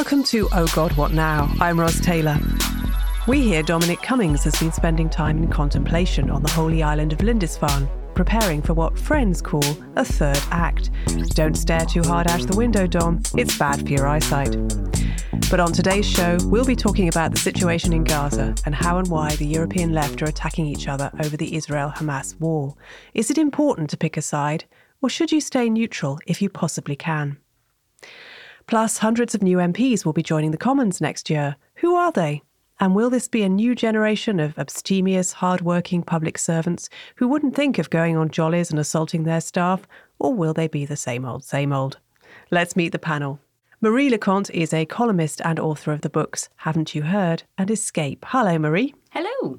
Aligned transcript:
Welcome 0.00 0.24
to 0.24 0.48
Oh 0.52 0.66
God, 0.74 0.96
What 0.96 1.12
Now? 1.12 1.54
I'm 1.60 1.78
Ros 1.78 2.00
Taylor. 2.00 2.38
We 3.28 3.42
hear 3.42 3.62
Dominic 3.62 4.00
Cummings 4.00 4.42
has 4.44 4.58
been 4.58 4.72
spending 4.72 5.10
time 5.10 5.42
in 5.42 5.50
contemplation 5.50 6.30
on 6.30 6.42
the 6.42 6.48
holy 6.48 6.82
island 6.82 7.12
of 7.12 7.20
Lindisfarne, 7.20 7.86
preparing 8.14 8.62
for 8.62 8.72
what 8.72 8.98
friends 8.98 9.42
call 9.42 9.62
a 9.96 10.04
third 10.06 10.40
act. 10.52 10.88
Don't 11.34 11.54
stare 11.54 11.84
too 11.84 12.02
hard 12.02 12.28
out 12.28 12.40
the 12.46 12.56
window, 12.56 12.86
Dom. 12.86 13.20
It's 13.36 13.58
bad 13.58 13.82
for 13.82 13.92
your 13.92 14.08
eyesight. 14.08 14.56
But 15.50 15.60
on 15.60 15.70
today's 15.70 16.08
show, 16.08 16.38
we'll 16.44 16.64
be 16.64 16.76
talking 16.76 17.08
about 17.08 17.32
the 17.32 17.38
situation 17.38 17.92
in 17.92 18.04
Gaza 18.04 18.54
and 18.64 18.74
how 18.74 18.96
and 18.96 19.08
why 19.08 19.36
the 19.36 19.46
European 19.46 19.92
left 19.92 20.22
are 20.22 20.30
attacking 20.30 20.64
each 20.64 20.88
other 20.88 21.10
over 21.22 21.36
the 21.36 21.54
Israel 21.54 21.92
Hamas 21.94 22.40
war. 22.40 22.74
Is 23.12 23.30
it 23.30 23.36
important 23.36 23.90
to 23.90 23.98
pick 23.98 24.16
a 24.16 24.22
side, 24.22 24.64
or 25.02 25.10
should 25.10 25.30
you 25.30 25.42
stay 25.42 25.68
neutral 25.68 26.18
if 26.26 26.40
you 26.40 26.48
possibly 26.48 26.96
can? 26.96 27.36
Plus, 28.70 28.98
hundreds 28.98 29.34
of 29.34 29.42
new 29.42 29.56
MPs 29.56 30.04
will 30.04 30.12
be 30.12 30.22
joining 30.22 30.52
the 30.52 30.56
Commons 30.56 31.00
next 31.00 31.28
year. 31.28 31.56
Who 31.78 31.96
are 31.96 32.12
they? 32.12 32.40
And 32.78 32.94
will 32.94 33.10
this 33.10 33.26
be 33.26 33.42
a 33.42 33.48
new 33.48 33.74
generation 33.74 34.38
of 34.38 34.56
abstemious, 34.56 35.32
hard-working 35.32 36.04
public 36.04 36.38
servants 36.38 36.88
who 37.16 37.26
wouldn't 37.26 37.56
think 37.56 37.78
of 37.78 37.90
going 37.90 38.16
on 38.16 38.30
jollies 38.30 38.70
and 38.70 38.78
assaulting 38.78 39.24
their 39.24 39.40
staff? 39.40 39.88
Or 40.20 40.32
will 40.32 40.54
they 40.54 40.68
be 40.68 40.86
the 40.86 40.94
same 40.94 41.24
old, 41.24 41.42
same 41.42 41.72
old? 41.72 41.98
Let's 42.52 42.76
meet 42.76 42.92
the 42.92 43.00
panel. 43.00 43.40
Marie 43.80 44.08
Le 44.08 44.18
Conte 44.18 44.54
is 44.54 44.72
a 44.72 44.86
columnist 44.86 45.40
and 45.44 45.58
author 45.58 45.90
of 45.90 46.02
the 46.02 46.08
books 46.08 46.48
Haven't 46.58 46.94
You 46.94 47.02
Heard 47.02 47.42
and 47.58 47.72
Escape. 47.72 48.24
Hello, 48.28 48.56
Marie. 48.56 48.94
Hello. 49.10 49.58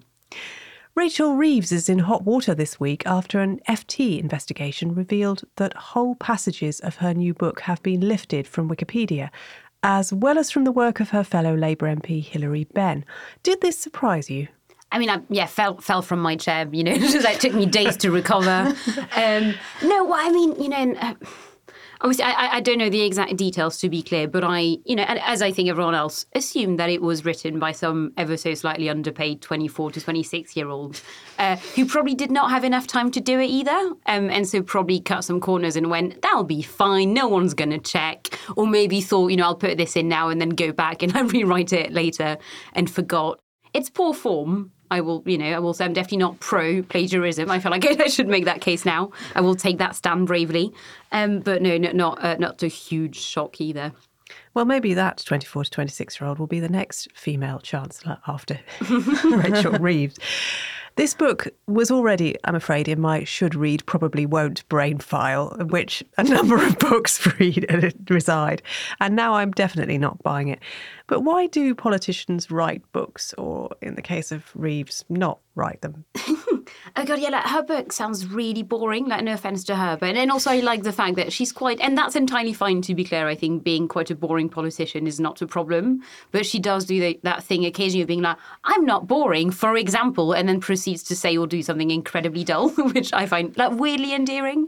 Rachel 1.02 1.34
Reeves 1.34 1.72
is 1.72 1.90
in 1.90 1.98
hot 1.98 2.26
water 2.26 2.54
this 2.54 2.80
week 2.80 3.02
after 3.08 3.40
an 3.40 3.60
FT 3.68 4.20
investigation 4.20 4.94
revealed 4.94 5.44
that 5.56 5.74
whole 5.74 6.14
passages 6.14 6.80
of 6.80 6.98
her 6.98 7.12
new 7.12 7.34
book 7.34 7.62
have 7.62 7.82
been 7.82 8.02
lifted 8.02 8.48
from 8.48 8.70
Wikipedia, 8.70 9.32
as 9.82 10.14
well 10.14 10.38
as 10.38 10.52
from 10.52 10.64
the 10.64 10.72
work 10.72 11.00
of 11.00 11.10
her 11.10 11.24
fellow 11.24 11.56
Labour 11.56 11.88
MP 11.88 12.24
Hilary 12.24 12.66
Benn. 12.66 13.04
Did 13.42 13.62
this 13.62 13.80
surprise 13.80 14.30
you? 14.30 14.48
I 14.92 15.00
mean, 15.00 15.10
I 15.10 15.22
yeah 15.30 15.48
fell 15.48 15.78
fell 15.78 16.04
from 16.04 16.20
my 16.20 16.36
chair. 16.36 16.70
You 16.72 16.84
know, 16.84 16.94
it 16.96 17.40
took 17.42 17.56
me 17.56 17.66
days 17.66 17.98
to 17.98 18.12
recover. 18.12 18.72
Um, 19.16 19.56
no, 19.84 20.06
well, 20.06 20.20
I 20.20 20.30
mean, 20.30 20.62
you 20.62 20.70
know. 20.70 20.94
Uh, 21.02 21.16
obviously, 22.02 22.26
I, 22.26 22.58
I 22.58 22.60
don't 22.62 22.78
know 22.78 22.90
the 22.90 23.02
exact 23.02 23.38
details 23.38 23.78
to 23.80 23.90
be 23.90 24.02
clear, 24.02 24.28
but 24.28 24.44
I, 24.44 24.78
you 24.86 24.96
know, 24.96 25.06
as 25.08 25.42
I 25.42 25.52
think 25.52 25.70
everyone 25.70 25.96
else, 25.96 26.26
assumed 26.34 26.80
that 26.80 26.90
it 26.90 27.02
was 27.02 27.26
written 27.26 27.60
by 27.60 27.72
some 27.72 28.12
ever 28.18 28.38
so 28.38 28.54
slightly 28.54 28.90
underpaid 28.90 29.42
24 29.42 29.92
to 29.92 30.02
26 30.02 30.56
year 30.56 30.70
old 30.70 31.02
uh, 31.40 31.56
who 31.76 31.86
probably 31.86 32.16
did 32.16 32.32
not 32.32 32.50
have 32.50 32.64
enough 32.64 32.88
time 32.88 33.12
to 33.12 33.22
do 33.22 33.40
it 33.40 33.48
either. 33.48 33.94
Um, 34.06 34.30
and 34.30 34.48
so 34.48 34.62
probably 34.62 35.00
cut 35.00 35.24
some 35.24 35.40
corners 35.40 35.76
and 35.76 35.90
went, 35.90 36.22
that'll 36.22 36.44
be 36.44 36.62
fine, 36.62 37.14
no 37.14 37.28
one's 37.28 37.54
going 37.54 37.72
to 37.72 37.80
check. 37.80 38.28
Or 38.56 38.68
maybe 38.68 39.02
thought, 39.02 39.28
you 39.28 39.38
know, 39.38 39.46
I'll 39.46 39.56
put 39.56 39.78
this 39.78 39.96
in 39.96 40.08
now 40.08 40.30
and 40.30 40.42
then 40.42 40.50
go 40.50 40.72
back 40.72 41.04
and 41.04 41.16
I 41.16 41.22
rewrite 41.22 41.74
it 41.74 41.92
later 41.92 42.38
and 42.74 42.90
forgot. 42.90 43.40
It's 43.74 43.90
poor 43.90 44.14
form, 44.14 44.72
I 44.92 45.02
will, 45.02 45.24
you 45.26 45.38
know, 45.38 45.52
I 45.54 45.60
will 45.60 45.74
say 45.74 45.86
I'm 45.86 45.94
definitely 45.94 46.18
not 46.18 46.40
pro 46.42 46.84
plagiarism. 46.84 47.50
I 47.50 47.60
feel 47.60 47.72
like 47.72 47.86
I 48.00 48.08
should 48.08 48.28
make 48.28 48.46
that 48.46 48.62
case 48.62 48.86
now. 48.86 49.12
I 49.34 49.42
will 49.42 49.56
take 49.56 49.80
that 49.80 49.96
stand 49.96 50.28
bravely. 50.28 50.72
Um, 51.12 51.40
but 51.40 51.62
no, 51.62 51.78
no 51.78 51.92
not 51.94 52.24
uh, 52.24 52.36
not 52.38 52.62
a 52.62 52.68
huge 52.68 53.16
shock 53.16 53.60
either. 53.60 53.94
Well, 54.54 54.66
maybe 54.66 54.94
that 54.94 55.24
24 55.26 55.66
to 55.66 55.72
26 55.72 56.20
year 56.20 56.28
old 56.28 56.40
will 56.40 56.48
be 56.48 56.60
the 56.60 56.70
next 56.70 57.08
female 57.16 57.60
chancellor 57.60 58.20
after 58.28 58.60
Rachel 59.26 59.74
Reeves. 59.74 60.18
This 60.96 61.14
book 61.14 61.48
was 61.68 61.90
already, 61.90 62.36
I'm 62.44 62.56
afraid, 62.56 62.88
in 62.88 63.00
my 63.00 63.24
should 63.24 63.56
read, 63.56 63.86
probably 63.86 64.26
won't 64.26 64.68
brain 64.68 65.00
file, 65.00 65.56
in 65.60 65.70
which 65.70 66.04
a 66.18 66.24
number 66.36 66.64
of 66.64 66.78
books 66.80 67.26
read 67.40 67.66
and 67.70 67.94
reside. 68.10 68.62
And 69.00 69.16
now 69.16 69.36
I'm 69.36 69.52
definitely 69.52 69.98
not 69.98 70.22
buying 70.22 70.50
it. 70.50 70.60
But 71.08 71.22
why 71.26 71.48
do 71.48 71.76
politicians 71.76 72.52
write 72.52 72.90
books, 72.94 73.34
or 73.38 73.70
in 73.82 73.96
the 73.96 74.02
case 74.02 74.32
of 74.32 74.50
Reeves, 74.56 75.04
not 75.10 75.40
write 75.56 75.82
them? 75.82 76.06
oh 76.96 77.06
god, 77.06 77.20
yeah, 77.20 77.28
like 77.28 77.46
her 77.48 77.62
book 77.62 77.92
sounds 77.92 78.28
really 78.28 78.64
boring. 78.64 79.08
Like 79.08 79.24
no 79.24 79.34
offense 79.34 79.66
to 79.66 79.76
her, 79.76 79.98
but 79.98 80.16
and 80.16 80.32
also 80.32 80.52
I 80.52 80.62
like 80.62 80.84
the 80.84 80.94
fact 80.94 81.18
that 81.18 81.34
she's 81.34 81.52
quite, 81.52 81.82
and 81.82 81.98
that's 81.98 82.16
entirely 82.16 82.54
fine. 82.54 82.82
To 82.84 82.96
be 82.96 83.04
clear, 83.04 83.28
I 83.28 83.36
think 83.36 83.64
being 83.64 83.90
quite 83.90 84.10
a 84.10 84.16
boring 84.16 84.48
politician 84.48 85.06
is 85.06 85.20
not 85.20 85.42
a 85.42 85.48
problem. 85.48 86.02
But 86.32 86.46
she 86.46 86.60
does 86.60 86.86
do 86.86 87.00
the, 87.02 87.20
that 87.24 87.44
thing 87.44 87.66
occasionally 87.66 88.04
of 88.04 88.08
being 88.08 88.22
like, 88.22 88.38
"I'm 88.64 88.86
not 88.86 89.06
boring," 89.08 89.52
for 89.52 89.76
example, 89.76 90.32
and 90.32 90.48
then 90.48 90.62
proceeds 90.92 91.08
to 91.08 91.16
say 91.16 91.38
or 91.38 91.48
do 91.48 91.62
something 91.62 91.92
incredibly 91.92 92.44
dull, 92.44 92.70
which 92.94 93.14
I 93.14 93.26
find 93.26 93.56
like 93.58 93.72
weirdly 93.72 94.14
endearing. 94.14 94.68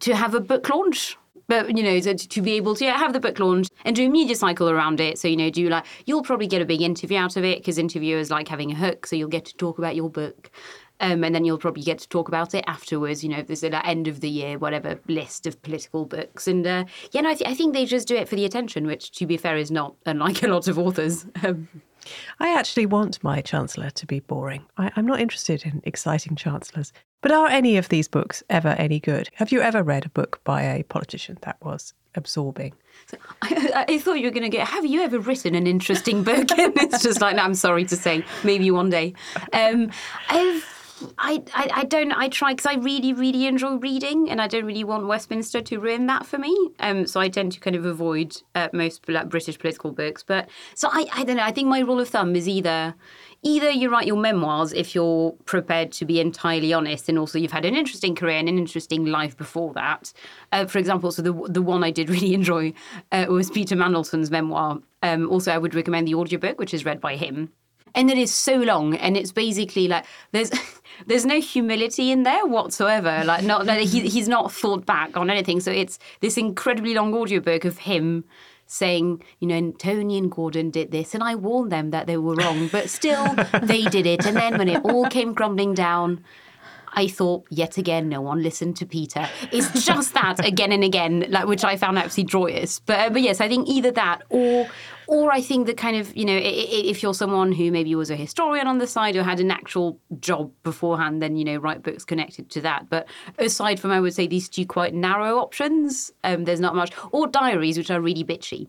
To 0.00 0.14
have 0.14 0.34
a 0.34 0.40
book 0.40 0.66
launch 0.70 1.18
but 1.46 1.76
you 1.76 1.82
know 1.82 2.00
to, 2.00 2.14
to 2.14 2.40
be 2.40 2.52
able 2.52 2.74
to 2.74 2.86
yeah, 2.86 2.96
have 2.96 3.12
the 3.12 3.20
book 3.20 3.38
launch 3.38 3.68
and 3.84 3.94
do 3.94 4.06
a 4.06 4.08
media 4.08 4.34
cycle 4.34 4.70
around 4.70 4.98
it 4.98 5.18
so 5.18 5.28
you 5.28 5.36
know 5.36 5.50
do 5.50 5.68
like 5.68 5.84
you'll 6.06 6.22
probably 6.22 6.46
get 6.46 6.62
a 6.62 6.64
big 6.64 6.80
interview 6.80 7.18
out 7.18 7.36
of 7.36 7.44
it 7.44 7.58
because 7.58 7.76
interviewers 7.76 8.30
like 8.30 8.48
having 8.48 8.70
a 8.70 8.74
hook 8.74 9.04
so 9.04 9.14
you'll 9.14 9.28
get 9.28 9.44
to 9.44 9.54
talk 9.56 9.76
about 9.76 9.94
your 9.94 10.08
book 10.08 10.50
um, 11.00 11.22
and 11.22 11.34
then 11.34 11.44
you'll 11.44 11.58
probably 11.58 11.82
get 11.82 11.98
to 11.98 12.08
talk 12.08 12.28
about 12.28 12.54
it 12.54 12.62
afterwards. 12.66 13.24
You 13.24 13.30
know, 13.30 13.40
there's 13.40 13.62
an 13.62 13.74
end 13.74 14.06
of 14.06 14.20
the 14.20 14.28
year, 14.28 14.58
whatever 14.58 15.00
list 15.08 15.46
of 15.46 15.60
political 15.62 16.04
books. 16.04 16.46
And 16.46 16.66
uh, 16.66 16.84
yeah, 17.12 17.22
no, 17.22 17.30
I, 17.30 17.34
th- 17.34 17.50
I, 17.50 17.54
think 17.54 17.72
they 17.72 17.86
just 17.86 18.06
do 18.06 18.16
it 18.16 18.28
for 18.28 18.36
the 18.36 18.44
attention, 18.44 18.86
which, 18.86 19.10
to 19.12 19.24
be 19.24 19.38
fair, 19.38 19.56
is 19.56 19.70
not 19.70 19.94
unlike 20.04 20.42
a 20.42 20.48
lot 20.48 20.68
of 20.68 20.78
authors. 20.78 21.24
Um, 21.42 21.68
I 22.38 22.56
actually 22.56 22.86
want 22.86 23.22
my 23.22 23.40
chancellor 23.40 23.90
to 23.90 24.06
be 24.06 24.20
boring. 24.20 24.64
I, 24.76 24.90
I'm 24.96 25.06
not 25.06 25.20
interested 25.20 25.64
in 25.64 25.82
exciting 25.84 26.36
chancellors. 26.36 26.92
But 27.22 27.32
are 27.32 27.48
any 27.48 27.76
of 27.76 27.88
these 27.90 28.08
books 28.08 28.42
ever 28.48 28.70
any 28.70 28.98
good? 28.98 29.28
Have 29.34 29.52
you 29.52 29.60
ever 29.60 29.82
read 29.82 30.06
a 30.06 30.08
book 30.08 30.40
by 30.44 30.62
a 30.62 30.82
politician 30.84 31.36
that 31.42 31.58
was 31.62 31.92
absorbing? 32.14 32.72
So 33.06 33.18
I, 33.42 33.84
I, 33.88 33.98
thought 33.98 34.14
you 34.14 34.26
were 34.26 34.30
going 34.30 34.42
to 34.42 34.48
get, 34.48 34.66
have 34.66 34.86
you 34.86 35.02
ever 35.02 35.18
written 35.18 35.54
an 35.54 35.66
interesting 35.66 36.22
book? 36.24 36.50
and 36.58 36.76
it's 36.78 37.02
just 37.02 37.20
like, 37.20 37.36
no, 37.36 37.42
I'm 37.42 37.54
sorry 37.54 37.84
to 37.86 37.96
say, 37.96 38.24
maybe 38.42 38.70
one 38.70 38.88
day. 38.88 39.14
Um, 39.52 39.90
I've 40.28 40.79
I, 41.18 41.42
I, 41.54 41.70
I, 41.74 41.84
don't 41.84 42.12
I 42.12 42.28
try 42.28 42.52
because 42.52 42.66
I 42.66 42.74
really 42.74 43.12
really 43.12 43.46
enjoy 43.46 43.76
reading 43.76 44.30
and 44.30 44.40
I 44.40 44.46
don't 44.46 44.64
really 44.64 44.84
want 44.84 45.06
Westminster 45.06 45.60
to 45.60 45.78
ruin 45.78 46.06
that 46.06 46.26
for 46.26 46.38
me. 46.38 46.54
Um 46.80 47.06
so 47.06 47.20
I 47.20 47.28
tend 47.28 47.52
to 47.52 47.60
kind 47.60 47.76
of 47.76 47.84
avoid 47.84 48.36
uh, 48.54 48.68
most 48.72 49.08
like, 49.08 49.28
British 49.28 49.58
political 49.58 49.92
books. 49.92 50.22
But 50.22 50.48
so 50.74 50.88
I, 50.92 51.06
I 51.12 51.24
don't 51.24 51.36
know 51.36 51.42
I 51.42 51.52
think 51.52 51.68
my 51.68 51.80
rule 51.80 52.00
of 52.00 52.08
thumb 52.08 52.36
is 52.36 52.48
either 52.48 52.94
either 53.42 53.70
you 53.70 53.90
write 53.90 54.06
your 54.06 54.16
memoirs 54.16 54.72
if 54.72 54.94
you're 54.94 55.32
prepared 55.44 55.92
to 55.92 56.04
be 56.04 56.20
entirely 56.20 56.72
honest 56.72 57.08
and 57.08 57.18
also 57.18 57.38
you've 57.38 57.52
had 57.52 57.64
an 57.64 57.74
interesting 57.74 58.14
career 58.14 58.36
and 58.36 58.48
an 58.48 58.58
interesting 58.58 59.06
life 59.06 59.36
before 59.36 59.72
that. 59.74 60.12
Uh, 60.52 60.66
for 60.66 60.78
example 60.78 61.12
so 61.12 61.22
the 61.22 61.32
the 61.48 61.62
one 61.62 61.84
I 61.84 61.90
did 61.90 62.10
really 62.16 62.34
enjoy 62.34 62.72
uh, 63.12 63.26
was 63.28 63.50
Peter 63.50 63.76
Mandelson's 63.76 64.30
memoir. 64.30 64.80
Um, 65.02 65.30
also 65.30 65.52
I 65.52 65.58
would 65.58 65.74
recommend 65.74 66.06
the 66.06 66.14
audiobook 66.14 66.58
which 66.58 66.74
is 66.74 66.84
read 66.84 67.00
by 67.00 67.16
him. 67.16 67.52
And 67.92 68.08
it 68.08 68.18
is 68.18 68.32
so 68.32 68.56
long 68.56 68.94
and 68.96 69.16
it's 69.16 69.32
basically 69.32 69.88
like 69.88 70.04
there's 70.32 70.50
there's 71.06 71.26
no 71.26 71.40
humility 71.40 72.10
in 72.10 72.22
there 72.22 72.46
whatsoever 72.46 73.22
like 73.24 73.44
not 73.44 73.68
he, 73.68 74.08
he's 74.08 74.28
not 74.28 74.52
thought 74.52 74.86
back 74.86 75.16
on 75.16 75.30
anything. 75.30 75.60
So 75.60 75.70
it's 75.70 75.98
this 76.20 76.36
incredibly 76.36 76.94
long 76.94 77.14
audiobook 77.14 77.64
of 77.64 77.78
him 77.78 78.24
saying 78.66 79.20
you 79.40 79.48
know 79.48 79.72
tony 79.72 80.16
and 80.16 80.30
gordon 80.30 80.70
did 80.70 80.92
this 80.92 81.12
and 81.12 81.24
i 81.24 81.34
warned 81.34 81.72
them 81.72 81.90
that 81.90 82.06
they 82.06 82.16
were 82.16 82.36
wrong 82.36 82.68
but 82.68 82.88
still 82.88 83.34
they 83.64 83.82
did 83.82 84.06
it. 84.06 84.24
And 84.24 84.36
then 84.36 84.58
when 84.58 84.68
it 84.68 84.84
all 84.84 85.06
came 85.08 85.34
crumbling 85.34 85.74
down 85.74 86.24
I 86.92 87.08
thought 87.08 87.46
yet 87.50 87.78
again 87.78 88.08
no 88.08 88.20
one 88.20 88.42
listened 88.42 88.76
to 88.78 88.86
Peter. 88.86 89.28
It's 89.52 89.84
just 89.84 90.14
that 90.14 90.44
again 90.44 90.72
and 90.72 90.84
again, 90.84 91.26
like 91.28 91.46
which 91.46 91.64
I 91.64 91.76
found 91.76 91.98
absolutely 91.98 92.30
joyous. 92.30 92.80
But 92.80 92.98
uh, 92.98 93.10
but 93.10 93.22
yes, 93.22 93.40
I 93.40 93.48
think 93.48 93.68
either 93.68 93.90
that 93.92 94.22
or 94.28 94.68
or 95.06 95.32
I 95.32 95.40
think 95.40 95.66
that 95.66 95.76
kind 95.76 95.96
of 95.96 96.16
you 96.16 96.24
know 96.24 96.38
if 96.42 97.02
you're 97.02 97.14
someone 97.14 97.52
who 97.52 97.70
maybe 97.70 97.94
was 97.94 98.10
a 98.10 98.16
historian 98.16 98.66
on 98.66 98.78
the 98.78 98.86
side 98.86 99.16
or 99.16 99.22
had 99.22 99.40
an 99.40 99.50
actual 99.50 99.98
job 100.20 100.50
beforehand, 100.62 101.22
then 101.22 101.36
you 101.36 101.44
know 101.44 101.56
write 101.56 101.82
books 101.82 102.04
connected 102.04 102.50
to 102.50 102.60
that. 102.62 102.88
But 102.88 103.08
aside 103.38 103.80
from 103.80 103.90
I 103.90 104.00
would 104.00 104.14
say 104.14 104.26
these 104.26 104.48
two 104.48 104.66
quite 104.66 104.94
narrow 104.94 105.38
options, 105.38 106.12
um, 106.24 106.44
there's 106.44 106.60
not 106.60 106.74
much. 106.74 106.92
Or 107.12 107.26
diaries, 107.26 107.78
which 107.78 107.90
are 107.90 108.00
really 108.00 108.24
bitchy. 108.24 108.68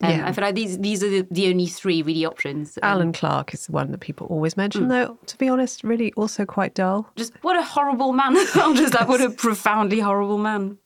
Um, 0.00 0.10
yeah. 0.10 0.28
I 0.28 0.32
feel 0.32 0.44
like 0.44 0.54
these 0.54 0.78
these 0.78 1.02
are 1.02 1.08
the, 1.08 1.26
the 1.30 1.48
only 1.48 1.66
three 1.66 2.02
really 2.02 2.24
options. 2.24 2.78
Um, 2.82 2.88
Alan 2.88 3.12
Clark 3.12 3.52
is 3.52 3.66
the 3.66 3.72
one 3.72 3.90
that 3.90 3.98
people 3.98 4.28
always 4.28 4.56
mention, 4.56 4.84
mm. 4.84 4.88
though. 4.90 5.18
To 5.26 5.38
be 5.38 5.48
honest, 5.48 5.82
really 5.82 6.12
also 6.12 6.44
quite 6.46 6.74
dull. 6.74 7.10
Just 7.16 7.32
what 7.42 7.56
a 7.56 7.62
horrible 7.62 8.12
man! 8.12 8.34
just 8.76 8.94
like 8.94 9.08
what 9.08 9.20
a 9.20 9.30
profoundly 9.44 9.98
horrible 9.98 10.38
man. 10.38 10.78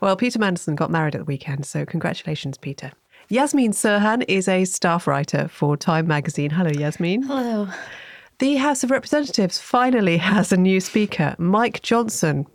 Well, 0.00 0.16
Peter 0.16 0.38
Mandelson 0.38 0.74
got 0.74 0.90
married 0.90 1.14
at 1.14 1.20
the 1.20 1.24
weekend, 1.24 1.66
so 1.66 1.84
congratulations, 1.84 2.56
Peter. 2.56 2.92
Yasmeen 3.30 3.70
Serhan 3.70 4.24
is 4.28 4.48
a 4.48 4.64
staff 4.64 5.06
writer 5.06 5.48
for 5.48 5.76
Time 5.76 6.06
magazine. 6.06 6.50
Hello, 6.50 6.70
Yasmeen. 6.70 7.24
Hello. 7.24 7.68
The 8.38 8.56
House 8.56 8.84
of 8.84 8.90
Representatives 8.90 9.58
finally 9.58 10.18
has 10.18 10.52
a 10.52 10.56
new 10.56 10.78
speaker, 10.80 11.34
Mike 11.38 11.82
Johnson 11.82 12.46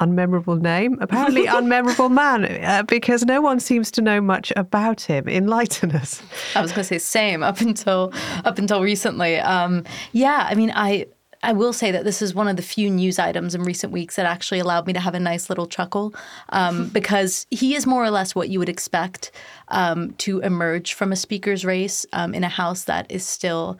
unmemorable 0.00 0.60
name, 0.60 0.98
apparently 1.00 1.46
unmemorable 1.46 2.10
man, 2.10 2.44
uh, 2.64 2.82
because 2.84 3.24
no 3.24 3.40
one 3.40 3.60
seems 3.60 3.90
to 3.92 4.02
know 4.02 4.20
much 4.20 4.52
about 4.56 5.00
him. 5.02 5.28
Enlighten 5.28 5.92
us. 5.92 6.22
I 6.54 6.62
was 6.62 6.72
going 6.72 6.82
to 6.82 6.88
say 6.88 6.98
same 6.98 7.42
up 7.42 7.60
until 7.60 8.12
up 8.44 8.58
until 8.58 8.82
recently. 8.82 9.38
Um, 9.38 9.84
yeah, 10.12 10.46
I 10.48 10.54
mean, 10.54 10.72
I 10.74 11.06
I 11.42 11.52
will 11.54 11.72
say 11.72 11.90
that 11.90 12.04
this 12.04 12.20
is 12.20 12.34
one 12.34 12.48
of 12.48 12.56
the 12.56 12.62
few 12.62 12.90
news 12.90 13.18
items 13.18 13.54
in 13.54 13.62
recent 13.62 13.92
weeks 13.92 14.16
that 14.16 14.26
actually 14.26 14.58
allowed 14.58 14.86
me 14.86 14.92
to 14.92 15.00
have 15.00 15.14
a 15.14 15.20
nice 15.20 15.48
little 15.48 15.66
chuckle 15.66 16.14
um, 16.50 16.88
because 16.92 17.46
he 17.50 17.74
is 17.74 17.86
more 17.86 18.04
or 18.04 18.10
less 18.10 18.34
what 18.34 18.50
you 18.50 18.58
would 18.58 18.68
expect 18.68 19.30
um, 19.68 20.12
to 20.18 20.40
emerge 20.40 20.92
from 20.92 21.12
a 21.12 21.16
speaker's 21.16 21.64
race 21.64 22.04
um, 22.12 22.34
in 22.34 22.44
a 22.44 22.48
House 22.48 22.84
that 22.84 23.10
is 23.10 23.24
still 23.24 23.78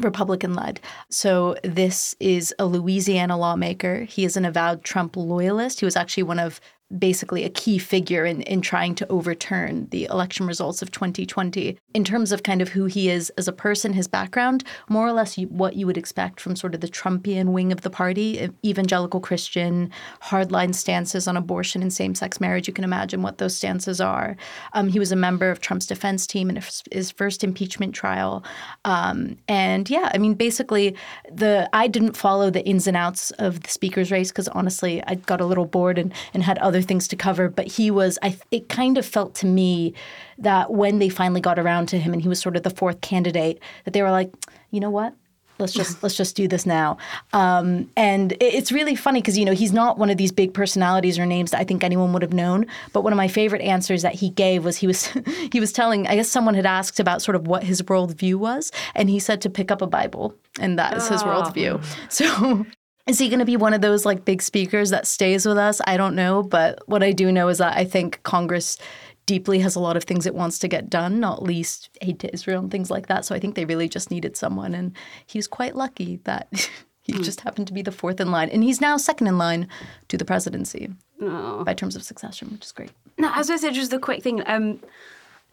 Republican 0.00 0.54
led. 0.54 0.80
So, 1.10 1.56
this 1.62 2.14
is 2.18 2.54
a 2.58 2.66
Louisiana 2.66 3.36
lawmaker. 3.36 4.04
He 4.04 4.24
is 4.24 4.36
an 4.36 4.44
avowed 4.44 4.84
Trump 4.84 5.16
loyalist. 5.16 5.80
He 5.80 5.84
was 5.84 5.96
actually 5.96 6.22
one 6.24 6.38
of 6.38 6.60
basically 6.98 7.44
a 7.44 7.50
key 7.50 7.78
figure 7.78 8.24
in, 8.24 8.42
in 8.42 8.60
trying 8.60 8.94
to 8.96 9.08
overturn 9.08 9.88
the 9.90 10.04
election 10.04 10.46
results 10.46 10.82
of 10.82 10.90
2020. 10.90 11.78
In 11.94 12.04
terms 12.04 12.32
of 12.32 12.42
kind 12.42 12.60
of 12.60 12.68
who 12.70 12.86
he 12.86 13.08
is 13.08 13.30
as 13.38 13.48
a 13.48 13.52
person, 13.52 13.92
his 13.92 14.08
background, 14.08 14.64
more 14.88 15.06
or 15.06 15.12
less 15.12 15.36
what 15.36 15.76
you 15.76 15.86
would 15.86 15.96
expect 15.96 16.40
from 16.40 16.56
sort 16.56 16.74
of 16.74 16.80
the 16.80 16.88
Trumpian 16.88 17.52
wing 17.52 17.72
of 17.72 17.80
the 17.82 17.90
party, 17.90 18.50
evangelical 18.64 19.20
Christian, 19.20 19.90
hardline 20.22 20.74
stances 20.74 21.26
on 21.26 21.36
abortion 21.36 21.82
and 21.82 21.92
same 21.92 22.14
sex 22.14 22.40
marriage. 22.40 22.68
You 22.68 22.74
can 22.74 22.84
imagine 22.84 23.22
what 23.22 23.38
those 23.38 23.56
stances 23.56 24.00
are. 24.00 24.36
Um, 24.72 24.88
he 24.88 24.98
was 24.98 25.12
a 25.12 25.16
member 25.16 25.50
of 25.50 25.60
Trump's 25.60 25.86
defense 25.86 26.26
team 26.26 26.50
in 26.50 26.62
his 26.90 27.10
first 27.10 27.42
impeachment 27.42 27.94
trial. 27.94 28.44
Um, 28.84 29.38
and 29.48 29.88
yeah, 29.88 30.10
I 30.14 30.18
mean, 30.18 30.34
basically, 30.34 30.96
the 31.30 31.68
I 31.72 31.88
didn't 31.88 32.16
follow 32.16 32.50
the 32.50 32.64
ins 32.64 32.86
and 32.86 32.96
outs 32.96 33.30
of 33.32 33.62
the 33.62 33.70
speaker's 33.70 34.10
race 34.10 34.30
because 34.30 34.48
honestly, 34.48 35.02
I 35.06 35.14
got 35.14 35.40
a 35.40 35.46
little 35.46 35.64
bored 35.64 35.98
and, 35.98 36.12
and 36.34 36.42
had 36.42 36.58
other 36.58 36.81
things 36.82 37.08
to 37.08 37.16
cover, 37.16 37.48
but 37.48 37.66
he 37.66 37.90
was. 37.90 38.18
I 38.22 38.36
it 38.50 38.68
kind 38.68 38.98
of 38.98 39.06
felt 39.06 39.34
to 39.36 39.46
me 39.46 39.94
that 40.38 40.72
when 40.72 40.98
they 40.98 41.08
finally 41.08 41.40
got 41.40 41.58
around 41.58 41.86
to 41.86 41.98
him 41.98 42.12
and 42.12 42.22
he 42.22 42.28
was 42.28 42.40
sort 42.40 42.56
of 42.56 42.62
the 42.62 42.70
fourth 42.70 43.00
candidate, 43.00 43.60
that 43.84 43.92
they 43.92 44.02
were 44.02 44.10
like, 44.10 44.32
you 44.70 44.80
know 44.80 44.90
what, 44.90 45.14
let's 45.62 45.72
just 45.72 46.02
let's 46.02 46.16
just 46.16 46.36
do 46.36 46.46
this 46.46 46.66
now. 46.66 46.98
Um, 47.32 47.90
and 47.96 48.34
it's 48.40 48.70
really 48.70 48.94
funny 48.94 49.20
because 49.20 49.38
you 49.38 49.44
know 49.44 49.52
he's 49.52 49.72
not 49.72 49.98
one 49.98 50.10
of 50.10 50.18
these 50.18 50.32
big 50.32 50.52
personalities 50.52 51.18
or 51.18 51.24
names 51.24 51.52
that 51.52 51.60
I 51.60 51.64
think 51.64 51.82
anyone 51.82 52.12
would 52.12 52.22
have 52.22 52.32
known. 52.32 52.66
But 52.92 53.02
one 53.02 53.12
of 53.12 53.16
my 53.16 53.28
favorite 53.28 53.62
answers 53.62 54.02
that 54.02 54.14
he 54.14 54.30
gave 54.30 54.64
was 54.64 54.76
he 54.76 54.86
was 54.86 55.06
he 55.52 55.60
was 55.60 55.72
telling 55.72 56.06
I 56.06 56.16
guess 56.16 56.28
someone 56.28 56.54
had 56.54 56.66
asked 56.66 57.00
about 57.00 57.22
sort 57.22 57.36
of 57.36 57.46
what 57.46 57.62
his 57.64 57.80
worldview 57.82 58.34
was, 58.34 58.70
and 58.94 59.08
he 59.08 59.18
said 59.18 59.40
to 59.42 59.50
pick 59.50 59.70
up 59.70 59.80
a 59.80 59.86
Bible, 59.86 60.34
and 60.60 60.78
that 60.78 60.96
is 60.96 61.08
his 61.08 61.22
worldview. 61.22 61.82
So 62.08 62.66
is 63.06 63.18
he 63.18 63.28
going 63.28 63.40
to 63.40 63.44
be 63.44 63.56
one 63.56 63.74
of 63.74 63.80
those 63.80 64.04
like 64.04 64.24
big 64.24 64.42
speakers 64.42 64.90
that 64.90 65.06
stays 65.06 65.46
with 65.46 65.58
us? 65.58 65.80
I 65.86 65.96
don't 65.96 66.14
know, 66.14 66.42
but 66.42 66.78
what 66.86 67.02
I 67.02 67.12
do 67.12 67.32
know 67.32 67.48
is 67.48 67.58
that 67.58 67.76
I 67.76 67.84
think 67.84 68.22
Congress 68.22 68.78
deeply 69.26 69.60
has 69.60 69.74
a 69.74 69.80
lot 69.80 69.96
of 69.96 70.04
things 70.04 70.26
it 70.26 70.34
wants 70.34 70.58
to 70.60 70.68
get 70.68 70.90
done, 70.90 71.20
not 71.20 71.42
least 71.42 71.90
aid 72.00 72.20
to 72.20 72.32
Israel 72.32 72.60
and 72.60 72.70
things 72.70 72.90
like 72.90 73.06
that. 73.06 73.24
So 73.24 73.34
I 73.34 73.38
think 73.38 73.54
they 73.54 73.64
really 73.64 73.88
just 73.88 74.10
needed 74.10 74.36
someone, 74.36 74.74
and 74.74 74.92
he's 75.26 75.48
quite 75.48 75.76
lucky 75.76 76.20
that 76.24 76.48
he 77.02 77.12
mm. 77.12 77.24
just 77.24 77.40
happened 77.40 77.66
to 77.68 77.72
be 77.72 77.82
the 77.82 77.92
fourth 77.92 78.20
in 78.20 78.30
line, 78.30 78.48
and 78.50 78.62
he's 78.62 78.80
now 78.80 78.96
second 78.96 79.26
in 79.26 79.38
line 79.38 79.68
to 80.08 80.16
the 80.16 80.24
presidency 80.24 80.90
oh. 81.20 81.64
by 81.64 81.74
terms 81.74 81.96
of 81.96 82.02
succession, 82.02 82.50
which 82.52 82.64
is 82.64 82.72
great. 82.72 82.90
Now, 83.18 83.32
as 83.36 83.50
I 83.50 83.56
said, 83.56 83.74
just 83.74 83.92
a 83.92 83.98
quick 83.98 84.22
thing. 84.22 84.42
Um, 84.46 84.80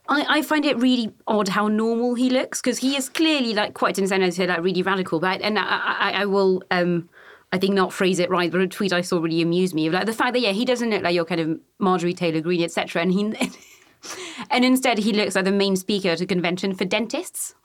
I, 0.07 0.39
I, 0.39 0.41
find 0.41 0.65
it 0.65 0.75
really 0.77 1.11
odd 1.27 1.49
how 1.49 1.67
normal 1.67 2.15
he 2.15 2.31
looks 2.31 2.61
because 2.61 2.79
he 2.79 2.95
is 2.95 3.09
clearly 3.09 3.53
like 3.53 3.75
quite 3.75 3.99
in 3.99 4.07
some 4.07 4.21
sense 4.31 4.39
like 4.39 4.63
really 4.63 4.81
radical. 4.81 5.19
But 5.19 5.41
and 5.41 5.59
I, 5.59 5.63
I, 5.63 6.11
I 6.21 6.25
will 6.25 6.63
um, 6.71 7.07
I 7.51 7.57
think 7.57 7.73
not 7.73 7.91
phrase 7.91 8.19
it 8.19 8.29
right, 8.29 8.51
but 8.51 8.61
a 8.61 8.67
tweet 8.67 8.93
I 8.93 9.01
saw 9.01 9.19
really 9.19 9.41
amused 9.41 9.73
me. 9.73 9.89
Like 9.89 10.05
the 10.05 10.13
fact 10.13 10.33
that 10.33 10.39
yeah, 10.39 10.51
he 10.51 10.65
doesn't 10.65 10.89
look 10.89 11.01
like 11.01 11.15
your 11.15 11.25
kind 11.25 11.41
of 11.41 11.59
Marjorie 11.79 12.13
Taylor 12.13 12.41
Greene, 12.41 12.63
etc. 12.63 13.01
And 13.01 13.11
he 13.11 13.23
and 14.51 14.63
instead 14.63 14.99
he 14.99 15.13
looks 15.13 15.35
like 15.35 15.45
the 15.45 15.51
main 15.51 15.75
speaker 15.75 16.09
at 16.09 16.21
a 16.21 16.25
convention 16.25 16.75
for 16.75 16.85
dentists. 16.85 17.55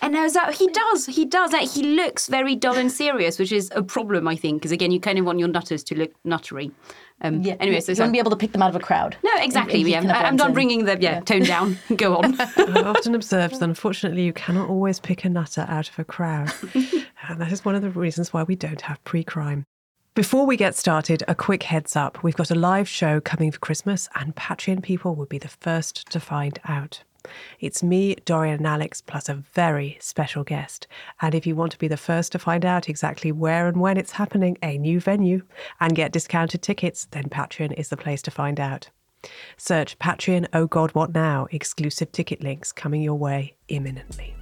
And 0.00 0.16
I 0.16 0.22
was 0.24 0.34
that 0.34 0.54
he 0.54 0.66
does, 0.68 1.06
he 1.06 1.24
does. 1.24 1.52
Like, 1.52 1.70
he 1.70 1.82
looks 1.82 2.26
very 2.26 2.56
dull 2.56 2.76
and 2.76 2.90
serious, 2.90 3.38
which 3.38 3.52
is 3.52 3.70
a 3.74 3.82
problem, 3.82 4.26
I 4.26 4.36
think, 4.36 4.60
because 4.60 4.72
again, 4.72 4.90
you 4.90 5.00
kind 5.00 5.18
of 5.18 5.24
want 5.24 5.38
your 5.38 5.48
nutters 5.48 5.84
to 5.84 5.94
look 5.96 6.12
nuttery. 6.24 6.72
Um, 7.20 7.40
yeah. 7.42 7.54
Anyway, 7.60 7.80
so 7.80 7.92
you 7.92 8.00
want 8.00 8.08
to 8.08 8.12
be 8.12 8.18
able 8.18 8.32
to 8.32 8.36
pick 8.36 8.50
them 8.50 8.62
out 8.62 8.70
of 8.70 8.76
a 8.76 8.80
crowd. 8.80 9.16
No, 9.22 9.30
exactly. 9.36 9.80
yeah, 9.80 10.00
I'm 10.00 10.34
not 10.34 10.52
bringing 10.52 10.86
the 10.86 11.00
yeah, 11.00 11.14
yeah. 11.14 11.20
tone 11.20 11.42
down. 11.42 11.78
Go 11.96 12.16
on. 12.16 12.40
I've 12.40 12.86
often 12.86 13.14
observed 13.14 13.60
that 13.60 13.62
unfortunately 13.62 14.24
you 14.24 14.32
cannot 14.32 14.68
always 14.68 14.98
pick 14.98 15.24
a 15.24 15.28
nutter 15.28 15.64
out 15.68 15.88
of 15.88 15.98
a 16.00 16.04
crowd, 16.04 16.52
and 17.28 17.40
that 17.40 17.52
is 17.52 17.64
one 17.64 17.74
of 17.74 17.82
the 17.82 17.90
reasons 17.90 18.32
why 18.32 18.42
we 18.42 18.56
don't 18.56 18.82
have 18.82 19.02
pre-crime. 19.04 19.64
Before 20.14 20.44
we 20.44 20.58
get 20.58 20.76
started, 20.76 21.22
a 21.26 21.34
quick 21.34 21.62
heads 21.62 21.96
up. 21.96 22.22
We've 22.22 22.36
got 22.36 22.50
a 22.50 22.54
live 22.54 22.86
show 22.88 23.18
coming 23.20 23.50
for 23.50 23.58
Christmas, 23.58 24.10
and 24.14 24.36
Patreon 24.36 24.82
people 24.82 25.14
will 25.14 25.26
be 25.26 25.38
the 25.38 25.48
first 25.48 26.10
to 26.10 26.20
find 26.20 26.60
out. 26.66 27.02
It's 27.60 27.82
me, 27.82 28.16
Dorian 28.24 28.56
and 28.56 28.66
Alex, 28.66 29.00
plus 29.00 29.28
a 29.28 29.34
very 29.34 29.96
special 30.00 30.44
guest. 30.44 30.86
And 31.20 31.34
if 31.34 31.46
you 31.46 31.56
want 31.56 31.72
to 31.72 31.78
be 31.78 31.88
the 31.88 31.96
first 31.96 32.32
to 32.32 32.38
find 32.38 32.64
out 32.64 32.88
exactly 32.88 33.32
where 33.32 33.68
and 33.68 33.78
when 33.78 33.96
it's 33.96 34.12
happening, 34.12 34.58
a 34.62 34.76
new 34.76 35.00
venue, 35.00 35.42
and 35.80 35.94
get 35.94 36.12
discounted 36.12 36.60
tickets, 36.62 37.06
then 37.12 37.30
Patreon 37.30 37.72
is 37.78 37.88
the 37.88 37.96
place 37.96 38.22
to 38.22 38.30
find 38.30 38.60
out. 38.60 38.90
Search 39.56 39.98
Patreon 39.98 40.48
Oh 40.52 40.66
God 40.66 40.90
What 40.90 41.14
Now, 41.14 41.46
exclusive 41.52 42.12
ticket 42.12 42.42
links 42.42 42.72
coming 42.72 43.02
your 43.02 43.14
way 43.14 43.54
imminently. 43.68 44.34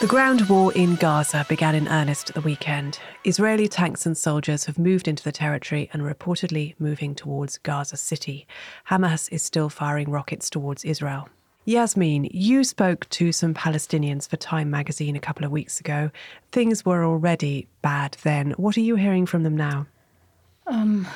The 0.00 0.06
ground 0.06 0.48
war 0.48 0.72
in 0.74 0.94
Gaza 0.94 1.44
began 1.48 1.74
in 1.74 1.88
earnest 1.88 2.30
at 2.30 2.36
the 2.36 2.40
weekend. 2.40 3.00
Israeli 3.24 3.66
tanks 3.66 4.06
and 4.06 4.16
soldiers 4.16 4.66
have 4.66 4.78
moved 4.78 5.08
into 5.08 5.24
the 5.24 5.32
territory 5.32 5.90
and 5.92 6.00
are 6.00 6.14
reportedly 6.14 6.76
moving 6.78 7.16
towards 7.16 7.58
Gaza 7.58 7.96
City. 7.96 8.46
Hamas 8.88 9.28
is 9.32 9.42
still 9.42 9.68
firing 9.68 10.08
rockets 10.08 10.48
towards 10.48 10.84
Israel. 10.84 11.28
Yasmeen, 11.66 12.30
you 12.32 12.62
spoke 12.62 13.08
to 13.10 13.32
some 13.32 13.54
Palestinians 13.54 14.28
for 14.28 14.36
Time 14.36 14.70
magazine 14.70 15.16
a 15.16 15.20
couple 15.20 15.44
of 15.44 15.50
weeks 15.50 15.80
ago. 15.80 16.12
Things 16.52 16.84
were 16.84 17.04
already 17.04 17.66
bad 17.82 18.16
then. 18.22 18.52
What 18.52 18.76
are 18.76 18.82
you 18.82 18.94
hearing 18.94 19.26
from 19.26 19.42
them 19.42 19.56
now? 19.56 19.88
Um, 20.68 21.06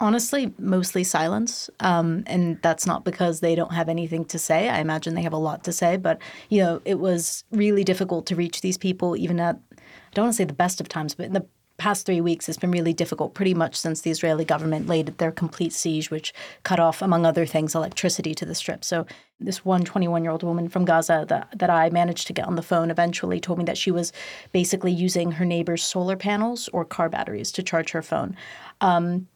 honestly, 0.00 0.52
mostly 0.58 1.04
silence. 1.04 1.70
Um, 1.80 2.24
and 2.26 2.60
that's 2.62 2.86
not 2.86 3.04
because 3.04 3.40
they 3.40 3.54
don't 3.54 3.72
have 3.72 3.88
anything 3.88 4.24
to 4.26 4.38
say. 4.38 4.68
I 4.68 4.80
imagine 4.80 5.14
they 5.14 5.22
have 5.22 5.32
a 5.32 5.38
lot 5.38 5.64
to 5.64 5.72
say, 5.72 5.96
but 5.96 6.18
you 6.48 6.62
know, 6.62 6.82
it 6.84 6.98
was 6.98 7.44
really 7.50 7.84
difficult 7.84 8.26
to 8.26 8.36
reach 8.36 8.60
these 8.60 8.78
people 8.78 9.16
even 9.16 9.40
at 9.40 9.58
I 9.72 10.18
don't 10.18 10.26
want 10.26 10.34
to 10.34 10.36
say 10.38 10.44
the 10.44 10.54
best 10.54 10.80
of 10.80 10.88
times, 10.88 11.14
but 11.14 11.26
in 11.26 11.34
the 11.34 11.46
past 11.78 12.06
three 12.06 12.20
weeks 12.22 12.48
it's 12.48 12.58
been 12.58 12.70
really 12.70 12.94
difficult, 12.94 13.34
pretty 13.34 13.54
much 13.54 13.76
since 13.76 14.00
the 14.00 14.10
Israeli 14.10 14.44
government 14.44 14.86
laid 14.86 15.06
their 15.18 15.32
complete 15.32 15.72
siege, 15.72 16.10
which 16.10 16.32
cut 16.62 16.80
off, 16.80 17.02
among 17.02 17.26
other 17.26 17.44
things, 17.44 17.74
electricity 17.74 18.34
to 18.34 18.46
the 18.46 18.54
strip. 18.54 18.82
So 18.82 19.06
this 19.38 19.64
one 19.64 19.84
21 19.84 20.22
year 20.22 20.30
old 20.30 20.42
woman 20.42 20.68
from 20.68 20.86
Gaza 20.86 21.26
that, 21.28 21.48
that 21.58 21.68
I 21.68 21.90
managed 21.90 22.26
to 22.28 22.32
get 22.32 22.46
on 22.46 22.56
the 22.56 22.62
phone 22.62 22.90
eventually 22.90 23.40
told 23.40 23.58
me 23.58 23.64
that 23.64 23.76
she 23.76 23.90
was 23.90 24.12
basically 24.52 24.92
using 24.92 25.32
her 25.32 25.44
neighbor's 25.44 25.84
solar 25.84 26.16
panels 26.16 26.68
or 26.72 26.84
car 26.84 27.10
batteries 27.10 27.52
to 27.52 27.62
charge 27.62 27.90
her 27.90 28.02
phone. 28.02 28.36
Um, 28.80 29.28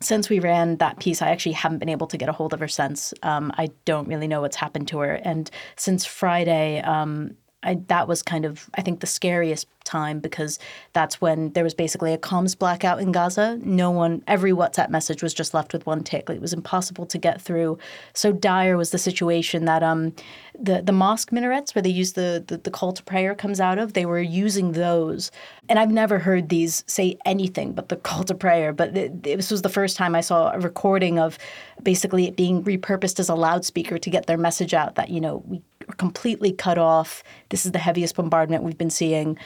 since 0.00 0.28
we 0.28 0.40
ran 0.40 0.78
that 0.78 0.98
piece, 0.98 1.22
I 1.22 1.30
actually 1.30 1.52
haven't 1.52 1.78
been 1.78 1.88
able 1.88 2.08
to 2.08 2.18
get 2.18 2.28
a 2.28 2.32
hold 2.32 2.52
of 2.52 2.60
her 2.60 2.68
since. 2.68 3.14
Um, 3.22 3.52
I 3.56 3.70
don't 3.84 4.08
really 4.08 4.26
know 4.26 4.40
what's 4.40 4.56
happened 4.56 4.88
to 4.88 4.98
her. 4.98 5.14
And 5.14 5.50
since 5.76 6.04
Friday, 6.04 6.80
um, 6.80 7.36
I, 7.62 7.80
that 7.86 8.08
was 8.08 8.22
kind 8.22 8.44
of, 8.44 8.68
I 8.74 8.82
think, 8.82 9.00
the 9.00 9.06
scariest 9.06 9.66
time 9.84 10.20
because 10.20 10.58
that's 10.92 11.20
when 11.20 11.52
there 11.52 11.64
was 11.64 11.74
basically 11.74 12.12
a 12.12 12.18
comms 12.18 12.56
blackout 12.58 13.00
in 13.00 13.12
Gaza. 13.12 13.58
No 13.62 13.90
one, 13.90 14.22
every 14.26 14.52
WhatsApp 14.52 14.90
message 14.90 15.22
was 15.22 15.34
just 15.34 15.54
left 15.54 15.72
with 15.72 15.86
one 15.86 16.02
tick. 16.02 16.28
It 16.30 16.40
was 16.40 16.52
impossible 16.52 17.06
to 17.06 17.18
get 17.18 17.40
through. 17.40 17.78
So 18.14 18.32
dire 18.32 18.76
was 18.76 18.90
the 18.90 18.98
situation 18.98 19.64
that 19.66 19.82
um, 19.82 20.14
the 20.58 20.82
the 20.82 20.92
mosque 20.92 21.30
minarets 21.30 21.74
where 21.74 21.82
they 21.82 21.90
use 21.90 22.12
the, 22.12 22.44
the, 22.46 22.58
the 22.58 22.70
call 22.70 22.92
to 22.92 23.02
prayer 23.02 23.34
comes 23.34 23.60
out 23.60 23.78
of. 23.78 23.92
They 23.92 24.06
were 24.06 24.20
using 24.20 24.72
those, 24.72 25.30
and 25.68 25.78
I've 25.78 25.90
never 25.90 26.18
heard 26.18 26.48
these 26.48 26.84
say 26.86 27.16
anything 27.24 27.72
but 27.72 27.88
the 27.88 27.96
call 28.08 28.24
to 28.24 28.34
prayer. 28.34 28.72
But 28.72 28.94
this 29.22 29.50
was 29.50 29.62
the 29.62 29.68
first 29.68 29.96
time 29.96 30.14
I 30.14 30.20
saw 30.20 30.52
a 30.52 30.58
recording 30.58 31.18
of 31.18 31.38
basically 31.82 32.26
it 32.28 32.36
being 32.36 32.62
repurposed 32.62 33.18
as 33.18 33.28
a 33.28 33.34
loudspeaker 33.34 33.98
to 33.98 34.10
get 34.10 34.26
their 34.26 34.38
message 34.38 34.74
out 34.74 34.94
that 34.94 35.08
you 35.10 35.20
know 35.20 35.42
we 35.46 35.62
completely 35.96 36.52
cut 36.52 36.78
off. 36.78 37.22
This 37.50 37.64
is 37.66 37.72
the 37.72 37.78
heaviest 37.78 38.16
bombardment 38.16 38.62
we've 38.62 38.78
been 38.78 38.90
seeing. 38.90 39.38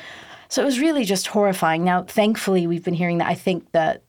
So 0.49 0.63
it 0.63 0.65
was 0.65 0.79
really 0.81 1.05
just 1.05 1.27
horrifying. 1.27 1.85
Now, 1.85 2.05
thankfully, 2.05 2.67
we've 2.67 2.85
been 2.85 2.95
hearing 2.95 3.19
that 3.19 3.29
I 3.29 3.35
think 3.35 3.73
that 3.73 4.03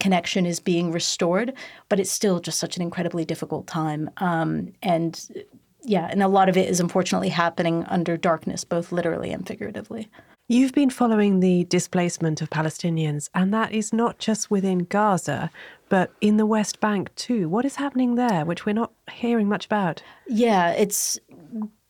connection 0.00 0.46
is 0.46 0.58
being 0.58 0.90
restored, 0.90 1.52
but 1.88 2.00
it's 2.00 2.10
still 2.10 2.40
just 2.40 2.58
such 2.58 2.76
an 2.76 2.82
incredibly 2.82 3.24
difficult 3.24 3.66
time. 3.66 4.10
Um, 4.16 4.72
and 4.82 5.46
yeah, 5.82 6.08
and 6.10 6.22
a 6.22 6.28
lot 6.28 6.48
of 6.48 6.56
it 6.56 6.68
is 6.68 6.80
unfortunately 6.80 7.28
happening 7.28 7.84
under 7.84 8.16
darkness, 8.16 8.64
both 8.64 8.90
literally 8.90 9.30
and 9.30 9.46
figuratively. 9.46 10.08
You've 10.48 10.72
been 10.72 10.90
following 10.90 11.40
the 11.40 11.64
displacement 11.64 12.40
of 12.40 12.50
Palestinians, 12.50 13.28
and 13.34 13.52
that 13.52 13.72
is 13.72 13.92
not 13.92 14.20
just 14.20 14.48
within 14.48 14.84
Gaza, 14.84 15.50
but 15.88 16.12
in 16.20 16.36
the 16.36 16.46
West 16.46 16.78
Bank 16.78 17.12
too. 17.16 17.48
What 17.48 17.64
is 17.64 17.74
happening 17.74 18.14
there, 18.14 18.44
which 18.44 18.64
we're 18.64 18.72
not 18.72 18.92
hearing 19.10 19.48
much 19.48 19.66
about? 19.66 20.04
Yeah, 20.28 20.70
it's 20.70 21.18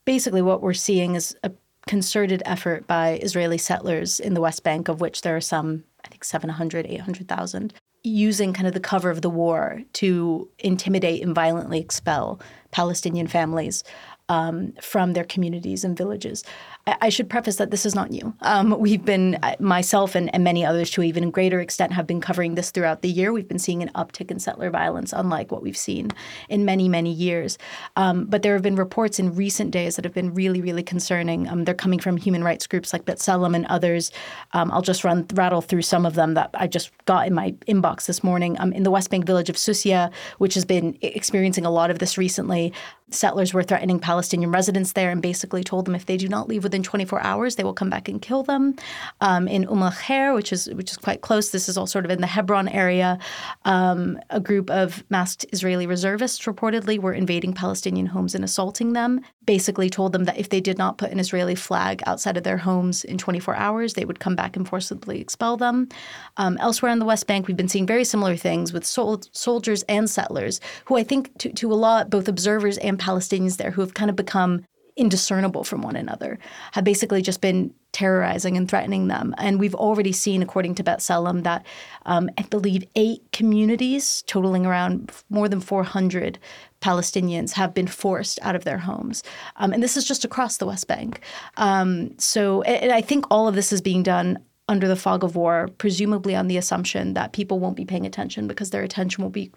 basically 0.05 0.41
what 0.41 0.63
we're 0.63 0.73
seeing 0.73 1.13
is 1.13 1.35
a 1.43 1.51
concerted 1.85 2.41
effort 2.47 2.87
by 2.87 3.19
Israeli 3.21 3.59
settlers 3.59 4.19
in 4.19 4.33
the 4.33 4.41
West 4.41 4.63
Bank, 4.63 4.87
of 4.87 5.01
which 5.01 5.21
there 5.21 5.35
are 5.35 5.41
some, 5.41 5.83
I 6.03 6.07
think, 6.07 6.23
700, 6.23 6.87
800,000, 6.87 7.75
using 8.03 8.53
kind 8.53 8.67
of 8.67 8.73
the 8.73 8.79
cover 8.79 9.11
of 9.11 9.21
the 9.21 9.29
war 9.29 9.83
to 9.93 10.49
intimidate 10.57 11.21
and 11.21 11.35
violently 11.35 11.79
expel 11.79 12.41
Palestinian 12.71 13.27
families. 13.27 13.83
um, 14.29 14.73
from 14.81 15.13
their 15.13 15.23
communities 15.23 15.83
and 15.83 15.97
villages. 15.97 16.43
I, 16.87 17.09
should 17.09 17.29
preface 17.29 17.57
that 17.57 17.69
this 17.69 17.85
is 17.85 17.95
not 17.95 18.09
new. 18.09 18.33
Um, 18.41 18.79
we've 18.79 19.03
been, 19.03 19.37
uh, 19.43 19.55
myself 19.59 20.15
and, 20.15 20.33
and 20.33 20.43
many 20.43 20.65
others 20.65 20.89
to 20.91 21.03
even 21.03 21.31
greater 21.31 21.59
extent, 21.59 21.91
have 21.91 22.07
been 22.07 22.21
covering 22.21 22.55
this 22.55 22.71
throughout 22.71 23.01
the 23.01 23.09
year. 23.09 23.33
We've 23.33 23.47
been 23.47 23.59
seeing 23.59 23.83
an 23.83 23.91
uptick 23.95 24.31
in 24.31 24.39
settler 24.39 24.69
violence, 24.69 25.11
unlike 25.11 25.51
what 25.51 25.61
we've 25.61 25.77
seen 25.77 26.11
in 26.47 26.63
many, 26.63 26.87
many 26.87 27.11
years. 27.11 27.57
Um, 27.97 28.25
but 28.25 28.41
there 28.41 28.53
have 28.53 28.61
been 28.61 28.75
reports 28.75 29.19
in 29.19 29.35
recent 29.35 29.71
days 29.71 29.97
that 29.97 30.05
have 30.05 30.13
been 30.13 30.33
really, 30.33 30.61
really 30.61 30.83
concerning. 30.83 31.47
Um, 31.49 31.65
they're 31.65 31.75
coming 31.75 31.99
from 31.99 32.15
human 32.15 32.43
rights 32.43 32.67
groups 32.67 32.93
like 32.93 33.05
B'Tselem 33.05 33.55
and 33.55 33.65
others. 33.65 34.11
Um, 34.53 34.71
I'll 34.71 34.81
just 34.81 35.03
run 35.03 35.25
rattle 35.33 35.61
through 35.61 35.81
some 35.81 36.05
of 36.05 36.15
them 36.15 36.35
that 36.35 36.51
I 36.53 36.67
just 36.67 36.91
got 37.05 37.27
in 37.27 37.33
my 37.33 37.51
inbox 37.67 38.05
this 38.05 38.23
morning. 38.23 38.57
Um, 38.59 38.71
in 38.71 38.83
the 38.83 38.91
West 38.91 39.09
Bank 39.09 39.25
village 39.25 39.49
of 39.49 39.57
Susia, 39.57 40.11
which 40.37 40.53
has 40.53 40.63
been 40.63 40.97
experiencing 41.01 41.65
a 41.65 41.71
lot 41.71 41.91
of 41.91 41.99
this 41.99 42.17
recently, 42.17 42.73
settlers 43.09 43.53
were 43.53 43.63
threatening 43.63 43.99
Palestinian 43.99 44.51
residents 44.51 44.93
there 44.93 45.11
and 45.11 45.21
basically 45.21 45.63
told 45.63 45.85
them 45.85 45.95
if 45.95 46.05
they 46.05 46.17
do 46.17 46.27
not 46.27 46.47
leave 46.47 46.63
within 46.63 46.76
24 46.83 47.21
hours, 47.21 47.55
they 47.55 47.63
will 47.63 47.73
come 47.73 47.89
back 47.89 48.07
and 48.07 48.21
kill 48.21 48.43
them. 48.43 48.75
Um, 49.21 49.47
in 49.47 49.67
Umm 49.67 49.83
al 49.83 50.35
which 50.35 50.51
is 50.51 50.67
which 50.73 50.91
is 50.91 50.97
quite 50.97 51.21
close, 51.21 51.51
this 51.51 51.69
is 51.69 51.77
all 51.77 51.87
sort 51.87 52.05
of 52.05 52.11
in 52.11 52.21
the 52.21 52.27
Hebron 52.27 52.67
area. 52.67 53.19
Um, 53.65 54.19
a 54.29 54.39
group 54.39 54.69
of 54.69 55.03
masked 55.09 55.45
Israeli 55.51 55.87
reservists 55.87 56.45
reportedly 56.45 56.99
were 56.99 57.13
invading 57.13 57.53
Palestinian 57.53 58.07
homes 58.07 58.35
and 58.35 58.43
assaulting 58.43 58.93
them. 58.93 59.21
Basically, 59.45 59.89
told 59.89 60.11
them 60.11 60.25
that 60.25 60.37
if 60.37 60.49
they 60.49 60.59
did 60.59 60.77
not 60.77 60.97
put 60.97 61.11
an 61.11 61.19
Israeli 61.19 61.55
flag 61.55 62.03
outside 62.05 62.35
of 62.37 62.43
their 62.43 62.57
homes 62.57 63.03
in 63.03 63.17
24 63.17 63.55
hours, 63.55 63.93
they 63.93 64.05
would 64.05 64.19
come 64.19 64.35
back 64.35 64.55
and 64.55 64.67
forcibly 64.67 65.21
expel 65.21 65.55
them. 65.57 65.87
Um, 66.35 66.57
elsewhere 66.59 66.91
in 66.91 66.99
the 66.99 67.05
West 67.05 67.27
Bank, 67.27 67.47
we've 67.47 67.55
been 67.55 67.69
seeing 67.69 67.87
very 67.87 68.03
similar 68.03 68.35
things 68.35 68.73
with 68.73 68.85
sol- 68.85 69.21
soldiers 69.31 69.83
and 69.83 70.09
settlers, 70.09 70.59
who 70.85 70.97
I 70.97 71.03
think 71.03 71.37
to, 71.39 71.51
to 71.53 71.71
a 71.71 71.75
lot, 71.75 72.09
both 72.09 72.27
observers 72.27 72.77
and 72.79 72.99
Palestinians 72.99 73.57
there 73.57 73.71
who 73.71 73.81
have 73.81 73.93
kind 73.93 74.09
of 74.09 74.15
become 74.15 74.65
indiscernible 74.97 75.63
from 75.63 75.81
one 75.81 75.95
another, 75.95 76.39
have 76.73 76.83
basically 76.83 77.21
just 77.21 77.41
been 77.41 77.73
terrorizing 77.93 78.57
and 78.57 78.69
threatening 78.69 79.07
them. 79.07 79.33
And 79.37 79.59
we've 79.59 79.75
already 79.75 80.11
seen, 80.11 80.41
according 80.41 80.75
to 80.75 80.83
B'Tselem, 80.83 81.43
that 81.43 81.65
um, 82.05 82.29
I 82.37 82.43
believe 82.43 82.83
eight 82.95 83.23
communities, 83.31 84.23
totaling 84.27 84.65
around 84.65 85.11
more 85.29 85.47
than 85.47 85.61
400 85.61 86.37
Palestinians, 86.81 87.53
have 87.53 87.73
been 87.73 87.87
forced 87.87 88.39
out 88.41 88.55
of 88.55 88.65
their 88.65 88.77
homes. 88.77 89.23
Um, 89.55 89.73
and 89.73 89.81
this 89.81 89.97
is 89.97 90.05
just 90.05 90.25
across 90.25 90.57
the 90.57 90.67
West 90.67 90.87
Bank. 90.87 91.21
Um, 91.55 92.17
so 92.19 92.61
and 92.63 92.91
I 92.91 93.01
think 93.01 93.25
all 93.31 93.47
of 93.47 93.55
this 93.55 93.71
is 93.71 93.81
being 93.81 94.03
done 94.03 94.37
under 94.69 94.87
the 94.87 94.95
fog 94.95 95.23
of 95.23 95.35
war, 95.35 95.69
presumably 95.77 96.35
on 96.35 96.47
the 96.47 96.57
assumption 96.57 97.13
that 97.13 97.33
people 97.33 97.59
won't 97.59 97.75
be 97.75 97.85
paying 97.85 98.05
attention 98.05 98.47
because 98.47 98.69
their 98.69 98.83
attention 98.83 99.23
will 99.23 99.31
be 99.31 99.51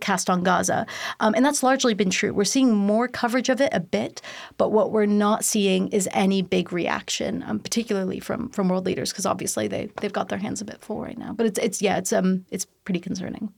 cast 0.00 0.30
on 0.30 0.42
Gaza. 0.42 0.86
Um, 1.20 1.34
and 1.34 1.44
that's 1.44 1.62
largely 1.62 1.94
been 1.94 2.10
true. 2.10 2.32
We're 2.32 2.44
seeing 2.44 2.74
more 2.74 3.06
coverage 3.06 3.48
of 3.48 3.60
it 3.60 3.70
a 3.72 3.80
bit, 3.80 4.22
but 4.56 4.72
what 4.72 4.90
we're 4.90 5.06
not 5.06 5.44
seeing 5.44 5.88
is 5.88 6.08
any 6.12 6.42
big 6.42 6.72
reaction, 6.72 7.44
um, 7.46 7.60
particularly 7.60 8.20
from 8.20 8.48
from 8.50 8.68
world 8.68 8.86
leaders, 8.86 9.10
because 9.10 9.26
obviously 9.26 9.68
they 9.68 9.90
they've 10.00 10.12
got 10.12 10.28
their 10.28 10.38
hands 10.38 10.60
a 10.60 10.64
bit 10.64 10.80
full 10.80 11.00
right 11.00 11.18
now. 11.18 11.32
But 11.32 11.46
it's 11.46 11.58
it's 11.58 11.82
yeah, 11.82 11.98
it's 11.98 12.12
um 12.12 12.46
it's 12.50 12.66
pretty 12.84 13.00
concerning. 13.00 13.52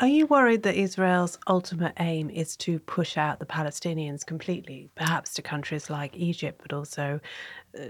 Are 0.00 0.08
you 0.08 0.26
worried 0.26 0.64
that 0.64 0.74
Israel's 0.74 1.38
ultimate 1.46 1.94
aim 2.00 2.28
is 2.28 2.56
to 2.58 2.80
push 2.80 3.16
out 3.16 3.38
the 3.38 3.46
Palestinians 3.46 4.26
completely, 4.26 4.90
perhaps 4.96 5.34
to 5.34 5.42
countries 5.42 5.88
like 5.88 6.16
Egypt, 6.16 6.60
but 6.60 6.72
also 6.72 7.20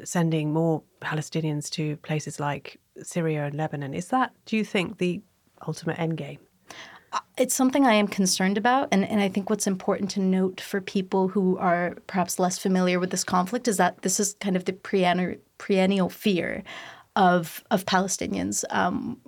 sending 0.04 0.52
more 0.52 0.82
Palestinians 1.00 1.70
to 1.70 1.96
places 1.98 2.40
like 2.40 2.80
Syria 3.02 3.46
and 3.46 3.54
Lebanon? 3.54 3.94
Is 3.94 4.08
that, 4.08 4.32
do 4.46 4.56
you 4.56 4.64
think, 4.64 4.98
the 4.98 5.22
ultimate 5.66 5.98
end 5.98 6.16
game? 6.16 6.38
Uh, 7.12 7.20
it's 7.38 7.54
something 7.54 7.86
I 7.86 7.94
am 7.94 8.08
concerned 8.08 8.58
about. 8.58 8.88
And, 8.90 9.04
and 9.04 9.20
I 9.20 9.28
think 9.28 9.50
what's 9.50 9.66
important 9.66 10.10
to 10.12 10.20
note 10.20 10.60
for 10.60 10.80
people 10.80 11.28
who 11.28 11.56
are 11.58 11.96
perhaps 12.06 12.38
less 12.38 12.58
familiar 12.58 12.98
with 12.98 13.10
this 13.10 13.24
conflict 13.24 13.68
is 13.68 13.76
that 13.76 14.02
this 14.02 14.18
is 14.18 14.34
kind 14.40 14.56
of 14.56 14.64
the 14.64 14.72
perennial 15.58 16.08
fear 16.08 16.64
of, 17.16 17.62
of 17.70 17.86
Palestinians. 17.86 18.64
Um, 18.70 19.20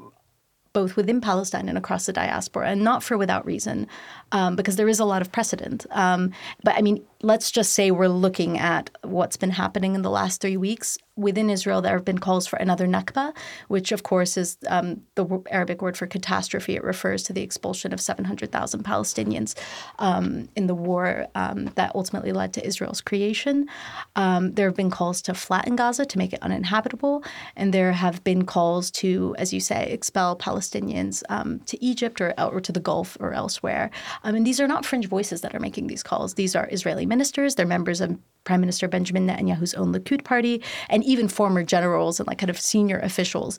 both 0.73 0.95
within 0.95 1.23
Palestine 1.23 1.71
and 1.71 1.79
across 1.79 2.05
the 2.05 2.13
diaspora, 2.13 2.69
and 2.69 2.85
not 2.85 3.03
for 3.03 3.17
without 3.17 3.47
reason, 3.47 3.89
um, 4.33 4.57
because 4.57 4.77
there 4.77 4.91
is 4.91 5.01
a 5.01 5.07
lot 5.07 5.23
of 5.23 5.33
precedent. 5.33 5.87
Um, 5.93 6.33
but 6.65 6.75
I 6.75 6.83
mean, 6.83 7.03
let's 7.23 7.51
just 7.51 7.73
say 7.73 7.91
we're 7.91 8.09
looking 8.09 8.59
at 8.59 8.91
what's 9.03 9.37
been 9.37 9.51
happening 9.51 9.95
in 9.95 10.03
the 10.03 10.11
last 10.11 10.41
three 10.41 10.57
weeks 10.57 10.99
within 11.17 11.49
Israel, 11.49 11.81
there 11.81 11.95
have 11.95 12.05
been 12.05 12.19
calls 12.19 12.47
for 12.47 12.57
another 12.57 12.87
Nakba, 12.87 13.35
which, 13.69 13.91
of 13.91 14.03
course, 14.03 14.37
is 14.37 14.59
um, 14.69 15.03
the 15.15 15.43
Arabic 15.51 15.81
word 15.81 15.97
for 15.97 16.07
catastrophe. 16.07 16.77
It 16.77 16.85
refers 16.85 17.23
to 17.25 17.33
the 17.33 17.41
expulsion 17.41 17.95
of 17.95 18.01
700,000 18.01 18.85
Palestinians 18.85 19.55
um, 19.99 20.49
in 20.57 20.67
the 20.67 20.75
war 20.75 21.27
um, 21.35 21.67
that 21.77 21.93
ultimately 21.95 22.33
led 22.33 22.53
to 22.55 22.67
Israel's 22.67 23.01
creation. 23.01 23.67
Um, 24.15 24.53
there 24.53 24.69
have 24.69 24.77
been 24.77 24.91
calls 24.91 25.23
to 25.23 25.35
flatten 25.35 25.75
Gaza 25.75 26.05
to 26.05 26.19
make 26.19 26.35
it 26.35 26.43
uninhabitable. 26.43 27.25
And 27.57 27.73
there 27.73 27.93
have 27.93 28.23
been 28.23 28.45
calls 28.45 28.91
to, 28.93 29.35
as 29.39 29.55
you 29.55 29.61
say, 29.61 29.91
expel 29.91 30.37
Palestinians 30.37 31.23
um, 31.31 31.61
to 31.61 31.83
Egypt 31.83 32.21
or, 32.21 32.35
or 32.39 32.61
to 32.61 32.73
the 32.73 32.81
Gulf 32.81 33.17
or 33.21 33.33
elsewhere. 33.33 33.91
Um, 34.23 34.35
and 34.35 34.47
these 34.47 34.61
are 34.61 34.69
not 34.69 34.85
fringe 34.85 35.09
voices 35.09 35.41
that 35.41 35.55
are 35.55 35.61
making 35.61 35.87
these 35.87 36.03
calls. 36.03 36.35
These 36.35 36.55
are 36.55 36.69
Israeli 36.71 37.06
ministers, 37.09 37.55
they're 37.55 37.67
members 37.67 38.01
of 38.01 38.19
Prime 38.45 38.61
Minister 38.61 38.89
Benjamin 38.89 39.27
Netanyahu's 39.27 39.75
own 39.75 39.93
Likud 39.93 40.25
party, 40.25 40.63
and 40.89 41.05
even 41.05 41.29
former 41.29 41.63
generals 41.63 42.21
and 42.21 42.27
like 42.27 42.39
kind 42.39 42.51
of 42.51 42.61
senior 42.61 42.99
officials. 42.99 43.59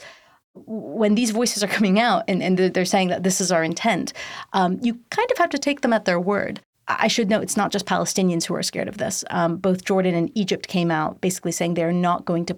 When 0.54 1.16
these 1.16 1.32
voices 1.32 1.64
are 1.64 1.68
coming 1.68 2.00
out 2.00 2.24
and, 2.28 2.42
and 2.42 2.58
they're 2.58 2.86
saying 2.86 3.10
that 3.10 3.24
this 3.24 3.40
is 3.40 3.52
our 3.52 3.64
intent, 3.64 4.14
um, 4.54 4.80
you 4.82 5.00
kind 5.12 5.30
of 5.32 5.38
have 5.38 5.52
to 5.52 5.60
take 5.60 5.82
them 5.82 5.94
at 5.94 6.06
their 6.06 6.20
word. 6.20 6.62
I 6.88 7.10
should 7.10 7.30
note 7.30 7.44
it's 7.44 7.58
not 7.58 7.72
just 7.72 7.86
Palestinians 7.86 8.46
who 8.46 8.56
are 8.56 8.64
scared 8.64 8.88
of 8.88 8.98
this. 8.98 9.24
Um, 9.30 9.58
both 9.58 9.84
Jordan 9.84 10.16
and 10.16 10.32
Egypt 10.36 10.68
came 10.68 10.90
out 10.90 11.20
basically 11.20 11.52
saying 11.52 11.74
they're 11.74 11.92
not 11.92 12.26
going 12.26 12.46
to 12.46 12.58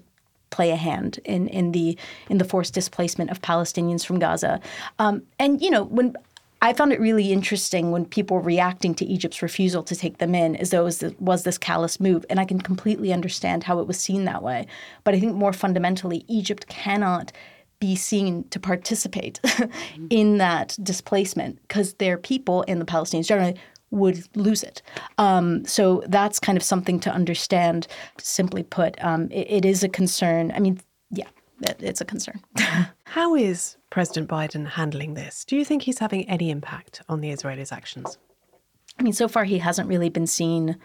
play 0.51 0.71
a 0.71 0.75
hand 0.75 1.19
in 1.25 1.47
in 1.47 1.71
the 1.71 1.97
in 2.29 2.37
the 2.37 2.45
forced 2.45 2.73
displacement 2.73 3.29
of 3.31 3.41
Palestinians 3.41 4.05
from 4.05 4.19
Gaza. 4.19 4.59
Um, 4.97 5.23
and 5.39 5.61
you 5.61 5.69
know, 5.69 5.83
when 5.83 6.15
I 6.61 6.73
found 6.73 6.91
it 6.91 6.99
really 6.99 7.31
interesting 7.31 7.91
when 7.91 8.05
people 8.05 8.37
were 8.37 8.43
reacting 8.43 8.93
to 8.95 9.05
Egypt's 9.05 9.41
refusal 9.41 9.81
to 9.83 9.95
take 9.95 10.17
them 10.17 10.35
in 10.35 10.55
as 10.57 10.71
though 10.71 10.87
it 10.87 11.21
was 11.21 11.43
this 11.43 11.57
callous 11.57 11.99
move. 11.99 12.25
And 12.29 12.39
I 12.39 12.45
can 12.45 12.59
completely 12.59 13.13
understand 13.13 13.63
how 13.63 13.79
it 13.79 13.87
was 13.87 13.99
seen 13.99 14.25
that 14.25 14.43
way. 14.43 14.67
But 15.03 15.15
I 15.15 15.19
think 15.19 15.35
more 15.35 15.53
fundamentally, 15.53 16.25
Egypt 16.27 16.67
cannot 16.67 17.31
be 17.79 17.95
seen 17.95 18.43
to 18.49 18.59
participate 18.59 19.39
in 20.09 20.37
that 20.37 20.77
displacement 20.83 21.61
because 21.61 21.93
their 21.93 22.17
people 22.17 22.65
and 22.67 22.81
the 22.81 22.85
Palestinians 22.85 23.27
generally 23.27 23.55
would 23.91 24.27
lose 24.35 24.61
it. 24.61 24.81
Um, 25.17 25.65
so 25.65 26.03
that's 26.07 26.39
kind 26.39 26.57
of 26.57 26.63
something 26.63 26.99
to 26.99 27.11
understand. 27.11 27.87
Simply 28.19 28.63
put, 28.63 29.01
um, 29.03 29.29
it, 29.31 29.49
it 29.49 29.65
is 29.65 29.81
a 29.81 29.89
concern. 29.89 30.51
I 30.53 30.59
mean, 30.59 30.79
yeah, 31.09 31.29
it, 31.61 31.77
it's 31.79 32.01
a 32.01 32.05
concern. 32.05 32.41
How 33.05 33.33
is 33.33 33.77
President 33.89 34.29
Biden 34.29 34.67
handling 34.67 35.15
this? 35.15 35.43
Do 35.45 35.55
you 35.55 35.65
think 35.65 35.83
he's 35.83 35.99
having 35.99 36.27
any 36.29 36.49
impact 36.51 37.01
on 37.09 37.21
the 37.21 37.31
Israelis' 37.31 37.71
actions? 37.71 38.17
I 38.99 39.03
mean, 39.03 39.13
so 39.13 39.27
far 39.27 39.45
he 39.45 39.59
hasn't 39.59 39.87
really 39.87 40.09
been 40.09 40.27
seen 40.27 40.77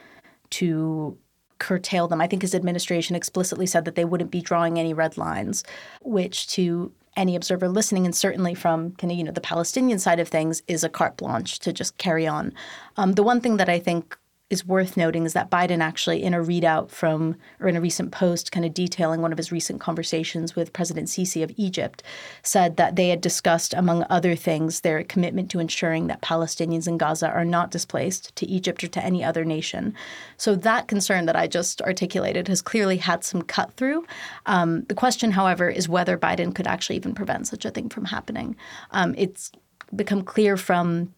to 0.51 1.19
curtail 1.59 2.09
them. 2.09 2.21
I 2.21 2.27
think 2.27 2.43
his 2.43 2.55
administration 2.55 3.17
explicitly 3.17 3.67
said 3.67 3.85
that 3.85 3.95
they 3.95 4.05
wouldn't 4.05 4.31
be 4.31 4.41
drawing 4.41 4.79
any 4.79 4.95
red 4.95 5.17
lines, 5.17 5.65
which 6.03 6.47
to 6.49 6.93
any 7.17 7.37
observer 7.37 7.69
listening, 7.69 8.05
and 8.05 8.15
certainly 8.15 8.55
from 8.55 8.93
kind 8.93 9.13
of 9.13 9.19
you 9.19 9.25
know 9.25 9.33
the 9.33 9.41
Palestinian 9.41 9.99
side 9.99 10.21
of 10.21 10.29
things, 10.29 10.63
is 10.67 10.83
a 10.83 10.89
carte 10.89 11.17
blanche 11.17 11.59
to 11.61 11.73
just 11.73 11.97
carry 11.99 12.27
on. 12.27 12.53
Um, 12.97 13.13
the 13.13 13.23
one 13.23 13.41
thing 13.41 13.57
that 13.59 13.69
I 13.69 13.79
think 13.79 14.19
is 14.55 14.65
worth 14.65 14.97
noting 14.97 15.25
is 15.25 15.33
that 15.33 15.51
Biden 15.51 15.81
actually, 15.81 16.23
in 16.23 16.33
a 16.33 16.39
readout 16.39 16.89
from, 16.91 17.37
or 17.61 17.69
in 17.69 17.77
a 17.77 17.81
recent 17.81 18.13
post 18.13 18.53
kind 18.53 18.65
of 18.65 18.73
detailing 18.73 19.21
one 19.21 19.33
of 19.33 19.39
his 19.39 19.53
recent 19.53 19.81
conversations 19.81 20.55
with 20.57 20.73
President 20.73 21.09
Sisi 21.09 21.43
of 21.43 21.53
Egypt, 21.57 22.03
said 22.43 22.77
that 22.77 22.95
they 22.95 23.09
had 23.09 23.21
discussed, 23.21 23.75
among 23.75 24.07
other 24.09 24.37
things, 24.37 24.81
their 24.81 25.03
commitment 25.03 25.51
to 25.51 25.59
ensuring 25.59 26.07
that 26.07 26.23
Palestinians 26.23 26.87
in 26.87 26.97
Gaza 26.97 27.29
are 27.29 27.45
not 27.45 27.73
displaced 27.73 28.35
to 28.37 28.47
Egypt 28.47 28.85
or 28.85 28.89
to 28.89 29.05
any 29.05 29.25
other 29.25 29.45
nation. 29.45 29.93
So 30.37 30.55
that 30.55 30.87
concern 30.87 31.27
that 31.27 31.37
I 31.37 31.47
just 31.49 31.83
articulated 31.83 32.49
has 32.49 32.63
clearly 32.63 32.97
had 32.97 33.25
some 33.25 33.43
cut 33.43 33.73
through. 33.73 34.07
Um, 34.47 34.85
the 34.85 34.95
question, 34.95 35.33
however, 35.33 35.69
is 35.69 35.89
whether 35.89 36.17
Biden 36.17 36.55
could 36.55 36.69
actually 36.69 36.97
even 36.97 37.15
prevent 37.15 37.49
such 37.49 37.65
a 37.65 37.71
thing 37.71 37.89
from 37.89 38.05
happening. 38.05 38.55
Um, 38.93 39.15
it's 39.19 39.51
become 39.97 40.23
clear 40.23 40.57
from 40.57 41.13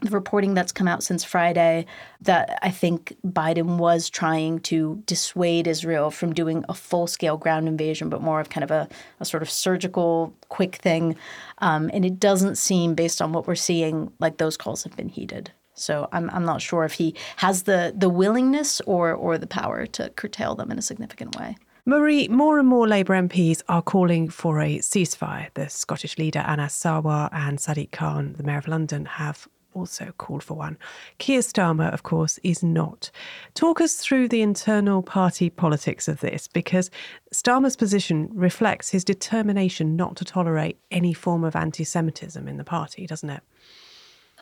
the 0.00 0.10
reporting 0.10 0.54
that's 0.54 0.72
come 0.72 0.88
out 0.88 1.02
since 1.02 1.24
Friday 1.24 1.86
that 2.22 2.58
I 2.62 2.70
think 2.70 3.16
Biden 3.26 3.76
was 3.76 4.10
trying 4.10 4.60
to 4.60 5.02
dissuade 5.06 5.66
Israel 5.66 6.10
from 6.10 6.32
doing 6.32 6.64
a 6.68 6.74
full 6.74 7.06
scale 7.06 7.36
ground 7.36 7.68
invasion, 7.68 8.08
but 8.08 8.22
more 8.22 8.40
of 8.40 8.50
kind 8.50 8.64
of 8.64 8.70
a, 8.70 8.88
a 9.20 9.24
sort 9.24 9.42
of 9.42 9.50
surgical, 9.50 10.34
quick 10.48 10.76
thing. 10.76 11.16
Um, 11.58 11.90
and 11.92 12.04
it 12.04 12.18
doesn't 12.18 12.56
seem, 12.56 12.94
based 12.94 13.20
on 13.20 13.32
what 13.32 13.46
we're 13.46 13.54
seeing, 13.54 14.12
like 14.18 14.38
those 14.38 14.56
calls 14.56 14.84
have 14.84 14.96
been 14.96 15.08
heeded. 15.08 15.52
So 15.74 16.08
I'm, 16.12 16.28
I'm 16.30 16.44
not 16.44 16.60
sure 16.60 16.84
if 16.84 16.92
he 16.92 17.14
has 17.36 17.62
the, 17.62 17.94
the 17.96 18.10
willingness 18.10 18.80
or, 18.82 19.12
or 19.12 19.38
the 19.38 19.46
power 19.46 19.86
to 19.86 20.10
curtail 20.10 20.54
them 20.54 20.70
in 20.70 20.78
a 20.78 20.82
significant 20.82 21.36
way. 21.38 21.56
Marie, 21.86 22.28
more 22.28 22.58
and 22.58 22.68
more 22.68 22.86
Labour 22.86 23.14
MPs 23.14 23.62
are 23.68 23.80
calling 23.80 24.28
for 24.28 24.60
a 24.60 24.78
ceasefire. 24.78 25.48
The 25.54 25.68
Scottish 25.70 26.18
leader 26.18 26.40
Anas 26.40 26.78
Sarwar 26.78 27.30
and 27.32 27.58
Sadiq 27.58 27.90
Khan, 27.90 28.34
the 28.36 28.42
Mayor 28.42 28.58
of 28.58 28.68
London, 28.68 29.06
have 29.06 29.48
also 29.74 30.12
called 30.18 30.42
for 30.42 30.54
one. 30.54 30.78
Keir 31.18 31.40
Starmer, 31.40 31.92
of 31.92 32.02
course, 32.02 32.38
is 32.42 32.62
not. 32.62 33.10
Talk 33.54 33.80
us 33.80 33.96
through 33.96 34.28
the 34.28 34.42
internal 34.42 35.02
party 35.02 35.50
politics 35.50 36.08
of 36.08 36.20
this, 36.20 36.48
because 36.48 36.90
Starmer's 37.34 37.76
position 37.76 38.30
reflects 38.32 38.90
his 38.90 39.04
determination 39.04 39.96
not 39.96 40.16
to 40.16 40.24
tolerate 40.24 40.78
any 40.90 41.12
form 41.12 41.44
of 41.44 41.56
anti 41.56 41.84
Semitism 41.84 42.46
in 42.48 42.56
the 42.56 42.64
party, 42.64 43.06
doesn't 43.06 43.30
it? 43.30 43.42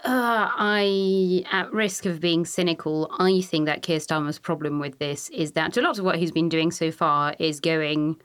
Uh, 0.04 0.48
I, 0.56 1.44
at 1.50 1.72
risk 1.72 2.06
of 2.06 2.20
being 2.20 2.44
cynical, 2.44 3.10
I 3.18 3.40
think 3.40 3.66
that 3.66 3.82
Keir 3.82 3.98
Starmer's 3.98 4.38
problem 4.38 4.78
with 4.78 4.98
this 4.98 5.28
is 5.30 5.52
that 5.52 5.76
a 5.76 5.82
lot 5.82 5.98
of 5.98 6.04
what 6.04 6.18
he's 6.18 6.30
been 6.30 6.48
doing 6.48 6.70
so 6.70 6.92
far 6.92 7.34
is 7.40 7.58
going, 7.58 8.16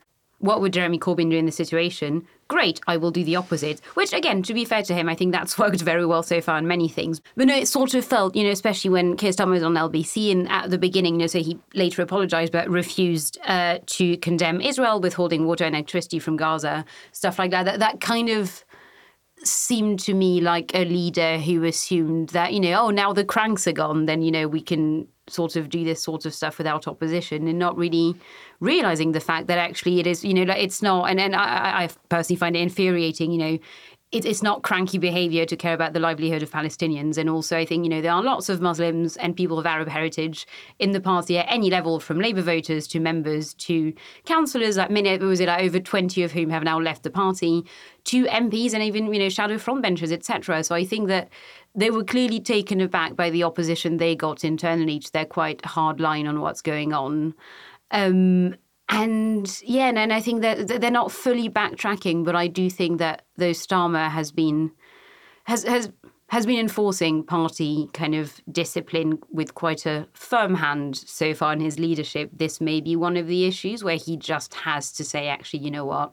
what 0.44 0.60
would 0.60 0.74
Jeremy 0.74 0.98
Corbyn 0.98 1.30
do 1.30 1.38
in 1.38 1.46
this 1.46 1.56
situation? 1.56 2.26
Great, 2.48 2.78
I 2.86 2.98
will 2.98 3.10
do 3.10 3.24
the 3.24 3.36
opposite. 3.36 3.80
Which, 3.94 4.12
again, 4.12 4.42
to 4.42 4.52
be 4.52 4.66
fair 4.66 4.82
to 4.82 4.94
him, 4.94 5.08
I 5.08 5.14
think 5.14 5.32
that's 5.32 5.58
worked 5.58 5.80
very 5.80 6.04
well 6.04 6.22
so 6.22 6.42
far 6.42 6.58
in 6.58 6.66
many 6.66 6.86
things. 6.86 7.22
But 7.34 7.46
no, 7.46 7.56
it 7.56 7.66
sort 7.66 7.94
of 7.94 8.04
felt, 8.04 8.36
you 8.36 8.44
know, 8.44 8.50
especially 8.50 8.90
when 8.90 9.16
Keir 9.16 9.32
Starmer 9.32 9.52
was 9.52 9.62
on 9.62 9.74
LBC 9.74 10.30
and 10.30 10.48
at 10.50 10.68
the 10.68 10.76
beginning, 10.76 11.14
you 11.14 11.20
know, 11.20 11.26
so 11.26 11.40
he 11.40 11.58
later 11.72 12.02
apologised 12.02 12.52
but 12.52 12.68
refused 12.68 13.38
uh, 13.46 13.78
to 13.86 14.18
condemn 14.18 14.60
Israel 14.60 15.00
withholding 15.00 15.46
water 15.46 15.64
and 15.64 15.74
electricity 15.74 16.18
from 16.18 16.36
Gaza, 16.36 16.84
stuff 17.12 17.38
like 17.38 17.50
that. 17.50 17.64
That, 17.64 17.78
that 17.78 18.00
kind 18.02 18.28
of 18.28 18.64
seemed 19.42 20.00
to 20.00 20.12
me 20.12 20.40
like 20.40 20.74
a 20.74 20.84
leader 20.84 21.38
who 21.38 21.64
assumed 21.64 22.30
that, 22.30 22.52
you 22.52 22.60
know, 22.60 22.82
oh, 22.82 22.90
now 22.90 23.14
the 23.14 23.24
cranks 23.24 23.66
are 23.66 23.72
gone, 23.72 24.04
then, 24.04 24.20
you 24.20 24.30
know, 24.30 24.46
we 24.46 24.60
can 24.60 25.08
sort 25.26 25.56
of 25.56 25.68
do 25.68 25.84
this 25.84 26.02
sort 26.02 26.26
of 26.26 26.34
stuff 26.34 26.58
without 26.58 26.86
opposition 26.86 27.48
and 27.48 27.58
not 27.58 27.76
really 27.76 28.14
realizing 28.60 29.12
the 29.12 29.20
fact 29.20 29.46
that 29.46 29.58
actually 29.58 30.00
it 30.00 30.06
is, 30.06 30.24
you 30.24 30.34
know, 30.34 30.42
like 30.42 30.62
it's 30.62 30.82
not, 30.82 31.10
and, 31.10 31.18
and 31.18 31.34
I, 31.34 31.84
I 31.84 31.88
personally 32.08 32.38
find 32.38 32.54
it 32.56 32.60
infuriating, 32.60 33.32
you 33.32 33.38
know, 33.38 33.58
it, 34.12 34.24
it's 34.24 34.42
not 34.42 34.62
cranky 34.62 34.98
behavior 34.98 35.44
to 35.44 35.56
care 35.56 35.74
about 35.74 35.92
the 35.92 36.00
livelihood 36.00 36.42
of 36.42 36.50
Palestinians. 36.50 37.18
And 37.18 37.28
also, 37.28 37.58
I 37.58 37.64
think, 37.64 37.84
you 37.84 37.90
know, 37.90 38.00
there 38.00 38.12
are 38.12 38.22
lots 38.22 38.48
of 38.48 38.60
Muslims 38.60 39.16
and 39.16 39.36
people 39.36 39.58
of 39.58 39.66
Arab 39.66 39.88
heritage 39.88 40.46
in 40.78 40.92
the 40.92 41.00
party 41.00 41.38
at 41.38 41.46
any 41.48 41.68
level, 41.70 41.98
from 41.98 42.20
Labour 42.20 42.42
voters 42.42 42.86
to 42.88 43.00
members 43.00 43.54
to 43.54 43.92
councillors. 44.24 44.76
Like, 44.76 44.90
minute 44.90 45.20
was 45.20 45.40
it 45.40 45.48
like 45.48 45.64
over 45.64 45.80
20 45.80 46.22
of 46.22 46.32
whom 46.32 46.50
have 46.50 46.62
now 46.62 46.78
left 46.78 47.02
the 47.02 47.10
party, 47.10 47.64
to 48.04 48.24
MPs 48.26 48.72
and 48.72 48.82
even, 48.82 49.12
you 49.12 49.18
know, 49.18 49.28
shadow 49.28 49.56
frontbenchers, 49.56 50.12
etc. 50.12 50.62
So 50.62 50.74
I 50.74 50.84
think 50.84 51.08
that 51.08 51.28
they 51.74 51.90
were 51.90 52.04
clearly 52.04 52.40
taken 52.40 52.80
aback 52.80 53.16
by 53.16 53.30
the 53.30 53.42
opposition 53.42 53.96
they 53.96 54.14
got 54.14 54.44
internally 54.44 55.00
to 55.00 55.12
their 55.12 55.24
quite 55.24 55.64
hard 55.64 55.98
line 55.98 56.26
on 56.26 56.40
what's 56.40 56.62
going 56.62 56.92
on. 56.92 57.34
Um, 57.90 58.56
and 58.88 59.62
yeah, 59.62 59.88
and, 59.88 59.98
and 59.98 60.12
I 60.12 60.20
think 60.20 60.42
that 60.42 60.68
they're 60.68 60.90
not 60.90 61.10
fully 61.10 61.48
backtracking, 61.48 62.24
but 62.24 62.36
I 62.36 62.48
do 62.48 62.68
think 62.68 62.98
that 62.98 63.22
though 63.36 63.50
Starmer 63.50 64.10
has 64.10 64.30
been 64.30 64.72
has 65.44 65.64
has 65.64 65.90
has 66.28 66.46
been 66.46 66.58
enforcing 66.58 67.22
party 67.22 67.88
kind 67.92 68.14
of 68.14 68.40
discipline 68.50 69.18
with 69.30 69.54
quite 69.54 69.86
a 69.86 70.06
firm 70.14 70.54
hand 70.54 70.96
so 70.96 71.34
far 71.34 71.52
in 71.52 71.60
his 71.60 71.78
leadership. 71.78 72.30
This 72.32 72.60
may 72.60 72.80
be 72.80 72.96
one 72.96 73.16
of 73.16 73.26
the 73.26 73.44
issues 73.44 73.84
where 73.84 73.96
he 73.96 74.16
just 74.16 74.54
has 74.54 74.90
to 74.92 75.04
say, 75.04 75.28
actually, 75.28 75.60
you 75.60 75.70
know 75.70 75.84
what, 75.84 76.12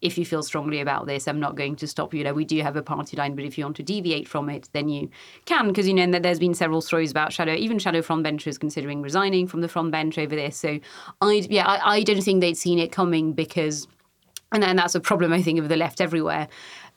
if 0.00 0.16
you 0.16 0.24
feel 0.24 0.42
strongly 0.42 0.80
about 0.80 1.06
this, 1.06 1.28
I'm 1.28 1.40
not 1.40 1.56
going 1.56 1.76
to 1.76 1.86
stop 1.86 2.14
you. 2.14 2.18
You 2.18 2.24
know, 2.24 2.32
we 2.32 2.44
do 2.44 2.60
have 2.62 2.76
a 2.76 2.82
party 2.82 3.16
line, 3.16 3.34
but 3.34 3.44
if 3.44 3.58
you 3.58 3.64
want 3.64 3.76
to 3.76 3.82
deviate 3.82 4.26
from 4.26 4.48
it, 4.48 4.68
then 4.72 4.88
you 4.88 5.10
can. 5.44 5.68
Because, 5.68 5.86
you 5.86 5.94
know, 5.94 6.10
that 6.10 6.22
there's 6.22 6.38
been 6.38 6.54
several 6.54 6.80
stories 6.80 7.10
about 7.10 7.32
Shadow, 7.32 7.54
even 7.54 7.78
Shadow 7.78 8.02
front 8.02 8.22
benchers 8.22 8.58
considering 8.58 9.02
resigning 9.02 9.46
from 9.46 9.60
the 9.60 9.68
front 9.68 9.90
bench 9.90 10.18
over 10.18 10.34
this. 10.34 10.56
So, 10.56 10.80
I, 11.20 11.46
yeah, 11.50 11.66
I, 11.66 11.96
I 11.96 12.02
don't 12.02 12.22
think 12.22 12.40
they'd 12.40 12.56
seen 12.56 12.78
it 12.78 12.92
coming 12.92 13.32
because, 13.32 13.86
and 14.52 14.62
then 14.62 14.76
that's 14.76 14.94
a 14.94 15.00
problem, 15.00 15.32
I 15.32 15.42
think, 15.42 15.58
of 15.58 15.68
the 15.68 15.76
left 15.76 16.00
everywhere. 16.00 16.48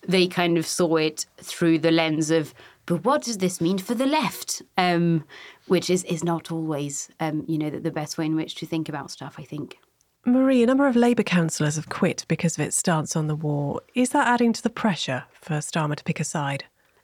They 0.07 0.27
kind 0.27 0.57
of 0.57 0.65
saw 0.65 0.95
it 0.95 1.25
through 1.37 1.79
the 1.79 1.91
lens 1.91 2.31
of, 2.31 2.53
but 2.85 3.05
what 3.05 3.23
does 3.23 3.37
this 3.37 3.61
mean 3.61 3.77
for 3.77 3.95
the 3.95 4.05
left? 4.05 4.61
Um, 4.77 5.25
which 5.67 5.89
is, 5.89 6.03
is 6.05 6.23
not 6.23 6.51
always, 6.51 7.09
um, 7.21 7.45
you 7.47 7.57
know, 7.57 7.69
the, 7.69 7.79
the 7.79 7.91
best 7.91 8.17
way 8.17 8.25
in 8.25 8.35
which 8.35 8.55
to 8.55 8.65
think 8.65 8.89
about 8.89 9.11
stuff, 9.11 9.35
I 9.37 9.43
think. 9.43 9.77
Marie, 10.25 10.63
a 10.63 10.65
number 10.65 10.87
of 10.87 10.95
Labour 10.95 11.23
councillors 11.23 11.75
have 11.75 11.89
quit 11.89 12.23
because 12.29 12.57
of 12.57 12.65
its 12.65 12.77
stance 12.77 13.15
on 13.15 13.27
the 13.27 13.35
war. 13.35 13.81
Is 13.93 14.11
that 14.11 14.25
adding 14.25 14.53
to 14.53 14.63
the 14.63 14.69
pressure 14.69 15.25
for 15.33 15.55
Starmer 15.55 15.97
to 15.97 16.03
pick 16.03 16.19
a 16.19 16.23
side? 16.23 16.63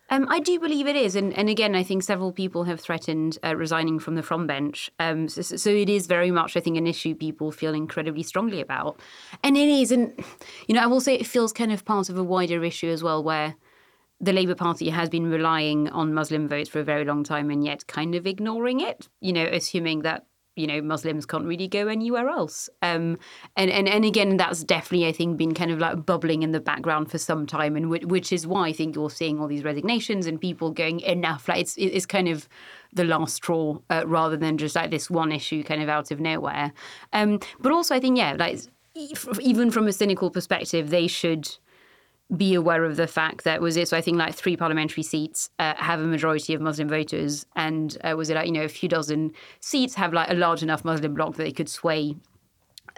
Um, 0.09 0.25
I 0.29 0.39
do 0.39 0.57
believe 0.57 0.87
it 0.87 0.95
is, 0.95 1.15
and, 1.15 1.33
and 1.33 1.49
again, 1.49 1.75
I 1.75 1.83
think 1.83 2.01
several 2.01 2.31
people 2.31 2.63
have 2.63 2.79
threatened 2.79 3.37
uh, 3.43 3.55
resigning 3.55 3.99
from 3.99 4.15
the 4.15 4.23
front 4.23 4.47
bench. 4.47 4.89
Um, 4.99 5.27
so, 5.27 5.41
so, 5.41 5.69
it 5.69 5.87
is 5.87 6.07
very 6.07 6.31
much, 6.31 6.57
I 6.57 6.61
think, 6.61 6.77
an 6.77 6.87
issue 6.87 7.13
people 7.13 7.51
feel 7.51 7.75
incredibly 7.75 8.23
strongly 8.23 8.59
about, 8.59 8.99
and 9.43 9.55
it 9.55 9.69
is, 9.69 9.91
and 9.91 10.11
you 10.67 10.73
know, 10.73 10.81
I 10.81 10.87
will 10.87 11.01
say 11.01 11.13
it 11.13 11.27
feels 11.27 11.53
kind 11.53 11.71
of 11.71 11.85
part 11.85 12.09
of 12.09 12.17
a 12.17 12.23
wider 12.23 12.63
issue 12.63 12.89
as 12.89 13.03
well, 13.03 13.23
where 13.23 13.55
the 14.19 14.33
Labour 14.33 14.55
Party 14.55 14.89
has 14.89 15.09
been 15.09 15.29
relying 15.29 15.89
on 15.89 16.13
Muslim 16.13 16.47
votes 16.47 16.69
for 16.69 16.79
a 16.79 16.83
very 16.83 17.05
long 17.05 17.23
time, 17.23 17.51
and 17.51 17.63
yet 17.63 17.85
kind 17.85 18.15
of 18.15 18.25
ignoring 18.25 18.79
it. 18.79 19.09
You 19.19 19.33
know, 19.33 19.45
assuming 19.45 20.01
that 20.01 20.25
you 20.59 20.67
know 20.67 20.81
Muslims 20.81 21.25
can't 21.25 21.45
really 21.45 21.67
go 21.67 21.87
anywhere 21.87 22.27
else. 22.27 22.69
Um, 22.81 23.17
and 23.55 23.71
and 23.71 23.87
and 23.87 24.05
again, 24.05 24.37
that's 24.37 24.63
definitely 24.63 25.07
I 25.07 25.11
think 25.11 25.37
been 25.37 25.53
kind 25.53 25.71
of 25.71 25.79
like 25.79 26.05
bubbling 26.05 26.43
in 26.43 26.51
the 26.51 26.59
background 26.59 27.09
for 27.09 27.17
some 27.17 27.47
time, 27.47 27.75
and 27.75 27.89
which, 27.89 28.05
which 28.05 28.33
is 28.33 28.45
why 28.45 28.67
I 28.67 28.73
think 28.73 28.95
you're 28.95 29.09
seeing 29.09 29.39
all 29.39 29.47
these 29.47 29.63
resignations 29.63 30.27
and 30.27 30.39
people 30.39 30.71
going 30.71 30.99
enough. 31.01 31.47
Like 31.47 31.61
it's 31.61 31.77
it's 31.77 32.05
kind 32.05 32.27
of 32.27 32.49
the 32.93 33.03
last 33.03 33.35
straw 33.35 33.77
uh, 33.89 34.03
rather 34.05 34.35
than 34.35 34.57
just 34.57 34.75
like 34.75 34.91
this 34.91 35.09
one 35.09 35.31
issue 35.31 35.63
kind 35.63 35.81
of 35.81 35.89
out 35.89 36.11
of 36.11 36.19
nowhere. 36.19 36.73
Um, 37.13 37.39
but 37.59 37.71
also 37.71 37.95
I 37.95 37.99
think 37.99 38.17
yeah, 38.17 38.35
like 38.37 38.59
even 39.39 39.71
from 39.71 39.87
a 39.87 39.93
cynical 39.93 40.29
perspective, 40.29 40.89
they 40.89 41.07
should 41.07 41.49
be 42.35 42.53
aware 42.53 42.83
of 42.83 42.95
the 42.95 43.07
fact 43.07 43.43
that 43.43 43.61
was 43.61 43.75
it. 43.75 43.87
So 43.87 43.97
I 43.97 44.01
think 44.01 44.17
like 44.17 44.35
three 44.35 44.55
parliamentary 44.55 45.03
seats 45.03 45.49
uh, 45.57 45.73
have 45.77 45.99
a 45.99 46.03
majority 46.03 46.53
of 46.53 46.61
Muslim 46.61 46.87
voters, 46.87 47.45
and 47.55 47.97
uh, 48.03 48.15
was 48.15 48.29
it 48.29 48.35
like 48.35 48.45
you 48.45 48.51
know 48.51 48.63
a 48.63 48.69
few 48.69 48.87
dozen 48.87 49.31
seats 49.61 49.95
have 49.95 50.13
like 50.13 50.29
a 50.29 50.35
large 50.35 50.61
enough 50.61 50.85
Muslim 50.85 51.13
bloc 51.13 51.35
that 51.35 51.43
they 51.43 51.51
could 51.51 51.69
sway. 51.69 52.15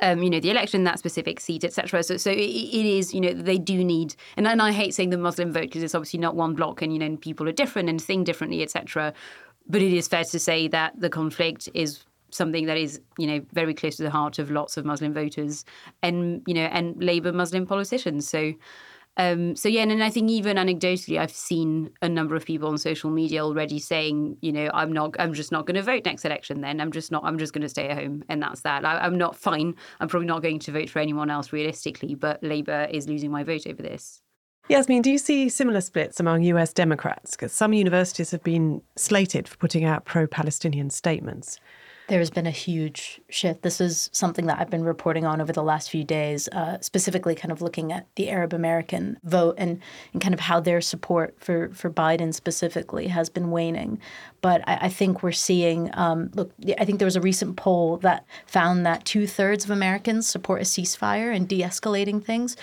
Um, 0.02 0.24
you 0.24 0.30
know 0.30 0.40
the 0.40 0.50
election, 0.50 0.84
that 0.86 1.00
specific 1.00 1.40
seat, 1.40 1.64
etc. 1.64 2.02
So, 2.04 2.18
so 2.18 2.32
it, 2.32 2.40
it 2.40 2.86
is, 2.86 3.14
you 3.14 3.22
know, 3.22 3.34
they 3.34 3.58
do 3.58 3.84
need, 3.84 4.16
and, 4.36 4.48
and 4.48 4.62
I 4.62 4.72
hate 4.72 4.94
saying 4.94 5.12
the 5.12 5.18
Muslim 5.18 5.52
vote 5.52 5.62
because 5.62 5.84
it's 5.84 5.94
obviously 5.94 6.20
not 6.20 6.36
one 6.36 6.54
block, 6.54 6.82
and 6.82 6.92
you 6.92 7.00
know, 7.00 7.16
people 7.18 7.48
are 7.48 7.54
different 7.54 7.88
and 7.88 8.02
think 8.02 8.26
differently, 8.26 8.64
etc. 8.64 9.14
But 9.68 9.82
it 9.82 9.94
is 9.94 10.08
fair 10.08 10.24
to 10.24 10.40
say 10.40 10.68
that 10.70 11.00
the 11.00 11.10
conflict 11.10 11.70
is 11.74 12.04
something 12.32 12.66
that 12.66 12.78
is, 12.78 13.00
you 13.18 13.28
know, 13.28 13.42
very 13.54 13.74
close 13.74 13.98
to 13.98 14.04
the 14.04 14.10
heart 14.10 14.40
of 14.40 14.50
lots 14.50 14.78
of 14.78 14.86
Muslim 14.86 15.14
voters, 15.14 15.66
and 16.02 16.42
you 16.48 16.54
know, 16.54 16.66
and 16.66 17.02
Labour 17.02 17.32
Muslim 17.32 17.66
politicians. 17.68 18.28
So, 18.28 18.54
um, 19.18 19.56
so 19.56 19.68
yeah, 19.68 19.84
and 19.84 20.04
I 20.04 20.10
think 20.10 20.30
even 20.30 20.58
anecdotally, 20.58 21.20
I've 21.20 21.32
seen 21.32 21.92
a 22.02 22.08
number 22.08 22.36
of 22.36 22.46
people 22.46 22.70
on 22.70 22.78
social 22.78 23.10
media 23.10 23.44
already 23.44 23.78
saying, 23.78 24.38
you 24.42 24.54
know, 24.54 24.70
I'm 24.74 24.92
not, 24.92 25.16
I'm 25.20 25.34
just 25.34 25.52
not 25.52 25.66
going 25.66 25.76
to 25.76 25.84
vote 25.84 26.06
next 26.06 26.24
election. 26.24 26.62
Then 26.62 26.80
I'm 26.80 26.92
just 26.92 27.12
not, 27.12 27.24
I'm 27.26 27.38
just 27.38 27.54
going 27.54 27.64
to 27.64 27.70
stay 27.70 27.90
at 27.90 27.98
home, 27.98 28.24
and 28.30 28.42
that's 28.42 28.62
that. 28.62 28.86
I, 28.86 29.00
I'm 29.00 29.18
not 29.18 29.36
fine. 29.36 29.76
I'm 30.00 30.08
probably 30.08 30.28
not 30.28 30.42
going 30.42 30.60
to 30.60 30.72
vote 30.72 30.90
for 30.90 31.00
anyone 31.00 31.30
else 31.30 31.52
realistically, 31.52 32.16
but 32.16 32.42
Labour 32.42 32.88
is 32.90 33.08
losing 33.08 33.32
my 33.32 33.44
vote 33.44 33.68
over 33.68 33.82
this. 33.82 34.22
Yasmeen, 34.70 35.02
do 35.02 35.12
you 35.12 35.18
see 35.18 35.50
similar 35.50 35.82
splits 35.82 36.20
among 36.20 36.44
US 36.44 36.72
Democrats? 36.72 37.32
Because 37.32 37.52
some 37.52 37.74
universities 37.74 38.32
have 38.32 38.44
been 38.44 38.82
slated 38.96 39.48
for 39.48 39.58
putting 39.58 39.84
out 39.84 40.06
pro 40.06 40.28
Palestinian 40.28 40.90
statements 40.90 41.60
there's 42.12 42.30
been 42.30 42.46
a 42.46 42.52
huge 42.52 43.22
shift. 43.30 43.62
This 43.62 43.80
is 43.80 44.10
something 44.12 44.46
that 44.48 44.60
I've 44.60 44.70
been 44.70 44.84
reporting 44.84 45.26
on 45.26 45.40
over 45.40 45.54
the 45.54 45.64
last 45.64 45.90
few 45.90 46.04
days, 46.04 46.50
uh, 46.50 46.78
specifically 46.82 47.36
kind 47.36 47.54
of 47.54 47.62
looking 47.62 47.94
at 47.94 48.06
the 48.18 48.30
Arab 48.30 48.52
American 48.52 49.18
vote 49.24 49.56
and, 49.58 49.80
and 50.12 50.22
kind 50.22 50.34
of 50.34 50.42
how 50.42 50.60
their 50.60 50.82
support 50.82 51.36
for, 51.40 51.70
for 51.70 51.90
Biden 51.90 52.34
specifically 52.34 53.08
has 53.08 53.30
been 53.30 53.50
waning. 53.50 53.98
But 54.42 54.62
I, 54.68 54.80
I 54.82 54.90
think 54.90 55.24
we're 55.24 55.32
seeing, 55.32 55.90
um, 55.94 56.32
look, 56.34 56.52
I 56.78 56.84
think 56.84 57.00
there 57.00 57.06
was 57.06 57.16
a 57.16 57.22
recent 57.22 57.56
poll 57.56 57.96
that 58.00 58.26
found 58.46 58.86
that 58.86 59.06
two 59.06 59.26
thirds 59.26 59.64
of 59.64 59.72
Americans 59.72 60.28
support 60.28 60.60
a 60.60 60.66
ceasefire 60.66 61.34
and 61.34 61.48
de 61.48 61.62
escalating 61.62 62.22
things. 62.22 62.58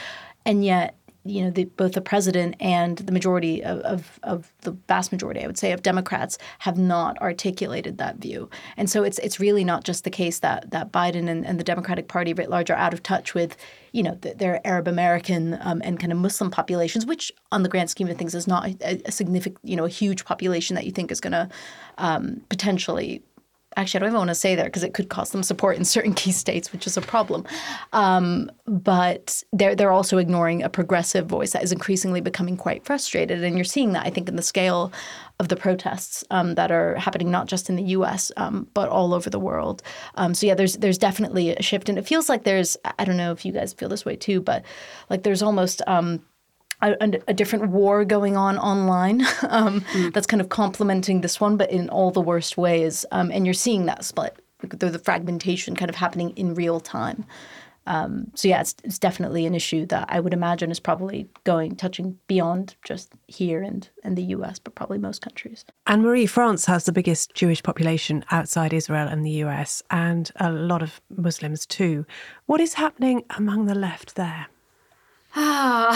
And 0.45 0.63
yet, 0.63 0.95
you 1.29 1.45
know, 1.45 1.51
the, 1.51 1.65
both 1.65 1.93
the 1.93 2.01
president 2.01 2.57
and 2.61 2.99
the 2.99 3.13
majority 3.13 3.63
of, 3.63 3.81
of, 3.81 4.21
of, 4.23 4.53
the 4.63 4.73
vast 4.89 5.13
majority, 5.13 5.43
I 5.43 5.47
would 5.47 5.59
say, 5.59 5.73
of 5.73 5.83
Democrats 5.83 6.39
have 6.61 6.79
not 6.79 7.19
articulated 7.21 7.99
that 7.99 8.17
view. 8.17 8.51
And 8.77 8.91
so 8.91 9.05
it's 9.05 9.19
it's 9.21 9.39
really 9.39 9.65
not 9.65 9.85
just 9.85 10.05
the 10.05 10.11
case 10.11 10.41
that 10.41 10.71
that 10.71 10.91
Biden 10.91 11.29
and, 11.29 11.47
and 11.47 11.61
the 11.61 11.65
Democratic 11.65 12.09
Party 12.09 12.33
writ 12.33 12.51
large 12.51 12.71
are 12.71 12.77
out 12.77 12.93
of 12.93 13.03
touch 13.03 13.35
with, 13.35 13.57
you 13.93 14.03
know, 14.03 14.17
the, 14.21 14.35
their 14.35 14.67
Arab 14.67 14.89
American 14.89 15.59
um, 15.61 15.81
and 15.85 16.01
kind 16.01 16.13
of 16.13 16.19
Muslim 16.19 16.51
populations, 16.51 17.07
which 17.07 17.31
on 17.53 17.63
the 17.63 17.69
grand 17.69 17.91
scheme 17.91 18.09
of 18.09 18.17
things 18.17 18.35
is 18.35 18.47
not 18.47 18.67
a, 18.83 19.01
a 19.07 19.13
significant, 19.13 19.61
you 19.63 19.77
know, 19.77 19.85
a 19.85 19.91
huge 19.91 20.25
population 20.25 20.75
that 20.75 20.85
you 20.85 20.93
think 20.93 21.13
is 21.13 21.21
going 21.21 21.33
to 21.33 21.49
um, 21.99 22.41
potentially 22.49 23.23
actually, 23.79 23.99
I 23.99 24.01
don't 24.01 24.09
even 24.11 24.19
want 24.19 24.29
to 24.29 24.35
say 24.35 24.55
there 24.55 24.65
because 24.67 24.83
it 24.83 24.93
could 24.93 25.09
cost 25.09 25.33
them 25.33 25.43
support 25.43 25.77
in 25.77 25.85
certain 25.85 26.13
key 26.23 26.33
states, 26.33 26.73
which 26.73 26.87
is 26.87 26.97
a 26.97 27.01
problem. 27.01 27.45
Um, 27.93 28.51
but 28.67 29.43
they're 29.53 29.75
they're 29.75 29.93
also 29.93 30.19
ignoring 30.19 30.63
a 30.63 30.69
progressive 30.69 31.27
voice 31.27 31.53
that 31.53 31.63
is 31.63 31.73
increasingly 31.73 32.21
becoming 32.21 32.57
quite 32.57 32.85
frustrated, 32.85 33.43
and 33.43 33.57
you're 33.57 33.65
seeing 33.65 33.93
that 33.93 34.07
I 34.07 34.11
think 34.11 34.29
in 34.29 34.37
the 34.37 34.43
scale 34.43 34.93
of 35.41 35.49
the 35.49 35.57
protests 35.57 36.25
um, 36.31 36.57
that 36.57 36.73
are 36.73 36.97
happening 36.97 37.31
not 37.31 37.47
just 37.47 37.71
in 37.71 37.77
the 37.77 37.83
U.S. 37.85 38.33
Um, 38.37 38.67
but 38.75 38.89
all 38.89 39.15
over 39.15 39.31
the 39.31 39.39
world. 39.39 39.83
Um, 40.17 40.35
so 40.35 40.47
yeah, 40.47 40.55
there's 40.55 40.77
there's 40.77 40.99
definitely 40.99 41.55
a 41.55 41.63
shift, 41.63 41.89
and 41.89 41.99
it 41.99 42.07
feels 42.07 42.29
like 42.29 42.45
there's 42.45 42.77
I 42.99 43.05
don't 43.05 43.17
know 43.17 43.33
if 43.33 43.45
you 43.45 43.53
guys 43.53 43.73
feel 43.73 43.89
this 43.89 44.05
way 44.05 44.17
too, 44.17 44.41
but 44.41 44.65
like 45.09 45.23
there's 45.23 45.43
almost 45.43 45.81
um, 45.87 46.21
a, 46.83 47.21
a, 47.29 47.35
different 47.35 47.71
war 47.71 48.05
going 48.05 48.37
on 48.37 48.59
online 48.59 49.23
um, 49.49 49.81
mm. 49.81 50.13
that's 50.13 50.27
kind 50.27 50.41
of 50.41 50.49
complementing 50.49 51.21
this 51.21 51.41
one, 51.41 51.57
but 51.57 51.71
in 51.71 51.89
all 51.89 52.11
the 52.11 52.21
worst 52.21 52.57
ways. 52.57 53.05
Um, 53.11 53.31
and 53.31 53.47
you're 53.47 53.55
seeing 53.55 53.87
that 53.87 54.05
split, 54.05 54.37
the, 54.61 54.91
the 54.91 54.99
fragmentation 54.99 55.75
kind 55.75 55.89
of 55.89 55.97
happening 55.97 56.31
in 56.31 56.55
real 56.55 56.81
time. 56.81 57.25
Um, 57.89 58.31
so 58.35 58.49
yeah, 58.49 58.61
it's, 58.61 58.77
it's, 58.85 58.99
definitely 58.99 59.47
an 59.47 59.55
issue 59.55 59.87
that 59.87 60.05
I 60.11 60.21
would 60.21 60.35
imagine 60.35 60.71
is 60.71 60.79
probably 60.79 61.27
going 61.45 61.75
touching 61.75 62.19
beyond 62.27 62.77
just 62.85 63.11
here 63.29 63.63
and 63.63 63.89
and 64.05 64.17
the 64.17 64.25
U.S., 64.25 64.59
but 64.59 64.75
probably 64.75 64.99
most 64.99 65.23
countries. 65.23 65.65
Anne 65.87 66.03
Marie, 66.03 66.27
France 66.27 66.67
has 66.67 66.85
the 66.85 66.93
biggest 66.93 67.33
Jewish 67.33 67.63
population 67.63 68.27
outside 68.31 68.75
Israel 68.75 69.09
and 69.09 69.25
the 69.25 69.31
U.S., 69.31 69.83
and 69.91 70.31
a 70.37 70.53
lot 70.53 70.83
of 70.83 71.01
Muslims 71.17 71.65
too. 71.65 72.05
What 72.45 72.61
is 72.61 72.75
happening 72.75 73.25
among 73.39 73.65
the 73.65 73.75
left 73.75 74.17
there? 74.17 74.49
Ah, 75.37 75.95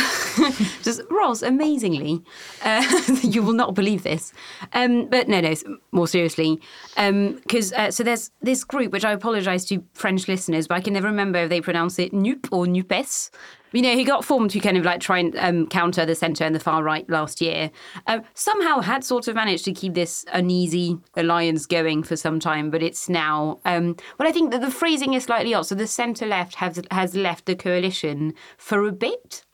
just 0.83 1.01
Ros, 1.11 1.42
amazingly, 1.42 2.23
uh, 2.62 2.85
you 3.23 3.42
will 3.42 3.55
not 3.55 3.75
believe 3.75 4.03
this. 4.03 4.33
Um, 4.73 5.07
but 5.09 5.29
no, 5.29 5.40
no, 5.40 5.55
more 5.90 6.07
seriously, 6.07 6.61
because 6.95 7.73
um, 7.73 7.81
uh, 7.81 7.90
so 7.90 8.03
there's 8.03 8.31
this 8.42 8.62
group 8.62 8.92
which 8.92 9.05
I 9.05 9.12
apologise 9.12 9.64
to 9.66 9.83
French 9.95 10.29
listeners, 10.29 10.68
but 10.68 10.77
I 10.77 10.81
can 10.81 10.92
never 10.92 11.07
remember 11.07 11.40
if 11.40 11.49
they 11.49 11.61
pronounce 11.61 11.99
it 11.99 12.12
NUP 12.12 12.53
or 12.53 12.66
NUPES 12.66 13.31
you 13.73 13.83
know, 13.83 13.95
he 13.95 14.05
got 14.05 14.25
formed 14.25 14.51
to 14.53 14.61
kind 14.61 14.77
of 14.77 14.85
like 14.85 15.01
try 15.01 15.19
and 15.19 15.37
um, 15.37 15.67
counter 15.67 16.05
the 16.07 16.15
centre 16.15 16.45
and 16.45 16.55
the 16.55 16.61
far 16.61 16.83
right 16.83 17.09
last 17.09 17.41
year. 17.41 17.71
Uh, 18.07 18.21
somehow 18.35 18.81
had 18.81 19.05
sort 19.05 19.29
of 19.29 19.35
managed 19.35 19.65
to 19.65 19.73
keep 19.73 19.95
this 19.95 20.25
uneasy 20.33 20.99
alliance 21.17 21.67
going 21.67 22.03
for 22.03 22.17
some 22.17 22.39
time, 22.41 22.71
but 22.71 22.83
it's 22.83 23.09
now. 23.09 23.61
Um, 23.65 23.97
well, 24.19 24.29
I 24.29 24.33
think 24.33 24.51
that 24.51 24.61
the 24.61 24.71
phrasing 24.71 25.15
is 25.15 25.25
slightly 25.25 25.55
odd. 25.55 25.63
So 25.63 25.75
the 25.75 25.87
centre 25.87 26.27
left 26.27 26.57
has 26.57 26.81
has 26.91 27.15
left 27.15 27.47
the 27.47 27.57
coalition 27.57 28.35
for 28.57 28.87
a 28.87 28.93
bit. 28.93 29.45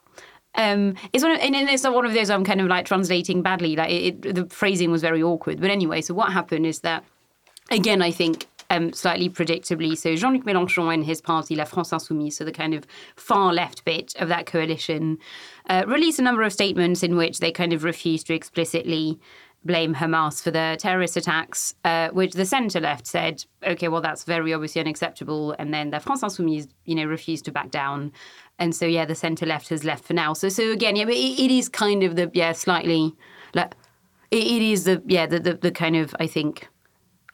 Um, 0.55 0.95
it's 1.13 1.23
one 1.23 1.33
of, 1.33 1.41
and 1.41 1.55
it's 1.55 1.85
not 1.85 1.95
one 1.95 2.05
of 2.05 2.15
those 2.15 2.31
I'm 2.31 2.45
kind 2.45 2.61
of 2.61 2.67
like 2.67 2.87
translating 2.87 3.43
badly. 3.43 3.77
Like 3.77 3.91
it, 3.91 4.27
it, 4.27 4.35
the 4.35 4.47
phrasing 4.47 4.91
was 4.91 5.03
very 5.03 5.23
awkward. 5.23 5.61
But 5.61 5.71
anyway, 5.71 6.01
so 6.01 6.15
what 6.15 6.33
happened 6.33 6.67
is 6.67 6.81
that 6.81 7.05
again, 7.71 8.03
I 8.03 8.11
think 8.11 8.47
um, 8.71 8.93
slightly 8.93 9.29
predictably. 9.29 9.97
So 9.97 10.15
Jean-Luc 10.15 10.45
Mélenchon 10.45 10.93
and 10.93 11.05
his 11.05 11.21
party, 11.21 11.57
La 11.57 11.65
France 11.65 11.91
Insoumise, 11.91 12.35
so 12.35 12.45
the 12.45 12.53
kind 12.53 12.75
of 12.75 12.87
far 13.17 13.53
left 13.53 13.85
bit 13.85 14.15
of 14.19 14.29
that 14.29 14.47
coalition, 14.47 15.19
uh, 15.69 15.85
released 15.87 16.19
a 16.19 16.23
number 16.23 16.43
of 16.43 16.53
statements 16.53 17.03
in 17.03 17.17
which 17.17 17.41
they 17.41 17.53
kind 17.53 17.73
of 17.73 17.85
refused 17.85 18.27
to 18.27 18.35
explicitly 18.35 19.19
blame 19.65 19.95
Hamas 19.95 20.41
for 20.43 20.51
the 20.51 20.77
terrorist 20.79 21.17
attacks, 21.17 21.75
uh, 21.85 22.09
which 22.11 22.33
the 22.33 22.47
centre 22.47 22.81
left 22.81 23.07
said, 23.07 23.45
okay, 23.67 23.89
well, 23.89 24.01
that's 24.01 24.25
very 24.25 24.55
obviously 24.55 24.81
unacceptable. 24.81 25.55
And 25.59 25.75
then 25.75 25.91
the 25.91 26.01
France 26.01 26.23
Insoumise, 26.23 26.69
you 26.85 26.95
know, 26.95 27.05
refused 27.05 27.45
to 27.47 27.53
back 27.53 27.71
down. 27.71 28.13
And 28.59 28.75
so, 28.75 28.87
yeah, 28.87 29.05
the 29.05 29.17
centre 29.17 29.47
left 29.47 29.69
has 29.71 29.85
left 29.85 30.05
for 30.05 30.15
now. 30.15 30.33
So, 30.33 30.49
so 30.49 30.71
again, 30.71 30.97
yeah, 30.97 31.09
it, 31.09 31.41
it 31.41 31.51
is 31.51 31.69
kind 31.69 32.03
of 32.03 32.17
the, 32.17 32.31
yeah, 32.35 32.53
slightly, 32.53 33.15
like, 33.53 33.75
it, 34.31 34.45
it 34.45 34.63
is 34.63 34.85
the, 34.85 35.03
yeah, 35.07 35.27
the, 35.27 35.41
the, 35.41 35.55
the 35.55 35.71
kind 35.73 35.97
of, 35.97 36.15
I 36.21 36.29
think, 36.29 36.69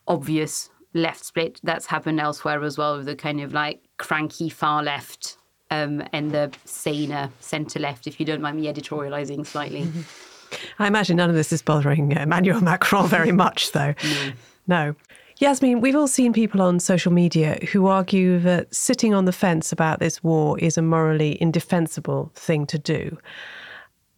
obvious 0.09 0.71
left 0.95 1.25
split 1.25 1.61
that's 1.63 1.87
happened 1.87 2.21
elsewhere 2.21 2.63
as 2.63 2.79
well 2.79 2.97
with 2.97 3.07
the 3.07 3.17
kind 3.17 3.41
of 3.41 3.53
like 3.53 3.83
cranky 3.99 4.49
far 4.49 4.83
left 4.83 5.37
um, 5.71 6.03
and 6.13 6.31
the 6.31 6.53
saner 6.65 7.31
centre 7.41 7.81
left, 7.81 8.07
if 8.07 8.21
you 8.21 8.27
don't 8.27 8.41
mind 8.41 8.57
me 8.57 8.73
editorialising 8.73 9.47
slightly. 9.47 9.87
I 10.79 10.87
imagine 10.87 11.17
none 11.17 11.31
of 11.31 11.37
this 11.37 11.53
is 11.53 11.63
bothering 11.63 12.13
Emmanuel 12.13 12.61
Macron 12.61 13.09
very 13.09 13.33
much, 13.45 13.73
though. 13.73 13.95
no. 14.05 14.33
no. 14.67 14.97
Yasmeen, 15.41 15.81
we've 15.81 15.97
all 15.97 16.07
seen 16.07 16.33
people 16.33 16.63
on 16.63 16.79
social 16.79 17.13
media 17.13 17.59
who 17.73 17.87
argue 17.87 18.39
that 18.39 18.73
sitting 18.73 19.13
on 19.13 19.25
the 19.25 19.33
fence 19.33 19.73
about 19.73 19.99
this 19.99 20.23
war 20.23 20.57
is 20.61 20.79
a 20.79 20.83
morally 20.83 21.41
indefensible 21.43 22.31
thing 22.37 22.67
to 22.67 22.79
do. 22.79 23.19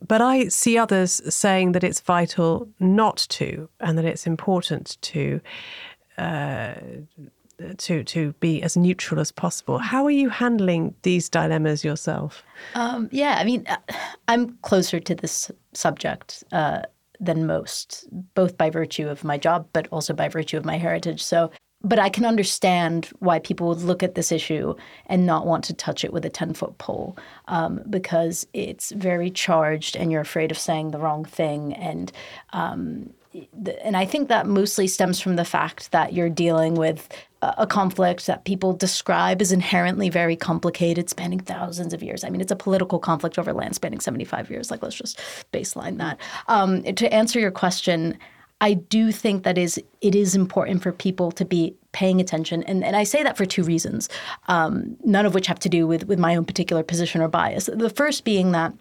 But 0.06 0.20
I 0.20 0.48
see 0.48 0.76
others 0.76 1.22
saying 1.34 1.72
that 1.72 1.82
it's 1.82 2.00
vital 2.00 2.68
not 2.78 3.16
to 3.30 3.68
and 3.80 3.96
that 3.96 4.04
it's 4.04 4.26
important 4.26 4.98
to 5.02 5.40
uh, 6.18 6.74
to 7.78 8.04
to 8.04 8.32
be 8.34 8.62
as 8.62 8.76
neutral 8.76 9.20
as 9.20 9.32
possible. 9.32 9.78
How 9.78 10.04
are 10.04 10.10
you 10.10 10.28
handling 10.28 10.94
these 11.02 11.28
dilemmas 11.28 11.84
yourself? 11.84 12.42
Um, 12.74 13.08
yeah, 13.12 13.36
I 13.38 13.44
mean, 13.44 13.66
uh, 13.66 13.78
I'm 14.28 14.58
closer 14.62 15.00
to 15.00 15.14
this 15.14 15.50
subject 15.72 16.44
uh, 16.52 16.82
than 17.20 17.46
most, 17.46 18.06
both 18.34 18.58
by 18.58 18.70
virtue 18.70 19.08
of 19.08 19.24
my 19.24 19.38
job, 19.38 19.68
but 19.72 19.88
also 19.90 20.12
by 20.12 20.28
virtue 20.28 20.56
of 20.56 20.64
my 20.64 20.76
heritage. 20.76 21.22
So, 21.22 21.50
but 21.82 21.98
I 21.98 22.08
can 22.08 22.24
understand 22.24 23.10
why 23.20 23.38
people 23.38 23.68
would 23.68 23.82
look 23.82 24.02
at 24.02 24.14
this 24.14 24.32
issue 24.32 24.74
and 25.06 25.24
not 25.24 25.46
want 25.46 25.64
to 25.64 25.74
touch 25.74 26.04
it 26.04 26.12
with 26.12 26.24
a 26.24 26.30
10 26.30 26.54
foot 26.54 26.76
pole 26.78 27.16
um, 27.48 27.82
because 27.88 28.46
it's 28.52 28.90
very 28.92 29.30
charged 29.30 29.96
and 29.96 30.10
you're 30.10 30.20
afraid 30.20 30.50
of 30.50 30.58
saying 30.58 30.90
the 30.90 30.98
wrong 30.98 31.24
thing. 31.24 31.72
And 31.74 32.12
um, 32.52 33.10
and 33.82 33.96
I 33.96 34.04
think 34.04 34.28
that 34.28 34.46
mostly 34.46 34.86
stems 34.86 35.20
from 35.20 35.36
the 35.36 35.44
fact 35.44 35.90
that 35.92 36.12
you're 36.12 36.28
dealing 36.28 36.74
with 36.74 37.08
a 37.42 37.66
conflict 37.66 38.26
that 38.26 38.44
people 38.44 38.72
describe 38.72 39.40
as 39.40 39.52
inherently 39.52 40.08
very 40.08 40.36
complicated, 40.36 41.10
spanning 41.10 41.40
thousands 41.40 41.92
of 41.92 42.02
years. 42.02 42.24
I 42.24 42.30
mean, 42.30 42.40
it's 42.40 42.52
a 42.52 42.56
political 42.56 42.98
conflict 42.98 43.38
over 43.38 43.52
land 43.52 43.74
spanning 43.74 44.00
75 44.00 44.50
years. 44.50 44.70
Like, 44.70 44.82
let's 44.82 44.96
just 44.96 45.20
baseline 45.52 45.98
that. 45.98 46.18
Um, 46.48 46.82
to 46.82 47.12
answer 47.12 47.38
your 47.38 47.50
question, 47.50 48.18
I 48.60 48.74
do 48.74 49.12
think 49.12 49.42
that 49.44 49.58
is 49.58 49.78
it 50.00 50.14
is 50.14 50.34
important 50.34 50.82
for 50.82 50.90
people 50.90 51.30
to 51.32 51.44
be 51.44 51.74
paying 51.92 52.20
attention, 52.20 52.62
and, 52.62 52.82
and 52.82 52.96
I 52.96 53.04
say 53.04 53.22
that 53.22 53.36
for 53.36 53.44
two 53.44 53.62
reasons, 53.62 54.08
um, 54.48 54.96
none 55.04 55.26
of 55.26 55.34
which 55.34 55.46
have 55.46 55.58
to 55.60 55.68
do 55.68 55.86
with 55.86 56.06
with 56.06 56.18
my 56.18 56.36
own 56.36 56.46
particular 56.46 56.82
position 56.82 57.20
or 57.20 57.28
bias. 57.28 57.68
The 57.72 57.90
first 57.90 58.24
being 58.24 58.52
that 58.52 58.72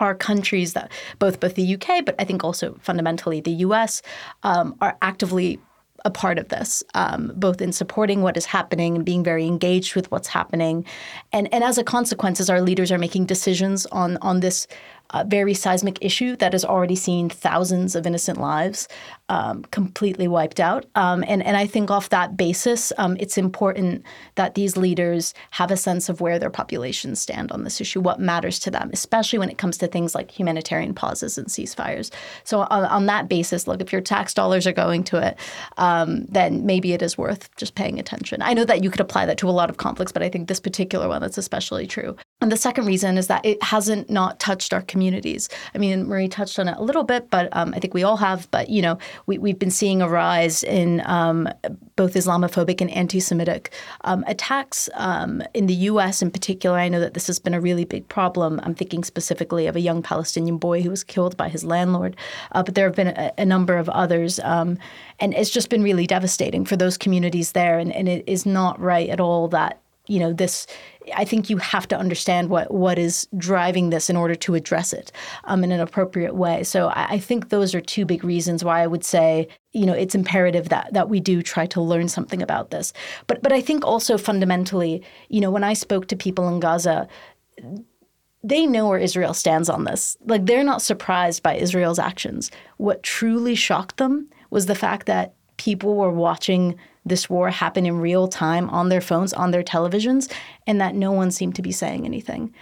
are 0.00 0.14
countries 0.14 0.72
that 0.72 0.90
both 1.18 1.40
both 1.40 1.54
the 1.54 1.74
UK, 1.74 2.04
but 2.04 2.14
I 2.18 2.24
think 2.24 2.44
also 2.44 2.76
fundamentally 2.80 3.40
the 3.40 3.52
US, 3.66 4.02
um, 4.42 4.76
are 4.80 4.96
actively 5.02 5.58
a 6.04 6.10
part 6.10 6.38
of 6.38 6.48
this, 6.48 6.84
um, 6.94 7.32
both 7.34 7.60
in 7.60 7.72
supporting 7.72 8.22
what 8.22 8.36
is 8.36 8.46
happening 8.46 8.94
and 8.94 9.04
being 9.04 9.24
very 9.24 9.46
engaged 9.46 9.96
with 9.96 10.10
what's 10.10 10.28
happening, 10.28 10.84
and 11.32 11.52
and 11.52 11.64
as 11.64 11.78
a 11.78 11.84
consequence, 11.84 12.40
as 12.40 12.48
our 12.48 12.60
leaders 12.60 12.92
are 12.92 12.98
making 12.98 13.26
decisions 13.26 13.86
on 13.86 14.16
on 14.18 14.40
this 14.40 14.66
uh, 15.10 15.24
very 15.26 15.54
seismic 15.54 15.98
issue 16.00 16.36
that 16.36 16.52
has 16.52 16.64
already 16.64 16.96
seen 16.96 17.28
thousands 17.28 17.94
of 17.94 18.06
innocent 18.06 18.38
lives 18.38 18.88
um, 19.28 19.62
completely 19.70 20.26
wiped 20.26 20.60
out. 20.60 20.86
Um, 20.94 21.24
and, 21.26 21.42
and 21.42 21.56
I 21.56 21.66
think 21.66 21.90
off 21.90 22.08
that 22.10 22.36
basis, 22.36 22.92
um, 22.98 23.16
it's 23.20 23.36
important 23.36 24.04
that 24.36 24.54
these 24.54 24.76
leaders 24.76 25.34
have 25.50 25.70
a 25.70 25.76
sense 25.76 26.08
of 26.08 26.20
where 26.20 26.38
their 26.38 26.50
populations 26.50 27.20
stand 27.20 27.52
on 27.52 27.64
this 27.64 27.80
issue, 27.80 28.00
what 28.00 28.20
matters 28.20 28.58
to 28.60 28.70
them, 28.70 28.90
especially 28.92 29.38
when 29.38 29.50
it 29.50 29.58
comes 29.58 29.76
to 29.78 29.86
things 29.86 30.14
like 30.14 30.30
humanitarian 30.30 30.94
pauses 30.94 31.36
and 31.36 31.48
ceasefires. 31.48 32.10
So, 32.44 32.60
on, 32.60 32.84
on 32.84 33.06
that 33.06 33.28
basis, 33.28 33.66
look, 33.66 33.80
if 33.80 33.92
your 33.92 34.00
tax 34.00 34.32
dollars 34.32 34.66
are 34.66 34.72
going 34.72 35.04
to 35.04 35.18
it, 35.18 35.38
um, 35.76 36.24
then 36.26 36.64
maybe 36.64 36.92
it 36.92 37.02
is 37.02 37.18
worth 37.18 37.54
just 37.56 37.74
paying 37.74 37.98
attention. 37.98 38.40
I 38.42 38.54
know 38.54 38.64
that 38.64 38.82
you 38.82 38.90
could 38.90 39.00
apply 39.00 39.26
that 39.26 39.38
to 39.38 39.48
a 39.48 39.52
lot 39.52 39.70
of 39.70 39.76
conflicts, 39.76 40.12
but 40.12 40.22
I 40.22 40.28
think 40.28 40.48
this 40.48 40.60
particular 40.60 41.08
one 41.08 41.20
that's 41.20 41.38
especially 41.38 41.86
true. 41.86 42.16
And 42.40 42.52
the 42.52 42.56
second 42.56 42.86
reason 42.86 43.18
is 43.18 43.26
that 43.26 43.44
it 43.44 43.60
hasn't 43.64 44.10
not 44.10 44.38
touched 44.38 44.72
our 44.72 44.82
communities. 44.82 45.48
I 45.74 45.78
mean, 45.78 46.06
Marie 46.06 46.28
touched 46.28 46.60
on 46.60 46.68
it 46.68 46.76
a 46.76 46.82
little 46.82 47.02
bit, 47.02 47.30
but 47.30 47.48
um, 47.50 47.74
I 47.74 47.80
think 47.80 47.94
we 47.94 48.04
all 48.04 48.16
have. 48.18 48.48
But 48.52 48.68
you 48.68 48.80
know, 48.80 48.96
we, 49.26 49.38
we've 49.38 49.58
been 49.58 49.72
seeing 49.72 50.00
a 50.00 50.08
rise 50.08 50.62
in 50.62 51.02
um, 51.04 51.48
both 51.96 52.14
Islamophobic 52.14 52.80
and 52.80 52.92
anti-Semitic 52.92 53.72
um, 54.02 54.22
attacks 54.28 54.88
um, 54.94 55.42
in 55.52 55.66
the 55.66 55.74
U.S. 55.74 56.22
in 56.22 56.30
particular. 56.30 56.78
I 56.78 56.88
know 56.88 57.00
that 57.00 57.14
this 57.14 57.26
has 57.26 57.40
been 57.40 57.54
a 57.54 57.60
really 57.60 57.84
big 57.84 58.08
problem. 58.08 58.60
I'm 58.62 58.74
thinking 58.74 59.02
specifically 59.02 59.66
of 59.66 59.74
a 59.74 59.80
young 59.80 60.00
Palestinian 60.00 60.58
boy 60.58 60.80
who 60.82 60.90
was 60.90 61.02
killed 61.02 61.36
by 61.36 61.48
his 61.48 61.64
landlord, 61.64 62.16
uh, 62.52 62.62
but 62.62 62.76
there 62.76 62.86
have 62.86 62.94
been 62.94 63.08
a, 63.08 63.32
a 63.36 63.44
number 63.44 63.76
of 63.76 63.88
others, 63.88 64.38
um, 64.44 64.78
and 65.18 65.34
it's 65.34 65.50
just 65.50 65.70
been 65.70 65.82
really 65.82 66.06
devastating 66.06 66.64
for 66.64 66.76
those 66.76 66.96
communities 66.96 67.50
there. 67.50 67.80
And, 67.80 67.92
and 67.92 68.08
it 68.08 68.22
is 68.28 68.46
not 68.46 68.78
right 68.78 69.08
at 69.08 69.18
all 69.18 69.48
that 69.48 69.80
you 70.08 70.18
know 70.18 70.32
this 70.32 70.66
i 71.16 71.24
think 71.24 71.50
you 71.50 71.56
have 71.58 71.86
to 71.88 71.96
understand 71.96 72.50
what 72.50 72.72
what 72.72 72.98
is 72.98 73.28
driving 73.36 73.90
this 73.90 74.08
in 74.10 74.16
order 74.16 74.34
to 74.34 74.54
address 74.54 74.92
it 74.92 75.12
um, 75.44 75.64
in 75.64 75.72
an 75.72 75.80
appropriate 75.80 76.34
way 76.34 76.62
so 76.62 76.88
I, 76.88 77.06
I, 77.10 77.18
think 77.18 77.48
those 77.48 77.74
are 77.74 77.80
two 77.80 78.04
big 78.04 78.24
reasons 78.24 78.64
why 78.64 78.82
i 78.82 78.86
would 78.86 79.04
say 79.04 79.48
you 79.72 79.86
know 79.86 79.92
it's 79.92 80.14
imperative 80.14 80.68
that 80.68 80.92
that 80.92 81.08
we 81.08 81.20
do 81.20 81.42
try 81.42 81.66
to 81.66 81.80
learn 81.80 82.08
something 82.08 82.42
about 82.42 82.70
this 82.70 82.92
but 83.26 83.42
but 83.42 83.52
i 83.52 83.60
think 83.60 83.84
also 83.84 84.18
fundamentally 84.18 85.02
you 85.28 85.40
know 85.40 85.50
when 85.50 85.64
i 85.64 85.72
spoke 85.72 86.06
to 86.08 86.16
people 86.16 86.48
in 86.48 86.60
gaza 86.60 87.08
they 88.44 88.66
know 88.66 88.88
where 88.88 88.98
Israel 88.98 89.34
stands 89.34 89.68
on 89.68 89.84
this. 89.84 90.16
Like, 90.24 90.46
they're 90.46 90.64
not 90.64 90.80
surprised 90.80 91.42
by 91.42 91.56
Israel's 91.56 91.98
actions. 91.98 92.50
What 92.76 93.02
truly 93.02 93.54
shocked 93.54 93.96
them 93.96 94.28
was 94.50 94.66
the 94.66 94.74
fact 94.74 95.06
that 95.06 95.34
people 95.56 95.96
were 95.96 96.12
watching 96.12 96.76
this 97.08 97.28
war 97.28 97.50
happen 97.50 97.86
in 97.86 97.98
real 97.98 98.28
time 98.28 98.68
on 98.70 98.88
their 98.88 99.00
phones, 99.00 99.32
on 99.32 99.50
their 99.50 99.62
televisions, 99.62 100.30
and 100.66 100.80
that 100.80 100.94
no 100.94 101.12
one 101.12 101.30
seemed 101.30 101.54
to 101.56 101.62
be 101.62 101.72
saying 101.72 102.04
anything. 102.04 102.54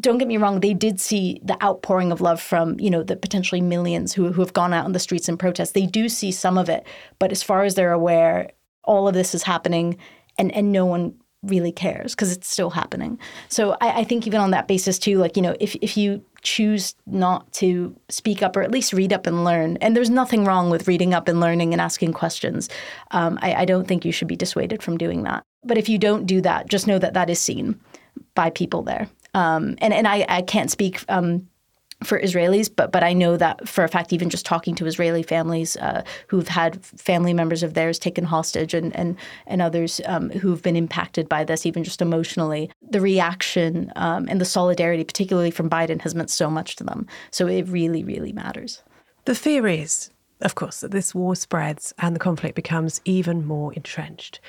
Don't 0.00 0.18
get 0.18 0.28
me 0.28 0.36
wrong, 0.36 0.60
they 0.60 0.74
did 0.74 1.00
see 1.00 1.40
the 1.44 1.62
outpouring 1.62 2.10
of 2.10 2.20
love 2.20 2.40
from, 2.40 2.78
you 2.80 2.90
know, 2.90 3.02
the 3.02 3.16
potentially 3.16 3.60
millions 3.60 4.12
who, 4.12 4.32
who 4.32 4.40
have 4.40 4.52
gone 4.52 4.74
out 4.74 4.84
on 4.84 4.92
the 4.92 4.98
streets 4.98 5.28
in 5.28 5.36
protest. 5.36 5.74
They 5.74 5.86
do 5.86 6.08
see 6.08 6.32
some 6.32 6.58
of 6.58 6.68
it, 6.68 6.84
but 7.18 7.30
as 7.30 7.42
far 7.42 7.62
as 7.62 7.74
they're 7.74 7.92
aware, 7.92 8.50
all 8.84 9.06
of 9.06 9.14
this 9.14 9.34
is 9.34 9.44
happening 9.44 9.96
and, 10.38 10.52
and 10.52 10.72
no 10.72 10.86
one 10.86 11.14
really 11.42 11.72
cares 11.72 12.14
because 12.14 12.32
it's 12.32 12.48
still 12.48 12.70
happening. 12.70 13.18
So 13.48 13.76
I, 13.80 14.00
I, 14.00 14.04
think 14.04 14.26
even 14.26 14.40
on 14.40 14.50
that 14.50 14.68
basis 14.68 14.98
too, 14.98 15.18
like 15.18 15.36
you 15.36 15.42
know, 15.42 15.56
if 15.58 15.74
if 15.76 15.96
you 15.96 16.22
choose 16.42 16.94
not 17.06 17.50
to 17.54 17.96
speak 18.08 18.42
up 18.42 18.56
or 18.56 18.62
at 18.62 18.70
least 18.70 18.92
read 18.92 19.12
up 19.12 19.26
and 19.26 19.44
learn, 19.44 19.76
and 19.78 19.96
there's 19.96 20.10
nothing 20.10 20.44
wrong 20.44 20.70
with 20.70 20.86
reading 20.86 21.14
up 21.14 21.28
and 21.28 21.40
learning 21.40 21.72
and 21.72 21.80
asking 21.80 22.12
questions, 22.12 22.68
um, 23.12 23.38
I, 23.42 23.54
I 23.54 23.64
don't 23.64 23.88
think 23.88 24.04
you 24.04 24.12
should 24.12 24.28
be 24.28 24.36
dissuaded 24.36 24.82
from 24.82 24.98
doing 24.98 25.22
that. 25.24 25.42
But 25.64 25.78
if 25.78 25.88
you 25.88 25.98
don't 25.98 26.26
do 26.26 26.40
that, 26.42 26.68
just 26.68 26.86
know 26.86 26.98
that 26.98 27.14
that 27.14 27.30
is 27.30 27.38
seen 27.38 27.80
by 28.34 28.50
people 28.50 28.82
there. 28.82 29.08
Um, 29.34 29.76
and 29.78 29.94
and 29.94 30.06
I, 30.06 30.26
I 30.28 30.42
can't 30.42 30.70
speak 30.70 31.04
um, 31.08 31.48
for 32.02 32.18
Israelis, 32.20 32.70
but 32.74 32.92
but 32.92 33.04
I 33.04 33.12
know 33.12 33.36
that 33.36 33.68
for 33.68 33.84
a 33.84 33.88
fact, 33.88 34.12
even 34.12 34.30
just 34.30 34.46
talking 34.46 34.74
to 34.76 34.86
Israeli 34.86 35.22
families 35.22 35.76
uh, 35.76 36.02
who've 36.28 36.48
had 36.48 36.84
family 36.84 37.34
members 37.34 37.62
of 37.62 37.74
theirs 37.74 37.98
taken 37.98 38.24
hostage 38.24 38.74
and 38.74 38.94
and 38.96 39.16
and 39.46 39.60
others 39.60 40.00
um, 40.06 40.30
who've 40.30 40.62
been 40.62 40.76
impacted 40.76 41.28
by 41.28 41.44
this, 41.44 41.66
even 41.66 41.84
just 41.84 42.00
emotionally, 42.00 42.70
the 42.90 43.00
reaction 43.00 43.92
um, 43.96 44.26
and 44.28 44.40
the 44.40 44.44
solidarity, 44.44 45.04
particularly 45.04 45.50
from 45.50 45.68
Biden, 45.68 46.00
has 46.00 46.14
meant 46.14 46.30
so 46.30 46.50
much 46.50 46.76
to 46.76 46.84
them. 46.84 47.06
So 47.30 47.46
it 47.46 47.68
really, 47.68 48.02
really 48.02 48.32
matters. 48.32 48.82
The 49.26 49.34
fear 49.34 49.66
is, 49.66 50.10
of 50.40 50.54
course, 50.54 50.80
that 50.80 50.90
this 50.90 51.14
war 51.14 51.36
spreads 51.36 51.92
and 51.98 52.16
the 52.16 52.20
conflict 52.20 52.56
becomes 52.56 53.00
even 53.04 53.46
more 53.46 53.72
entrenched. 53.74 54.40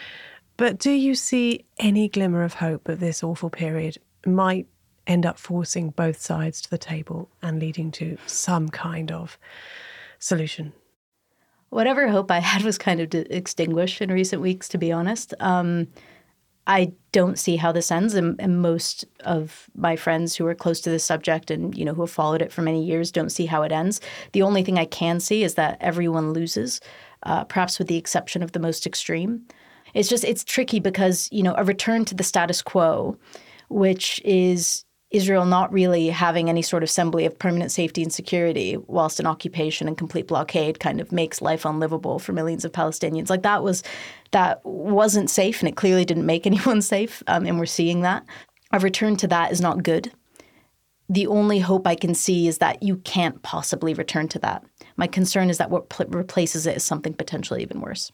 But 0.57 0.77
do 0.77 0.91
you 0.91 1.15
see 1.15 1.65
any 1.79 2.07
glimmer 2.07 2.43
of 2.43 2.55
hope 2.55 2.83
that 2.85 2.99
this 2.99 3.23
awful 3.23 3.49
period 3.49 3.97
might 4.25 4.67
end 5.07 5.25
up 5.25 5.37
forcing 5.37 5.89
both 5.89 6.21
sides 6.21 6.61
to 6.61 6.69
the 6.69 6.77
table 6.77 7.29
and 7.41 7.59
leading 7.59 7.91
to 7.91 8.17
some 8.25 8.69
kind 8.69 9.11
of 9.11 9.37
solution? 10.19 10.73
Whatever 11.69 12.09
hope 12.09 12.29
I 12.31 12.39
had 12.39 12.63
was 12.63 12.77
kind 12.77 12.99
of 12.99 13.13
extinguished 13.13 14.01
in 14.01 14.11
recent 14.11 14.41
weeks, 14.41 14.67
to 14.69 14.77
be 14.77 14.91
honest. 14.91 15.33
Um, 15.39 15.87
I 16.67 16.93
don't 17.11 17.39
see 17.39 17.55
how 17.55 17.71
this 17.71 17.91
ends, 17.91 18.13
and, 18.13 18.39
and, 18.39 18.61
most 18.61 19.05
of 19.21 19.69
my 19.75 19.95
friends 19.95 20.35
who 20.35 20.45
are 20.45 20.53
close 20.53 20.79
to 20.81 20.91
this 20.91 21.03
subject 21.03 21.49
and 21.49 21.75
you 21.75 21.83
know 21.83 21.93
who 21.93 22.01
have 22.01 22.11
followed 22.11 22.41
it 22.41 22.51
for 22.51 22.61
many 22.61 22.83
years 22.83 23.11
don't 23.11 23.31
see 23.31 23.47
how 23.47 23.63
it 23.63 23.71
ends. 23.71 23.99
The 24.33 24.43
only 24.43 24.63
thing 24.63 24.77
I 24.77 24.85
can 24.85 25.19
see 25.19 25.43
is 25.43 25.55
that 25.55 25.77
everyone 25.81 26.33
loses, 26.33 26.79
uh, 27.23 27.45
perhaps 27.45 27.79
with 27.79 27.87
the 27.87 27.97
exception 27.97 28.43
of 28.43 28.51
the 28.51 28.59
most 28.59 28.85
extreme. 28.85 29.47
It's 29.93 30.07
just 30.07 30.23
it's 30.23 30.43
tricky 30.43 30.79
because 30.79 31.27
you 31.31 31.41
know 31.41 31.55
a 31.57 31.63
return 31.63 32.05
to 32.05 32.15
the 32.15 32.23
status 32.23 32.61
quo, 32.61 33.17
which 33.69 34.21
is 34.23 34.85
Israel 35.11 35.45
not 35.45 35.71
really 35.73 36.07
having 36.07 36.49
any 36.49 36.61
sort 36.61 36.83
of 36.83 36.87
assembly 36.89 37.25
of 37.25 37.37
permanent 37.37 37.71
safety 37.71 38.01
and 38.01 38.13
security, 38.13 38.77
whilst 38.87 39.19
an 39.19 39.27
occupation 39.27 39.87
and 39.87 39.97
complete 39.97 40.27
blockade 40.27 40.79
kind 40.79 41.01
of 41.01 41.11
makes 41.11 41.41
life 41.41 41.65
unlivable 41.65 42.17
for 42.17 42.31
millions 42.31 42.63
of 42.63 42.71
Palestinians. 42.71 43.29
Like 43.29 43.43
that 43.43 43.61
was 43.61 43.83
that 44.31 44.61
wasn't 44.65 45.29
safe, 45.29 45.59
and 45.59 45.67
it 45.67 45.75
clearly 45.75 46.05
didn't 46.05 46.25
make 46.25 46.45
anyone 46.47 46.81
safe. 46.81 47.21
Um, 47.27 47.45
and 47.45 47.59
we're 47.59 47.65
seeing 47.65 48.01
that. 48.01 48.25
A 48.71 48.79
return 48.79 49.17
to 49.17 49.27
that 49.27 49.51
is 49.51 49.59
not 49.59 49.83
good. 49.83 50.11
The 51.09 51.27
only 51.27 51.59
hope 51.59 51.87
I 51.87 51.95
can 51.95 52.15
see 52.15 52.47
is 52.47 52.59
that 52.59 52.81
you 52.81 52.95
can't 52.97 53.41
possibly 53.41 53.93
return 53.93 54.29
to 54.29 54.39
that. 54.39 54.63
My 54.95 55.07
concern 55.07 55.49
is 55.49 55.57
that 55.57 55.69
what 55.69 55.89
pl- 55.89 56.05
replaces 56.07 56.65
it 56.65 56.77
is 56.77 56.85
something 56.85 57.13
potentially 57.13 57.61
even 57.61 57.81
worse. 57.81 58.13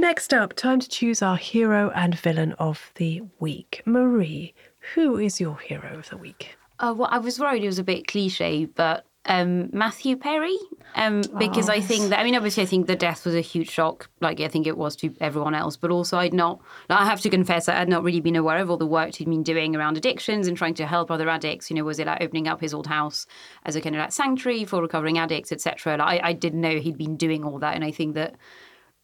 Next 0.00 0.32
up, 0.32 0.54
time 0.54 0.80
to 0.80 0.88
choose 0.88 1.20
our 1.20 1.36
hero 1.36 1.92
and 1.94 2.18
villain 2.18 2.54
of 2.54 2.90
the 2.94 3.20
week. 3.38 3.82
Marie, 3.84 4.54
who 4.94 5.18
is 5.18 5.38
your 5.38 5.58
hero 5.58 5.98
of 5.98 6.08
the 6.08 6.16
week? 6.16 6.56
Uh, 6.78 6.94
well, 6.96 7.10
I 7.12 7.18
was 7.18 7.38
worried 7.38 7.62
it 7.62 7.66
was 7.66 7.78
a 7.78 7.84
bit 7.84 8.06
cliche, 8.06 8.64
but 8.64 9.04
um, 9.26 9.68
Matthew 9.74 10.16
Perry, 10.16 10.56
um, 10.94 11.20
because 11.36 11.68
oh, 11.68 11.74
I 11.74 11.82
think 11.82 12.08
that 12.08 12.18
I 12.18 12.24
mean, 12.24 12.34
obviously, 12.34 12.62
I 12.62 12.66
think 12.66 12.86
the 12.86 12.96
death 12.96 13.26
was 13.26 13.34
a 13.34 13.42
huge 13.42 13.68
shock. 13.68 14.08
Like 14.22 14.40
I 14.40 14.48
think 14.48 14.66
it 14.66 14.78
was 14.78 14.96
to 14.96 15.14
everyone 15.20 15.54
else, 15.54 15.76
but 15.76 15.90
also 15.90 16.16
I'd 16.16 16.32
not. 16.32 16.62
I 16.88 17.04
have 17.04 17.20
to 17.20 17.28
confess, 17.28 17.68
I 17.68 17.74
had 17.74 17.90
not 17.90 18.02
really 18.02 18.22
been 18.22 18.36
aware 18.36 18.56
of 18.56 18.70
all 18.70 18.78
the 18.78 18.86
work 18.86 19.16
he'd 19.16 19.28
been 19.28 19.42
doing 19.42 19.76
around 19.76 19.98
addictions 19.98 20.48
and 20.48 20.56
trying 20.56 20.74
to 20.74 20.86
help 20.86 21.10
other 21.10 21.28
addicts. 21.28 21.68
You 21.68 21.76
know, 21.76 21.84
was 21.84 21.98
it 21.98 22.06
like 22.06 22.22
opening 22.22 22.48
up 22.48 22.62
his 22.62 22.72
old 22.72 22.86
house 22.86 23.26
as 23.66 23.76
a 23.76 23.82
kind 23.82 23.94
of 23.94 24.00
like 24.00 24.12
sanctuary 24.12 24.64
for 24.64 24.80
recovering 24.80 25.18
addicts, 25.18 25.52
etc. 25.52 25.98
Like, 25.98 26.22
I, 26.24 26.28
I 26.30 26.32
didn't 26.32 26.62
know 26.62 26.78
he'd 26.78 26.96
been 26.96 27.18
doing 27.18 27.44
all 27.44 27.58
that, 27.58 27.74
and 27.74 27.84
I 27.84 27.90
think 27.90 28.14
that 28.14 28.36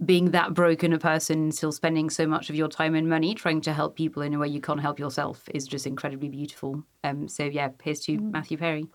being 0.04 0.32
that 0.32 0.52
broken 0.52 0.92
a 0.92 0.98
person 0.98 1.50
still 1.50 1.72
spending 1.72 2.10
so 2.10 2.26
much 2.26 2.50
of 2.50 2.56
your 2.56 2.68
time 2.68 2.94
and 2.94 3.08
money 3.08 3.34
trying 3.34 3.60
to 3.62 3.72
help 3.72 3.96
people 3.96 4.22
in 4.22 4.34
a 4.34 4.38
way 4.38 4.46
you 4.46 4.60
can't 4.60 4.80
help 4.80 4.98
yourself 4.98 5.48
is 5.54 5.66
just 5.66 5.86
incredibly 5.86 6.28
beautiful 6.28 6.82
um, 7.04 7.26
so 7.28 7.44
yeah 7.44 7.70
here's 7.82 8.00
to 8.00 8.18
mm. 8.18 8.30
matthew 8.30 8.58
perry 8.58 8.86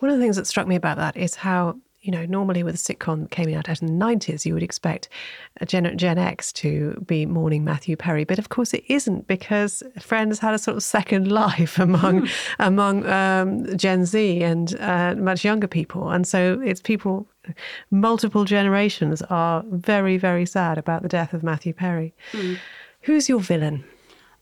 one 0.00 0.10
of 0.10 0.18
the 0.18 0.22
things 0.22 0.36
that 0.36 0.46
struck 0.46 0.66
me 0.66 0.74
about 0.74 0.96
that 0.96 1.16
is 1.16 1.36
how 1.36 1.76
you 2.00 2.12
know, 2.12 2.24
normally 2.26 2.62
with 2.62 2.74
a 2.74 2.78
sitcom 2.78 3.22
that 3.22 3.30
came 3.30 3.52
out 3.54 3.68
in 3.68 3.98
the 3.98 4.04
90s, 4.04 4.46
you 4.46 4.54
would 4.54 4.62
expect 4.62 5.08
Gen, 5.66 5.98
Gen 5.98 6.16
X 6.16 6.52
to 6.54 7.02
be 7.06 7.26
mourning 7.26 7.64
Matthew 7.64 7.96
Perry. 7.96 8.24
But 8.24 8.38
of 8.38 8.50
course 8.50 8.72
it 8.72 8.84
isn't 8.88 9.26
because 9.26 9.82
Friends 9.98 10.38
had 10.38 10.54
a 10.54 10.58
sort 10.58 10.76
of 10.76 10.82
second 10.82 11.30
life 11.32 11.78
among 11.78 12.28
among 12.58 13.04
um, 13.06 13.76
Gen 13.76 14.06
Z 14.06 14.42
and 14.42 14.78
uh, 14.80 15.16
much 15.16 15.44
younger 15.44 15.66
people. 15.66 16.10
And 16.10 16.26
so 16.26 16.60
it's 16.64 16.80
people, 16.80 17.26
multiple 17.90 18.44
generations 18.44 19.22
are 19.22 19.64
very, 19.70 20.16
very 20.16 20.46
sad 20.46 20.78
about 20.78 21.02
the 21.02 21.08
death 21.08 21.32
of 21.32 21.42
Matthew 21.42 21.72
Perry. 21.72 22.14
Mm. 22.32 22.58
Who's 23.02 23.28
your 23.28 23.40
villain? 23.40 23.84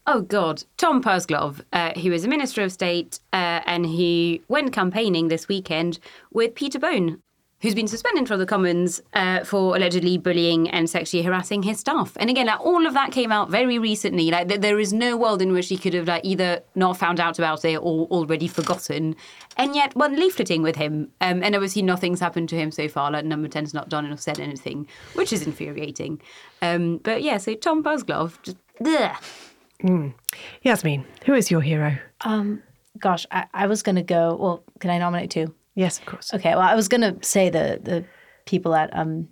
Oh 0.09 0.21
God, 0.21 0.62
Tom 0.77 1.03
Pursglove. 1.03 1.62
Uh, 1.73 1.92
he 1.97 2.11
was 2.11 2.25
a 2.25 2.29
Minister 2.29 2.62
of 2.62 2.71
State, 2.71 3.19
uh, 3.33 3.61
and 3.66 3.85
he 3.85 4.40
went 4.47 4.73
campaigning 4.73 5.29
this 5.29 5.49
weekend 5.49 5.99
with 6.33 6.55
Peter 6.55 6.79
Bone, 6.79 7.21
who's 7.61 7.75
been 7.75 7.88
suspended 7.88 8.29
from 8.29 8.38
the 8.38 8.47
Commons 8.47 9.01
uh, 9.14 9.42
for 9.42 9.77
allegedly 9.77 10.19
bullying 10.19 10.69
and 10.71 10.88
sexually 10.90 11.23
harassing 11.23 11.62
his 11.62 11.81
staff. 11.81 12.12
And 12.21 12.29
again, 12.29 12.47
like, 12.47 12.61
all 12.61 12.87
of 12.87 12.95
that 12.95 13.12
came 13.12 13.33
out 13.33 13.51
very 13.51 13.79
recently. 13.79 14.31
Like 14.31 14.49
th- 14.49 14.61
there 14.61 14.79
is 14.79 14.92
no 14.92 15.16
world 15.16 15.40
in 15.40 15.53
which 15.53 15.69
he 15.69 15.79
could 15.79 15.95
have 15.95 16.07
like 16.07 16.25
either 16.25 16.61
not 16.75 16.97
found 16.99 17.19
out 17.19 17.38
about 17.38 17.64
it 17.64 17.77
or 17.77 18.07
already 18.09 18.47
forgotten. 18.47 19.16
And 19.57 19.75
yet, 19.75 19.97
one 19.97 20.16
leafleting 20.16 20.62
with 20.62 20.77
him, 20.77 21.11
um, 21.21 21.42
and 21.42 21.55
obviously 21.55 21.83
nothing's 21.83 22.21
happened 22.21 22.51
to 22.51 22.57
him 22.57 22.71
so 22.71 22.88
far. 22.88 23.11
Like 23.11 23.25
Number 23.25 23.49
Ten's 23.49 23.73
not 23.73 23.88
done 23.88 24.07
or 24.07 24.16
said 24.16 24.38
anything, 24.38 24.87
which 25.14 25.33
is 25.33 25.47
infuriating. 25.47 26.21
Um, 26.61 26.99
but 26.99 27.23
yeah, 27.23 27.38
so 27.38 27.55
Tom 27.55 27.83
Pursglove, 27.83 28.40
just 28.42 28.59
ugh. 28.85 29.16
Mm. 29.83 30.14
Yasmeen, 30.64 31.05
who 31.25 31.35
is 31.35 31.51
your 31.51 31.61
hero? 31.61 31.97
Um, 32.23 32.62
gosh, 32.99 33.27
I, 33.31 33.47
I 33.53 33.66
was 33.66 33.83
going 33.83 33.97
to 33.97 34.03
go. 34.03 34.37
Well, 34.38 34.62
can 34.79 34.90
I 34.90 34.99
nominate 34.99 35.31
two? 35.31 35.55
Yes, 35.77 35.99
of 36.01 36.07
course. 36.07 36.35
Okay. 36.35 36.51
Well, 36.51 36.62
I 36.62 36.75
was 36.75 36.89
going 36.89 37.03
to 37.03 37.25
say 37.25 37.51
the 37.51 37.79
the 37.81 38.05
people 38.47 38.75
at 38.75 38.97
um, 38.97 39.29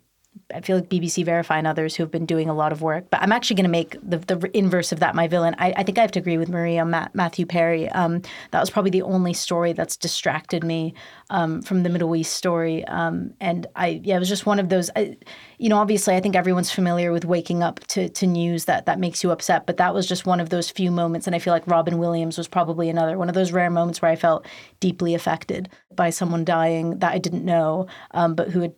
I 0.52 0.60
feel 0.60 0.76
like 0.76 0.88
BBC 0.88 1.24
Verify 1.24 1.58
and 1.58 1.66
others 1.66 1.94
who 1.94 2.02
have 2.02 2.10
been 2.10 2.26
doing 2.26 2.48
a 2.48 2.54
lot 2.54 2.72
of 2.72 2.82
work. 2.82 3.08
But 3.10 3.22
I'm 3.22 3.32
actually 3.32 3.56
going 3.56 3.64
to 3.64 3.70
make 3.70 3.96
the, 4.02 4.18
the 4.18 4.50
inverse 4.56 4.92
of 4.92 5.00
that 5.00 5.14
my 5.14 5.28
villain. 5.28 5.54
I, 5.58 5.72
I 5.76 5.82
think 5.82 5.98
I 5.98 6.02
have 6.02 6.10
to 6.12 6.18
agree 6.18 6.38
with 6.38 6.48
Maria 6.48 6.84
Matt, 6.84 7.14
Matthew 7.14 7.46
Perry. 7.46 7.88
Um, 7.90 8.22
that 8.50 8.60
was 8.60 8.70
probably 8.70 8.90
the 8.90 9.02
only 9.02 9.32
story 9.32 9.72
that's 9.72 9.96
distracted 9.96 10.64
me 10.64 10.94
um, 11.30 11.62
from 11.62 11.82
the 11.82 11.88
Middle 11.88 12.14
East 12.16 12.34
story. 12.34 12.84
Um, 12.86 13.32
and 13.40 13.66
I, 13.76 14.00
yeah, 14.02 14.16
it 14.16 14.18
was 14.18 14.28
just 14.28 14.46
one 14.46 14.58
of 14.58 14.68
those. 14.68 14.90
I, 14.96 15.16
you 15.58 15.68
know, 15.68 15.78
obviously, 15.78 16.14
I 16.14 16.20
think 16.20 16.36
everyone's 16.36 16.70
familiar 16.70 17.12
with 17.12 17.24
waking 17.24 17.62
up 17.62 17.80
to, 17.88 18.08
to 18.08 18.26
news 18.26 18.66
that 18.66 18.86
that 18.86 18.98
makes 18.98 19.22
you 19.22 19.30
upset. 19.30 19.66
But 19.66 19.76
that 19.78 19.94
was 19.94 20.06
just 20.06 20.26
one 20.26 20.40
of 20.40 20.50
those 20.50 20.70
few 20.70 20.90
moments. 20.90 21.26
And 21.26 21.34
I 21.34 21.38
feel 21.38 21.52
like 21.52 21.66
Robin 21.66 21.98
Williams 21.98 22.36
was 22.36 22.48
probably 22.48 22.90
another 22.90 23.16
one 23.18 23.28
of 23.28 23.34
those 23.34 23.52
rare 23.52 23.70
moments 23.70 24.02
where 24.02 24.10
I 24.10 24.16
felt 24.16 24.46
deeply 24.80 25.14
affected 25.14 25.68
by 25.94 26.10
someone 26.10 26.44
dying 26.44 26.98
that 26.98 27.12
I 27.12 27.18
didn't 27.18 27.44
know, 27.44 27.86
um, 28.10 28.34
but 28.34 28.48
who 28.48 28.60
had 28.60 28.74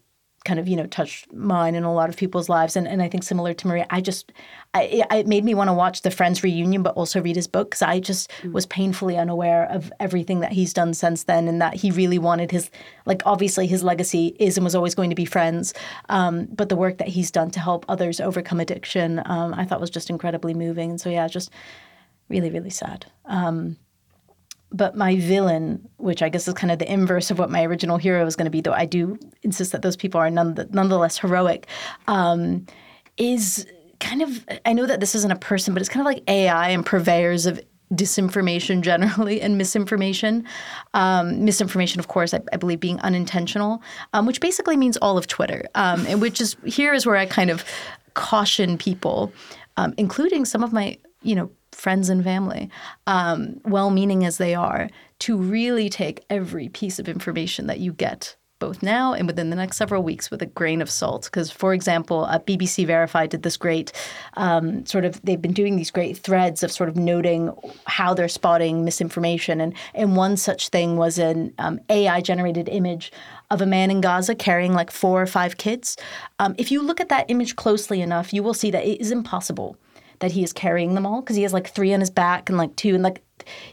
kind 0.46 0.59
of 0.59 0.66
you 0.66 0.76
know 0.76 0.87
touched 0.87 1.30
mine 1.32 1.74
and 1.74 1.85
a 1.85 1.90
lot 1.90 2.09
of 2.09 2.16
people's 2.16 2.48
lives. 2.48 2.76
And, 2.76 2.88
and 2.88 3.02
i 3.02 3.09
think 3.09 3.22
similar 3.22 3.52
to 3.52 3.66
maria 3.66 3.87
i 3.90 4.00
just 4.00 4.32
I, 4.74 5.04
it 5.11 5.26
made 5.26 5.44
me 5.44 5.54
want 5.54 5.68
to 5.68 5.74
watch 5.74 6.02
the 6.02 6.11
friends 6.11 6.42
reunion 6.42 6.82
but 6.82 6.94
also 6.94 7.20
read 7.20 7.37
his 7.37 7.46
book 7.46 7.70
because 7.70 7.82
i 7.82 8.00
just 8.00 8.30
mm. 8.42 8.52
was 8.52 8.66
painfully 8.66 9.16
unaware 9.18 9.66
of 9.70 9.92
everything 10.00 10.40
that 10.40 10.52
he's 10.52 10.72
done 10.72 10.94
since 10.94 11.24
then 11.24 11.48
and 11.48 11.61
that 11.61 11.74
he 11.74 11.90
really 11.90 12.18
wanted 12.18 12.50
his 12.50 12.70
like 13.04 13.22
obviously 13.26 13.66
his 13.66 13.82
legacy 13.82 14.37
is 14.38 14.56
and 14.56 14.64
was 14.64 14.74
always 14.74 14.94
going 14.94 15.11
to 15.11 15.16
be 15.16 15.24
friends 15.24 15.74
um, 16.09 16.46
but 16.46 16.68
the 16.68 16.76
work 16.76 16.98
that 16.98 17.09
he's 17.09 17.30
done 17.30 17.50
to 17.50 17.61
help 17.61 17.85
others 17.88 18.20
overcome 18.20 18.61
addiction 18.61 19.20
um, 19.26 19.52
i 19.54 19.64
thought 19.64 19.80
was 19.80 19.90
just 19.90 20.11
incredibly 20.11 20.54
moving. 20.54 20.90
And 20.90 21.00
so 21.00 21.11
yeah 21.11 21.26
just 21.28 21.50
really 22.28 22.50
really 22.50 22.70
sad. 22.70 23.06
Um, 23.24 23.76
but 24.76 24.96
my 24.96 25.16
villain, 25.16 25.88
which 25.96 26.22
I 26.22 26.28
guess 26.28 26.46
is 26.46 26.54
kind 26.54 26.70
of 26.70 26.78
the 26.78 26.92
inverse 26.92 27.30
of 27.30 27.38
what 27.38 27.50
my 27.50 27.64
original 27.64 27.96
hero 27.96 28.26
is 28.26 28.36
going 28.36 28.44
to 28.44 28.50
be, 28.50 28.60
though 28.60 28.72
I 28.72 28.84
do 28.84 29.18
insist 29.42 29.72
that 29.72 29.82
those 29.82 29.96
people 29.96 30.20
are 30.20 30.30
none, 30.30 30.68
nonetheless 30.70 31.18
heroic, 31.18 31.66
um, 32.06 32.66
is 33.16 33.66
kind 34.00 34.22
of 34.22 34.44
I 34.66 34.72
know 34.72 34.86
that 34.86 35.00
this 35.00 35.14
isn't 35.14 35.30
a 35.30 35.36
person, 35.36 35.72
but 35.72 35.80
it's 35.80 35.88
kind 35.88 36.06
of 36.06 36.12
like 36.12 36.22
AI 36.28 36.70
and 36.70 36.84
purveyors 36.84 37.46
of 37.46 37.60
disinformation 37.94 38.80
generally 38.82 39.40
and 39.40 39.56
misinformation. 39.56 40.44
Um, 40.94 41.44
misinformation, 41.44 42.00
of 42.00 42.08
course, 42.08 42.34
I, 42.34 42.40
I, 42.52 42.56
believe 42.56 42.80
being 42.80 43.00
unintentional, 43.00 43.80
um, 44.12 44.26
which 44.26 44.40
basically 44.40 44.76
means 44.76 44.96
all 44.98 45.16
of 45.16 45.26
Twitter, 45.28 45.64
um, 45.76 46.04
and 46.06 46.20
which 46.20 46.40
is 46.40 46.56
here 46.64 46.92
is 46.92 47.06
where 47.06 47.16
I 47.16 47.26
kind 47.26 47.50
of 47.50 47.64
caution 48.14 48.76
people, 48.76 49.32
um, 49.76 49.94
including 49.96 50.44
some 50.44 50.62
of 50.62 50.72
my 50.72 50.98
you 51.22 51.34
know 51.34 51.50
friends 51.87 52.09
and 52.09 52.25
family, 52.25 52.68
um, 53.07 53.61
well 53.64 53.90
meaning 53.90 54.25
as 54.25 54.38
they 54.38 54.57
are, 54.57 54.88
to 55.20 55.37
really 55.37 55.88
take 55.88 56.25
every 56.29 56.68
piece 56.68 56.99
of 56.99 57.09
information 57.09 57.68
that 57.68 57.79
you 57.79 57.92
get 57.92 58.35
both 58.59 58.83
now 58.83 59.12
and 59.12 59.29
within 59.29 59.51
the 59.51 59.55
next 59.55 59.77
several 59.77 60.03
weeks 60.03 60.29
with 60.29 60.42
a 60.42 60.46
grain 60.46 60.83
of 60.83 60.90
salt. 60.90 61.27
Because, 61.27 61.49
for 61.49 61.72
example, 61.72 62.25
uh, 62.25 62.40
BBC 62.40 62.85
Verified 62.88 63.31
did 63.31 63.44
this 63.44 63.57
great 63.57 63.92
um, 64.37 64.85
sort 64.85 65.05
of, 65.05 65.22
they've 65.22 65.40
been 65.40 65.53
doing 65.53 65.77
these 65.77 65.92
great 65.92 66.18
threads 66.18 66.64
of 66.64 66.72
sort 66.72 66.88
of 66.88 66.96
noting 66.96 67.53
how 67.85 68.14
they're 68.14 68.27
spotting 68.27 68.85
misinformation. 68.85 69.61
And, 69.61 69.72
and 69.94 70.16
one 70.16 70.37
such 70.37 70.70
thing 70.70 70.96
was 70.96 71.20
an 71.20 71.55
um, 71.59 71.79
AI 71.88 72.20
generated 72.20 72.68
image 72.68 73.12
of 73.53 73.62
a 73.62 73.66
man 73.66 73.92
in 73.92 74.01
Gaza 74.01 74.35
carrying 74.35 74.72
like 74.72 74.90
four 74.90 75.22
or 75.22 75.27
five 75.27 75.57
kids. 75.57 75.96
Um, 76.40 76.57
if 76.59 76.72
you 76.72 76.83
look 76.83 77.01
at 77.01 77.11
that 77.11 77.27
image 77.29 77.55
closely 77.55 78.01
enough, 78.01 78.33
you 78.33 78.42
will 78.42 78.55
see 78.55 78.72
that 78.72 78.85
it 78.85 79.01
is 79.01 79.12
impossible 79.12 79.77
that 80.20 80.33
he 80.33 80.42
is 80.42 80.52
carrying 80.52 80.94
them 80.94 81.07
all 81.07 81.20
because 81.20 81.37
he 81.37 81.42
has 81.42 81.52
like 81.52 81.68
three 81.68 81.92
on 81.92 82.00
his 82.00 82.11
back 82.11 82.48
and 82.48 82.59
like 82.59 82.74
two 82.76 82.94
and 82.94 83.02
like 83.02 83.22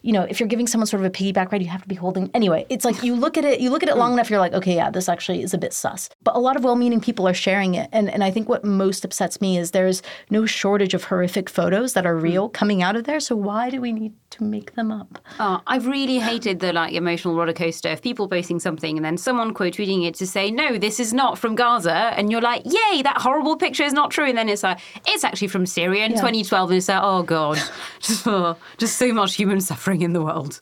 you 0.01 0.11
know, 0.11 0.23
if 0.23 0.39
you're 0.39 0.49
giving 0.49 0.67
someone 0.67 0.87
sort 0.87 1.01
of 1.01 1.05
a 1.05 1.09
piggyback 1.09 1.51
ride, 1.51 1.61
you 1.61 1.69
have 1.69 1.81
to 1.81 1.87
be 1.87 1.95
holding. 1.95 2.29
Anyway, 2.33 2.65
it's 2.69 2.85
like 2.85 3.03
you 3.03 3.15
look 3.15 3.37
at 3.37 3.45
it, 3.45 3.59
you 3.59 3.69
look 3.69 3.83
at 3.83 3.89
it 3.89 3.97
long 3.97 4.13
enough, 4.13 4.29
you're 4.29 4.39
like, 4.39 4.53
okay, 4.53 4.75
yeah, 4.75 4.89
this 4.89 5.09
actually 5.09 5.41
is 5.41 5.53
a 5.53 5.57
bit 5.57 5.73
sus. 5.73 6.09
But 6.23 6.35
a 6.35 6.39
lot 6.39 6.55
of 6.55 6.63
well-meaning 6.63 7.01
people 7.01 7.27
are 7.27 7.33
sharing 7.33 7.75
it, 7.75 7.89
and 7.91 8.09
and 8.09 8.23
I 8.23 8.31
think 8.31 8.49
what 8.49 8.63
most 8.63 9.05
upsets 9.05 9.41
me 9.41 9.57
is 9.57 9.71
there's 9.71 10.01
no 10.29 10.45
shortage 10.45 10.93
of 10.93 11.05
horrific 11.05 11.49
photos 11.49 11.93
that 11.93 12.05
are 12.05 12.17
hmm. 12.17 12.23
real 12.23 12.49
coming 12.49 12.81
out 12.81 12.95
of 12.95 13.05
there. 13.05 13.19
So 13.19 13.35
why 13.35 13.69
do 13.69 13.81
we 13.81 13.91
need 13.91 14.13
to 14.31 14.43
make 14.43 14.75
them 14.75 14.91
up? 14.91 15.19
Oh, 15.39 15.61
I've 15.67 15.87
really 15.87 16.19
hated 16.19 16.59
the 16.59 16.73
like 16.73 16.93
emotional 16.93 17.35
roller 17.35 17.53
coaster 17.53 17.89
of 17.89 18.01
people 18.01 18.27
posting 18.27 18.59
something 18.59 18.97
and 18.97 19.05
then 19.05 19.17
someone 19.17 19.53
quote 19.53 19.73
tweeting 19.73 20.05
it 20.05 20.15
to 20.15 20.27
say, 20.27 20.51
no, 20.51 20.77
this 20.77 20.99
is 20.99 21.13
not 21.13 21.37
from 21.37 21.55
Gaza, 21.55 21.93
and 21.93 22.31
you're 22.31 22.41
like, 22.41 22.63
yay, 22.65 23.01
that 23.03 23.17
horrible 23.17 23.55
picture 23.57 23.83
is 23.83 23.93
not 23.93 24.11
true, 24.11 24.25
and 24.25 24.37
then 24.37 24.49
it's 24.49 24.63
like, 24.63 24.79
it's 25.07 25.23
actually 25.23 25.47
from 25.47 25.65
Syria 25.65 26.05
in 26.05 26.11
Yeah. 26.11 26.17
2012, 26.17 26.69
and 26.71 26.77
it's 26.77 26.89
like, 26.89 27.01
oh 27.01 27.23
god, 27.23 27.61
just 27.99 28.27
oh, 28.27 28.57
just 28.77 28.97
so 28.97 29.13
much 29.13 29.35
human 29.35 29.52
suffering 29.71 30.01
in 30.01 30.13
the 30.13 30.21
world. 30.21 30.59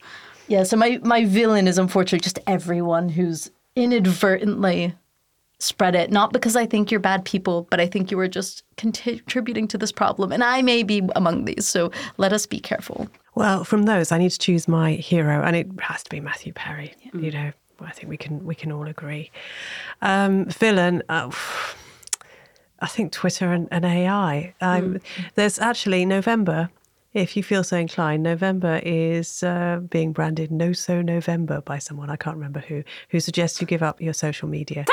Yeah, 0.47 0.63
so 0.63 0.75
my 0.75 0.99
my 1.04 1.25
villain 1.25 1.67
is 1.67 1.77
unfortunately 1.77 2.19
just 2.19 2.39
everyone 2.47 3.10
who's 3.10 3.51
inadvertently 3.75 4.93
spread 5.60 5.95
it. 5.95 6.12
Not 6.12 6.34
because 6.34 6.56
I 6.56 6.65
think 6.65 6.91
you're 6.91 6.99
bad 6.99 7.23
people, 7.23 7.67
but 7.69 7.80
I 7.80 7.88
think 7.88 8.12
you 8.12 8.19
are 8.19 8.27
just 8.27 8.63
contributing 8.77 9.67
to 9.69 9.77
this 9.77 9.91
problem, 9.91 10.32
and 10.32 10.43
I 10.43 10.62
may 10.62 10.84
be 10.84 11.08
among 11.15 11.45
these. 11.45 11.67
So 11.67 11.91
let 12.17 12.34
us 12.34 12.45
be 12.45 12.60
careful. 12.60 13.08
Well, 13.36 13.63
from 13.63 13.84
those, 13.84 14.12
I 14.12 14.17
need 14.17 14.32
to 14.32 14.39
choose 14.39 14.67
my 14.67 14.93
hero, 14.93 15.41
and 15.43 15.56
it 15.56 15.67
has 15.80 16.04
to 16.04 16.10
be 16.10 16.19
Matthew 16.19 16.51
Perry. 16.54 16.93
You 17.13 17.32
know, 17.32 17.51
I 17.80 17.91
think 17.91 18.10
we 18.10 18.17
can 18.17 18.43
we 18.45 18.56
can 18.56 18.71
all 18.71 18.88
agree. 18.88 19.32
Um, 20.01 20.45
villain. 20.45 21.04
Uh, 21.08 21.32
I 22.84 22.88
think 22.88 23.12
Twitter 23.12 23.54
and, 23.54 23.67
and 23.69 23.86
AI. 23.86 24.56
Um, 24.60 24.99
There's 25.36 25.60
actually 25.60 26.04
November. 26.04 26.71
If 27.13 27.36
you 27.36 27.43
feel 27.43 27.65
so 27.65 27.76
inclined, 27.76 28.24
November 28.24 28.80
is 28.86 29.43
uh, 29.43 29.82
being 29.89 30.13
branded 30.13 30.50
"No 30.50 30.71
So 30.71 31.02
November" 31.02 31.60
by 31.60 31.78
someone 31.78 32.10
I 32.10 32.15
can't 32.15 32.38
remember 32.38 32.62
who, 32.62 32.84
who 33.10 33.19
suggests 33.19 33.60
you 33.60 33.67
give 33.67 33.84
up 33.84 34.00
your 34.00 34.13
social 34.13 34.47
media. 34.47 34.86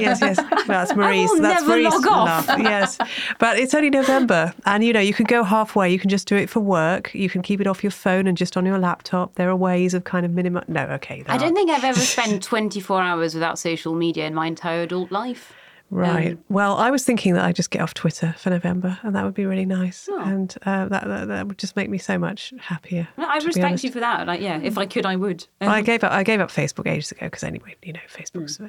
yes, 0.00 0.20
yes, 0.20 0.40
that's 0.66 0.96
Marie's. 0.96 1.30
will 1.30 1.42
that's 1.42 1.62
never 1.62 1.68
Marie's 1.74 1.94
log 1.94 2.06
off. 2.08 2.48
laugh. 2.48 2.58
Yes, 2.58 2.98
but 3.38 3.56
it's 3.56 3.72
only 3.72 3.90
November, 3.90 4.52
and 4.64 4.82
you 4.82 4.92
know 4.92 4.98
you 4.98 5.14
can 5.14 5.26
go 5.26 5.44
halfway. 5.44 5.90
You 5.92 6.00
can 6.00 6.10
just 6.10 6.26
do 6.26 6.34
it 6.34 6.50
for 6.50 6.58
work. 6.58 7.14
You 7.14 7.30
can 7.30 7.40
keep 7.40 7.60
it 7.60 7.68
off 7.68 7.84
your 7.84 7.92
phone 7.92 8.26
and 8.26 8.36
just 8.36 8.56
on 8.56 8.66
your 8.66 8.78
laptop. 8.78 9.36
There 9.36 9.48
are 9.48 9.56
ways 9.56 9.94
of 9.94 10.02
kind 10.02 10.26
of 10.26 10.32
minimum. 10.32 10.64
No, 10.66 10.86
okay. 10.86 11.22
I 11.28 11.38
don't 11.38 11.52
are. 11.52 11.54
think 11.54 11.70
I've 11.70 11.84
ever 11.84 12.00
spent 12.00 12.42
24 12.42 13.00
hours 13.00 13.32
without 13.32 13.60
social 13.60 13.94
media 13.94 14.26
in 14.26 14.34
my 14.34 14.48
entire 14.48 14.82
adult 14.82 15.12
life. 15.12 15.52
Right. 15.88 16.32
Um, 16.32 16.44
well, 16.48 16.76
I 16.76 16.90
was 16.90 17.04
thinking 17.04 17.34
that 17.34 17.44
I'd 17.44 17.54
just 17.54 17.70
get 17.70 17.80
off 17.80 17.94
Twitter 17.94 18.34
for 18.38 18.50
November, 18.50 18.98
and 19.02 19.14
that 19.14 19.24
would 19.24 19.34
be 19.34 19.46
really 19.46 19.64
nice, 19.64 20.08
Oh. 20.10 20.20
and 20.20 20.52
uh, 20.66 20.88
that, 20.88 21.06
that 21.06 21.28
that 21.28 21.46
would 21.46 21.58
just 21.58 21.76
make 21.76 21.88
me 21.88 21.96
so 21.96 22.18
much 22.18 22.52
happier. 22.58 23.06
No, 23.16 23.24
I 23.24 23.36
respect 23.38 23.84
you 23.84 23.92
for 23.92 24.00
that. 24.00 24.26
Like, 24.26 24.40
yeah, 24.40 24.58
if 24.60 24.78
I 24.78 24.86
could, 24.86 25.06
I 25.06 25.14
would. 25.14 25.46
Um, 25.60 25.68
I 25.68 25.82
gave 25.82 26.02
up. 26.02 26.10
I 26.10 26.24
gave 26.24 26.40
up 26.40 26.50
Facebook 26.50 26.90
ages 26.90 27.12
ago 27.12 27.26
because 27.26 27.44
anyway, 27.44 27.76
you 27.84 27.92
know, 27.92 28.00
Facebook's, 28.12 28.56
Hmm. 28.56 28.66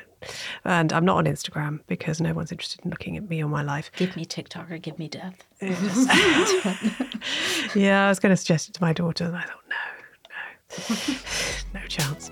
and 0.66 0.94
I'm 0.94 1.06
not 1.06 1.18
on 1.18 1.26
Instagram 1.26 1.80
because 1.88 2.22
no 2.22 2.34
one's 2.34 2.52
interested 2.52 2.86
in 2.86 2.92
looking 2.92 3.18
at 3.18 3.28
me 3.28 3.44
or 3.44 3.50
my 3.50 3.64
life. 3.64 3.90
Give 3.96 4.16
me 4.16 4.24
TikTok 4.24 4.70
or 4.72 4.78
give 4.78 5.00
me 5.00 5.10
death. 5.10 5.44
Yeah, 7.76 8.06
I 8.06 8.10
was 8.10 8.20
going 8.20 8.32
to 8.32 8.38
suggest 8.38 8.70
it 8.70 8.74
to 8.74 8.82
my 8.82 8.94
daughter, 8.94 9.26
and 9.26 9.36
I 9.36 9.42
thought, 9.42 9.64
no, 9.70 10.96
no, 11.74 11.74
no 11.82 11.88
chance. 11.88 12.30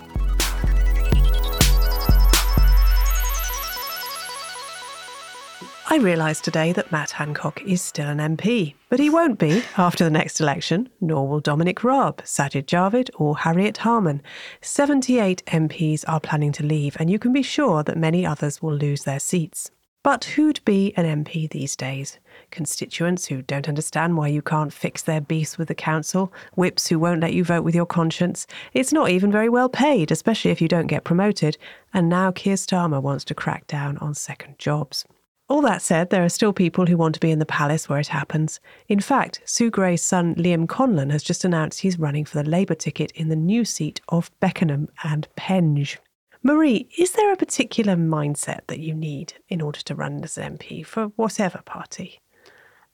I 5.88 5.98
realised 5.98 6.44
today 6.44 6.74
that 6.74 6.92
Matt 6.92 7.12
Hancock 7.12 7.62
is 7.62 7.80
still 7.80 8.10
an 8.10 8.18
MP, 8.18 8.74
but 8.90 9.00
he 9.00 9.12
won't 9.12 9.38
be 9.38 9.62
after 9.78 10.04
the 10.04 10.10
next 10.10 10.42
election, 10.42 10.90
nor 11.00 11.28
will 11.28 11.40
Dominic 11.40 11.84
Raab, 11.84 12.24
Sajid 12.24 12.66
Javid, 12.66 13.12
or 13.16 13.38
Harriet 13.38 13.78
Harman. 13.78 14.24
78 14.62 15.44
MPs 15.46 16.04
are 16.08 16.20
planning 16.20 16.52
to 16.54 16.66
leave, 16.66 16.98
and 17.00 17.12
you 17.12 17.20
can 17.20 17.32
be 17.32 17.44
sure 17.44 17.84
that 17.84 18.00
many 18.00 18.26
others 18.26 18.64
will 18.64 18.74
lose 18.74 19.04
their 19.04 19.20
seats. 19.20 19.70
But 20.02 20.24
who'd 20.26 20.60
be 20.66 20.92
an 20.98 21.24
MP 21.24 21.48
these 21.48 21.76
days? 21.76 22.18
Constituents 22.50 23.28
who 23.28 23.44
don't 23.44 23.70
understand 23.70 24.18
why 24.18 24.30
you 24.30 24.42
can't 24.42 24.74
fix 24.74 25.04
their 25.04 25.22
beefs 25.22 25.60
with 25.60 25.68
the 25.68 25.76
council, 25.76 26.34
whips 26.56 26.88
who 26.88 26.98
won't 26.98 27.22
let 27.22 27.34
you 27.34 27.44
vote 27.44 27.64
with 27.64 27.76
your 27.76 27.86
conscience. 27.86 28.48
It's 28.74 28.92
not 28.92 29.12
even 29.12 29.32
very 29.32 29.50
well 29.50 29.70
paid, 29.70 30.12
especially 30.12 30.50
if 30.50 30.62
you 30.62 30.68
don't 30.68 30.88
get 30.88 31.04
promoted. 31.04 31.60
And 31.94 32.10
now 32.10 32.32
Keir 32.32 32.56
Starmer 32.56 33.04
wants 33.04 33.24
to 33.26 33.36
crack 33.36 33.68
down 33.68 34.00
on 34.00 34.16
second 34.16 34.58
jobs. 34.58 35.06
All 35.48 35.62
that 35.62 35.84
said, 35.84 36.10
there 36.10 36.26
are 36.26 36.30
still 36.30 36.54
people 36.54 36.88
who 36.88 36.98
want 36.98 37.14
to 37.14 37.20
be 37.20 37.30
in 37.30 37.38
the 37.38 37.46
palace 37.46 37.88
where 37.88 38.00
it 38.00 38.08
happens. 38.08 38.60
In 38.88 39.00
fact, 39.00 39.42
Sue 39.46 39.70
Gray's 39.70 40.02
son 40.02 40.34
Liam 40.36 40.66
Conlon 40.66 41.12
has 41.12 41.22
just 41.22 41.46
announced 41.46 41.82
he's 41.82 42.00
running 42.00 42.26
for 42.26 42.42
the 42.42 42.50
Labour 42.50 42.74
ticket 42.74 43.12
in 43.12 43.30
the 43.30 43.36
new 43.36 43.64
seat 43.64 44.02
of 44.10 44.32
Beckenham 44.40 44.90
and 45.04 45.28
Penge. 45.36 46.00
Marie, 46.42 46.88
is 46.98 47.12
there 47.12 47.32
a 47.32 47.38
particular 47.38 47.96
mindset 47.96 48.62
that 48.68 48.80
you 48.80 48.96
need 48.96 49.34
in 49.48 49.62
order 49.62 49.80
to 49.82 49.94
run 49.94 50.24
as 50.24 50.36
an 50.38 50.58
MP 50.58 50.84
for 50.84 51.06
whatever 51.16 51.62
party? 51.64 52.22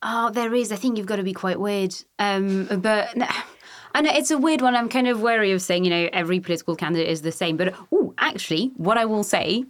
Oh, 0.04 0.30
there 0.30 0.54
is. 0.54 0.74
I 0.74 0.76
think 0.76 0.98
you've 0.98 1.06
got 1.06 1.18
to 1.18 1.24
be 1.24 1.34
quite 1.34 1.60
weird. 1.60 1.96
Um, 2.20 2.66
but 2.82 3.16
no, 3.16 3.28
I 3.94 4.02
know 4.02 4.12
it's 4.14 4.32
a 4.32 4.38
weird 4.38 4.62
one. 4.62 4.76
I'm 4.76 4.90
kind 4.90 5.08
of 5.08 5.22
wary 5.22 5.52
of 5.54 5.62
saying, 5.62 5.86
you 5.86 5.90
know, 5.90 6.10
every 6.12 6.42
political 6.42 6.76
candidate 6.76 7.08
is 7.08 7.22
the 7.22 7.32
same. 7.32 7.56
But 7.56 7.76
oh, 7.94 8.14
actually, 8.18 8.72
what 8.76 8.98
I 8.98 9.06
will 9.06 9.24
say, 9.24 9.64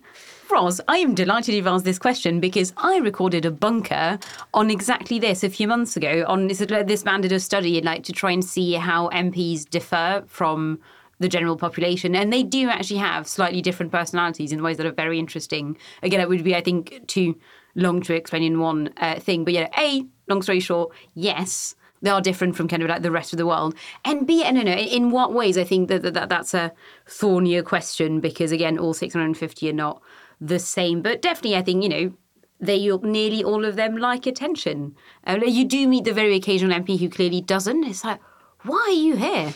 Ros, 0.52 0.82
I 0.90 0.98
am 0.98 1.16
delighted 1.16 1.56
you've 1.56 1.68
asked 1.68 1.86
this 1.86 1.98
question 1.98 2.42
because 2.42 2.74
I 2.76 2.98
recorded 2.98 3.46
a 3.46 3.52
bunker 3.52 4.20
on 4.54 4.70
exactly 4.70 5.18
this 5.18 5.44
a 5.44 5.50
few 5.50 5.66
months 5.66 5.96
ago. 5.96 6.26
On 6.28 6.48
this, 6.48 6.58
this 6.60 7.06
man 7.06 7.22
did 7.22 7.32
a 7.32 7.40
study, 7.40 7.80
like 7.80 8.04
to 8.04 8.12
try 8.12 8.32
and 8.32 8.44
see 8.44 8.74
how 8.74 9.10
MPs 9.10 9.70
differ 9.70 10.24
from 10.28 10.80
the 11.20 11.30
general 11.30 11.56
population, 11.56 12.16
and 12.16 12.34
they 12.34 12.44
do 12.44 12.70
actually 12.70 13.00
have 13.00 13.28
slightly 13.28 13.62
different 13.62 13.94
personalities 13.94 14.52
in 14.52 14.62
ways 14.62 14.76
that 14.78 14.86
are 14.86 14.92
very 14.92 15.20
interesting. 15.20 15.78
Again, 16.04 16.20
it 16.20 16.28
would 16.28 16.44
be, 16.44 16.56
I 16.56 16.62
think, 16.62 17.08
too 17.08 17.40
long 17.76 18.02
to 18.02 18.14
explain 18.14 18.44
in 18.44 18.60
one 18.60 18.94
uh, 18.98 19.20
thing. 19.20 19.46
But 19.46 19.54
yeah, 19.54 19.70
a 19.78 20.06
long 20.28 20.42
story 20.42 20.60
short, 20.60 20.94
yes, 21.14 21.76
they 22.02 22.10
are 22.10 22.22
different 22.22 22.58
from 22.58 22.68
kind 22.68 22.84
of 22.84 22.90
like 22.90 23.04
the 23.04 23.12
rest 23.12 23.32
of 23.32 23.38
the 23.38 23.46
world. 23.46 23.76
And 24.04 24.28
b, 24.28 24.44
I 24.44 24.52
don't 24.52 24.66
know, 24.66 24.74
in 24.74 25.12
what 25.12 25.34
ways? 25.34 25.58
I 25.58 25.64
think 25.64 25.88
that, 25.88 26.02
that, 26.02 26.14
that 26.16 26.30
that's 26.30 26.54
a 26.54 26.74
thornier 27.08 27.64
question 27.64 28.20
because 28.20 28.52
again, 28.52 28.78
all 28.78 28.94
650 28.94 29.70
are 29.70 29.74
not 29.74 30.02
the 30.42 30.60
same. 30.60 31.02
But 31.02 31.22
definitely, 31.22 31.56
I 31.56 31.62
think 31.62 31.84
you 31.84 31.90
know 31.90 32.14
they 32.60 32.88
nearly 33.04 33.44
all 33.44 33.64
of 33.64 33.76
them 33.76 33.98
like 33.98 34.26
attention. 34.26 34.96
Uh, 35.26 35.40
you 35.46 35.66
do 35.66 35.88
meet 35.88 36.04
the 36.04 36.14
very 36.14 36.36
occasional 36.36 36.78
MP 36.78 37.00
who 37.00 37.10
clearly 37.10 37.42
doesn't. 37.42 37.84
It's 37.86 38.04
like, 38.04 38.20
why 38.64 38.86
are 38.88 38.92
you 38.92 39.16
here? 39.16 39.54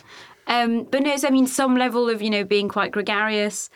Um, 0.48 0.84
but 0.84 1.04
no, 1.04 1.15
I 1.21 1.30
mean, 1.30 1.48
some 1.48 1.76
level 1.76 2.10
of 2.10 2.21
you 2.21 2.30
know 2.30 2.43
being 2.43 2.69
quite 2.69 2.91
gregarious. 2.91 3.69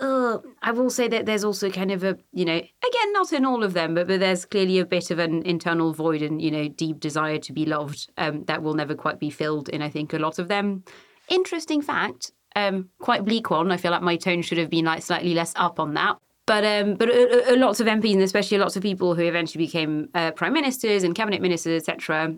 Uh, 0.00 0.38
I 0.62 0.72
will 0.72 0.90
say 0.90 1.06
that 1.06 1.26
there's 1.26 1.44
also 1.44 1.70
kind 1.70 1.92
of 1.92 2.02
a, 2.02 2.18
you 2.32 2.44
know, 2.44 2.56
again, 2.56 3.12
not 3.12 3.32
in 3.32 3.44
all 3.44 3.62
of 3.62 3.72
them, 3.72 3.94
but, 3.94 4.08
but 4.08 4.18
there's 4.18 4.44
clearly 4.44 4.80
a 4.80 4.84
bit 4.84 5.12
of 5.12 5.20
an 5.20 5.44
internal 5.44 5.92
void 5.92 6.22
and, 6.22 6.42
you 6.42 6.50
know, 6.50 6.66
deep 6.66 6.98
desire 6.98 7.38
to 7.38 7.52
be 7.52 7.64
loved 7.64 8.10
um, 8.18 8.42
that 8.46 8.64
will 8.64 8.74
never 8.74 8.96
quite 8.96 9.20
be 9.20 9.30
filled 9.30 9.68
in, 9.68 9.80
I 9.80 9.88
think, 9.88 10.12
a 10.12 10.18
lot 10.18 10.40
of 10.40 10.48
them. 10.48 10.82
Interesting 11.28 11.80
fact, 11.80 12.32
um, 12.56 12.88
quite 12.98 13.24
bleak 13.24 13.50
one. 13.50 13.70
I 13.70 13.76
feel 13.76 13.90
like 13.90 14.02
my 14.02 14.16
tone 14.16 14.42
should 14.42 14.58
have 14.58 14.70
been 14.70 14.84
like 14.84 15.02
slightly 15.02 15.34
less 15.34 15.52
up 15.56 15.80
on 15.80 15.94
that. 15.94 16.18
But 16.46 16.64
um, 16.64 16.94
but 16.94 17.08
a, 17.08 17.54
a, 17.54 17.56
lots 17.56 17.80
of 17.80 17.86
MPs 17.86 18.14
and 18.14 18.22
especially 18.22 18.58
lots 18.58 18.76
of 18.76 18.82
people 18.82 19.14
who 19.14 19.22
eventually 19.22 19.64
became 19.64 20.08
uh, 20.14 20.32
prime 20.32 20.52
ministers 20.52 21.04
and 21.04 21.14
cabinet 21.14 21.40
ministers, 21.40 21.82
etc., 21.82 22.34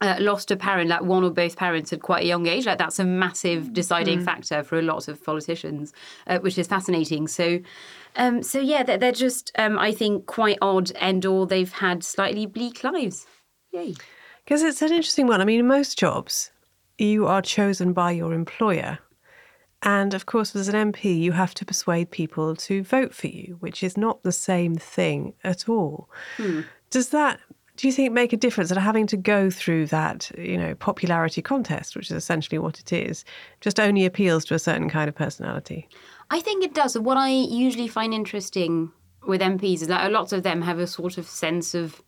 uh, 0.00 0.16
lost 0.18 0.50
a 0.50 0.56
parent, 0.56 0.90
like 0.90 1.02
one 1.02 1.24
or 1.24 1.30
both 1.30 1.56
parents 1.56 1.92
at 1.92 2.02
quite 2.02 2.24
a 2.24 2.26
young 2.26 2.46
age. 2.46 2.66
Like 2.66 2.78
that's 2.78 2.98
a 2.98 3.04
massive 3.04 3.72
deciding 3.72 4.24
factor 4.24 4.62
for 4.62 4.78
a 4.78 4.82
lot 4.82 5.08
of 5.08 5.22
politicians, 5.24 5.92
uh, 6.26 6.38
which 6.40 6.58
is 6.58 6.66
fascinating. 6.66 7.28
So, 7.28 7.60
um, 8.16 8.42
so 8.42 8.60
yeah, 8.60 8.82
they're, 8.82 8.98
they're 8.98 9.12
just, 9.12 9.52
um, 9.56 9.78
I 9.78 9.92
think, 9.92 10.26
quite 10.26 10.58
odd, 10.60 10.92
and 11.00 11.24
or 11.24 11.46
they've 11.46 11.72
had 11.72 12.04
slightly 12.04 12.46
bleak 12.46 12.84
lives. 12.84 13.26
Yay! 13.72 13.94
Because 14.44 14.62
it's 14.62 14.82
an 14.82 14.92
interesting 14.92 15.28
one. 15.28 15.40
I 15.40 15.44
mean, 15.44 15.60
in 15.60 15.66
most 15.66 15.98
jobs, 15.98 16.50
you 16.98 17.26
are 17.26 17.42
chosen 17.42 17.92
by 17.92 18.10
your 18.10 18.32
employer. 18.32 18.98
And 19.82 20.14
of 20.14 20.26
course, 20.26 20.56
as 20.56 20.68
an 20.68 20.92
MP, 20.92 21.18
you 21.18 21.32
have 21.32 21.54
to 21.54 21.64
persuade 21.64 22.10
people 22.10 22.56
to 22.56 22.82
vote 22.82 23.14
for 23.14 23.28
you, 23.28 23.56
which 23.60 23.82
is 23.82 23.96
not 23.96 24.22
the 24.22 24.32
same 24.32 24.76
thing 24.76 25.34
at 25.44 25.68
all. 25.68 26.08
Hmm. 26.38 26.62
Does 26.90 27.10
that, 27.10 27.40
do 27.76 27.86
you 27.86 27.92
think, 27.92 28.12
make 28.12 28.32
a 28.32 28.36
difference 28.36 28.70
that 28.70 28.78
having 28.78 29.06
to 29.08 29.16
go 29.16 29.50
through 29.50 29.86
that, 29.86 30.30
you 30.38 30.56
know, 30.56 30.74
popularity 30.74 31.42
contest, 31.42 31.94
which 31.94 32.10
is 32.10 32.16
essentially 32.16 32.58
what 32.58 32.80
it 32.80 32.92
is, 32.92 33.24
just 33.60 33.78
only 33.78 34.06
appeals 34.06 34.44
to 34.46 34.54
a 34.54 34.58
certain 34.58 34.88
kind 34.88 35.08
of 35.08 35.14
personality? 35.14 35.88
I 36.30 36.40
think 36.40 36.64
it 36.64 36.74
does. 36.74 36.98
What 36.98 37.16
I 37.16 37.28
usually 37.28 37.88
find 37.88 38.14
interesting 38.14 38.92
with 39.26 39.40
MPs 39.40 39.82
is 39.82 39.88
that 39.88 40.06
a 40.06 40.12
lot 40.12 40.32
of 40.32 40.42
them 40.42 40.62
have 40.62 40.78
a 40.78 40.86
sort 40.86 41.18
of 41.18 41.28
sense 41.28 41.74
of, 41.74 42.02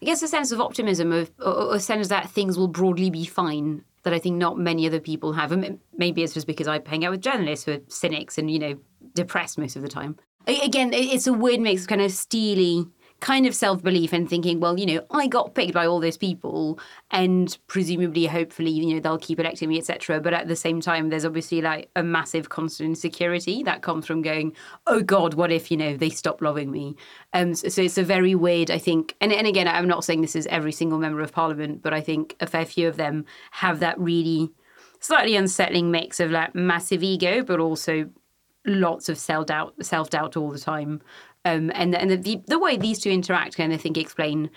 I 0.00 0.06
guess, 0.06 0.22
a 0.22 0.28
sense 0.28 0.50
of 0.50 0.60
optimism, 0.60 1.12
of 1.12 1.30
or 1.38 1.74
a 1.74 1.80
sense 1.80 2.08
that 2.08 2.30
things 2.30 2.56
will 2.56 2.68
broadly 2.68 3.10
be 3.10 3.24
fine. 3.24 3.84
That 4.04 4.12
I 4.12 4.18
think 4.18 4.36
not 4.36 4.58
many 4.58 4.86
other 4.86 5.00
people 5.00 5.32
have. 5.34 5.52
And 5.52 5.78
maybe 5.96 6.22
it's 6.22 6.34
just 6.34 6.46
because 6.46 6.66
I 6.66 6.80
hang 6.84 7.04
out 7.04 7.12
with 7.12 7.20
journalists 7.20 7.66
who 7.66 7.72
are 7.72 7.80
cynics 7.88 8.36
and 8.36 8.50
you 8.50 8.58
know 8.58 8.78
depressed 9.14 9.58
most 9.58 9.76
of 9.76 9.82
the 9.82 9.88
time. 9.88 10.16
Again, 10.46 10.92
it's 10.92 11.28
a 11.28 11.32
weird 11.32 11.60
mix 11.60 11.82
of 11.82 11.88
kind 11.88 12.00
of 12.00 12.10
steely 12.10 12.86
kind 13.22 13.46
of 13.46 13.54
self 13.54 13.82
belief 13.82 14.12
and 14.12 14.28
thinking, 14.28 14.60
well, 14.60 14.78
you 14.78 14.84
know, 14.84 15.06
I 15.10 15.28
got 15.28 15.54
picked 15.54 15.72
by 15.72 15.86
all 15.86 16.00
those 16.00 16.18
people, 16.18 16.78
and 17.10 17.56
presumably, 17.68 18.26
hopefully, 18.26 18.70
you 18.70 18.92
know, 18.92 19.00
they'll 19.00 19.16
keep 19.16 19.40
electing 19.40 19.70
me, 19.70 19.78
etc. 19.78 20.20
But 20.20 20.34
at 20.34 20.48
the 20.48 20.56
same 20.56 20.80
time, 20.80 21.08
there's 21.08 21.24
obviously 21.24 21.62
like 21.62 21.88
a 21.96 22.02
massive 22.02 22.50
constant 22.50 22.88
insecurity 22.88 23.62
that 23.62 23.80
comes 23.80 24.06
from 24.06 24.20
going, 24.20 24.54
oh 24.86 25.00
God, 25.00 25.34
what 25.34 25.50
if 25.50 25.70
you 25.70 25.76
know 25.76 25.96
they 25.96 26.10
stop 26.10 26.42
loving 26.42 26.70
me? 26.70 26.96
Um, 27.32 27.54
so, 27.54 27.68
so 27.68 27.80
it's 27.80 27.96
a 27.96 28.02
very 28.02 28.34
weird, 28.34 28.70
I 28.70 28.78
think, 28.78 29.16
and 29.20 29.32
and 29.32 29.46
again, 29.46 29.68
I'm 29.68 29.88
not 29.88 30.04
saying 30.04 30.20
this 30.20 30.36
is 30.36 30.46
every 30.48 30.72
single 30.72 30.98
member 30.98 31.20
of 31.22 31.32
parliament, 31.32 31.80
but 31.82 31.94
I 31.94 32.00
think 32.00 32.36
a 32.40 32.46
fair 32.46 32.66
few 32.66 32.88
of 32.88 32.96
them 32.96 33.24
have 33.52 33.78
that 33.80 33.98
really 33.98 34.50
slightly 34.98 35.36
unsettling 35.36 35.90
mix 35.90 36.20
of 36.20 36.30
like 36.30 36.54
massive 36.54 37.02
ego, 37.02 37.42
but 37.42 37.60
also 37.60 38.10
lots 38.66 39.08
of 39.08 39.18
self 39.18 39.46
doubt, 39.46 39.74
self 39.84 40.10
doubt 40.10 40.36
all 40.36 40.50
the 40.50 40.58
time. 40.58 41.00
Um, 41.44 41.72
and 41.74 41.94
and 41.94 42.22
the, 42.22 42.40
the 42.46 42.58
way 42.58 42.76
these 42.76 43.00
two 43.00 43.10
interact 43.10 43.56
can, 43.56 43.72
I 43.72 43.76
think, 43.76 43.98
explain 43.98 44.50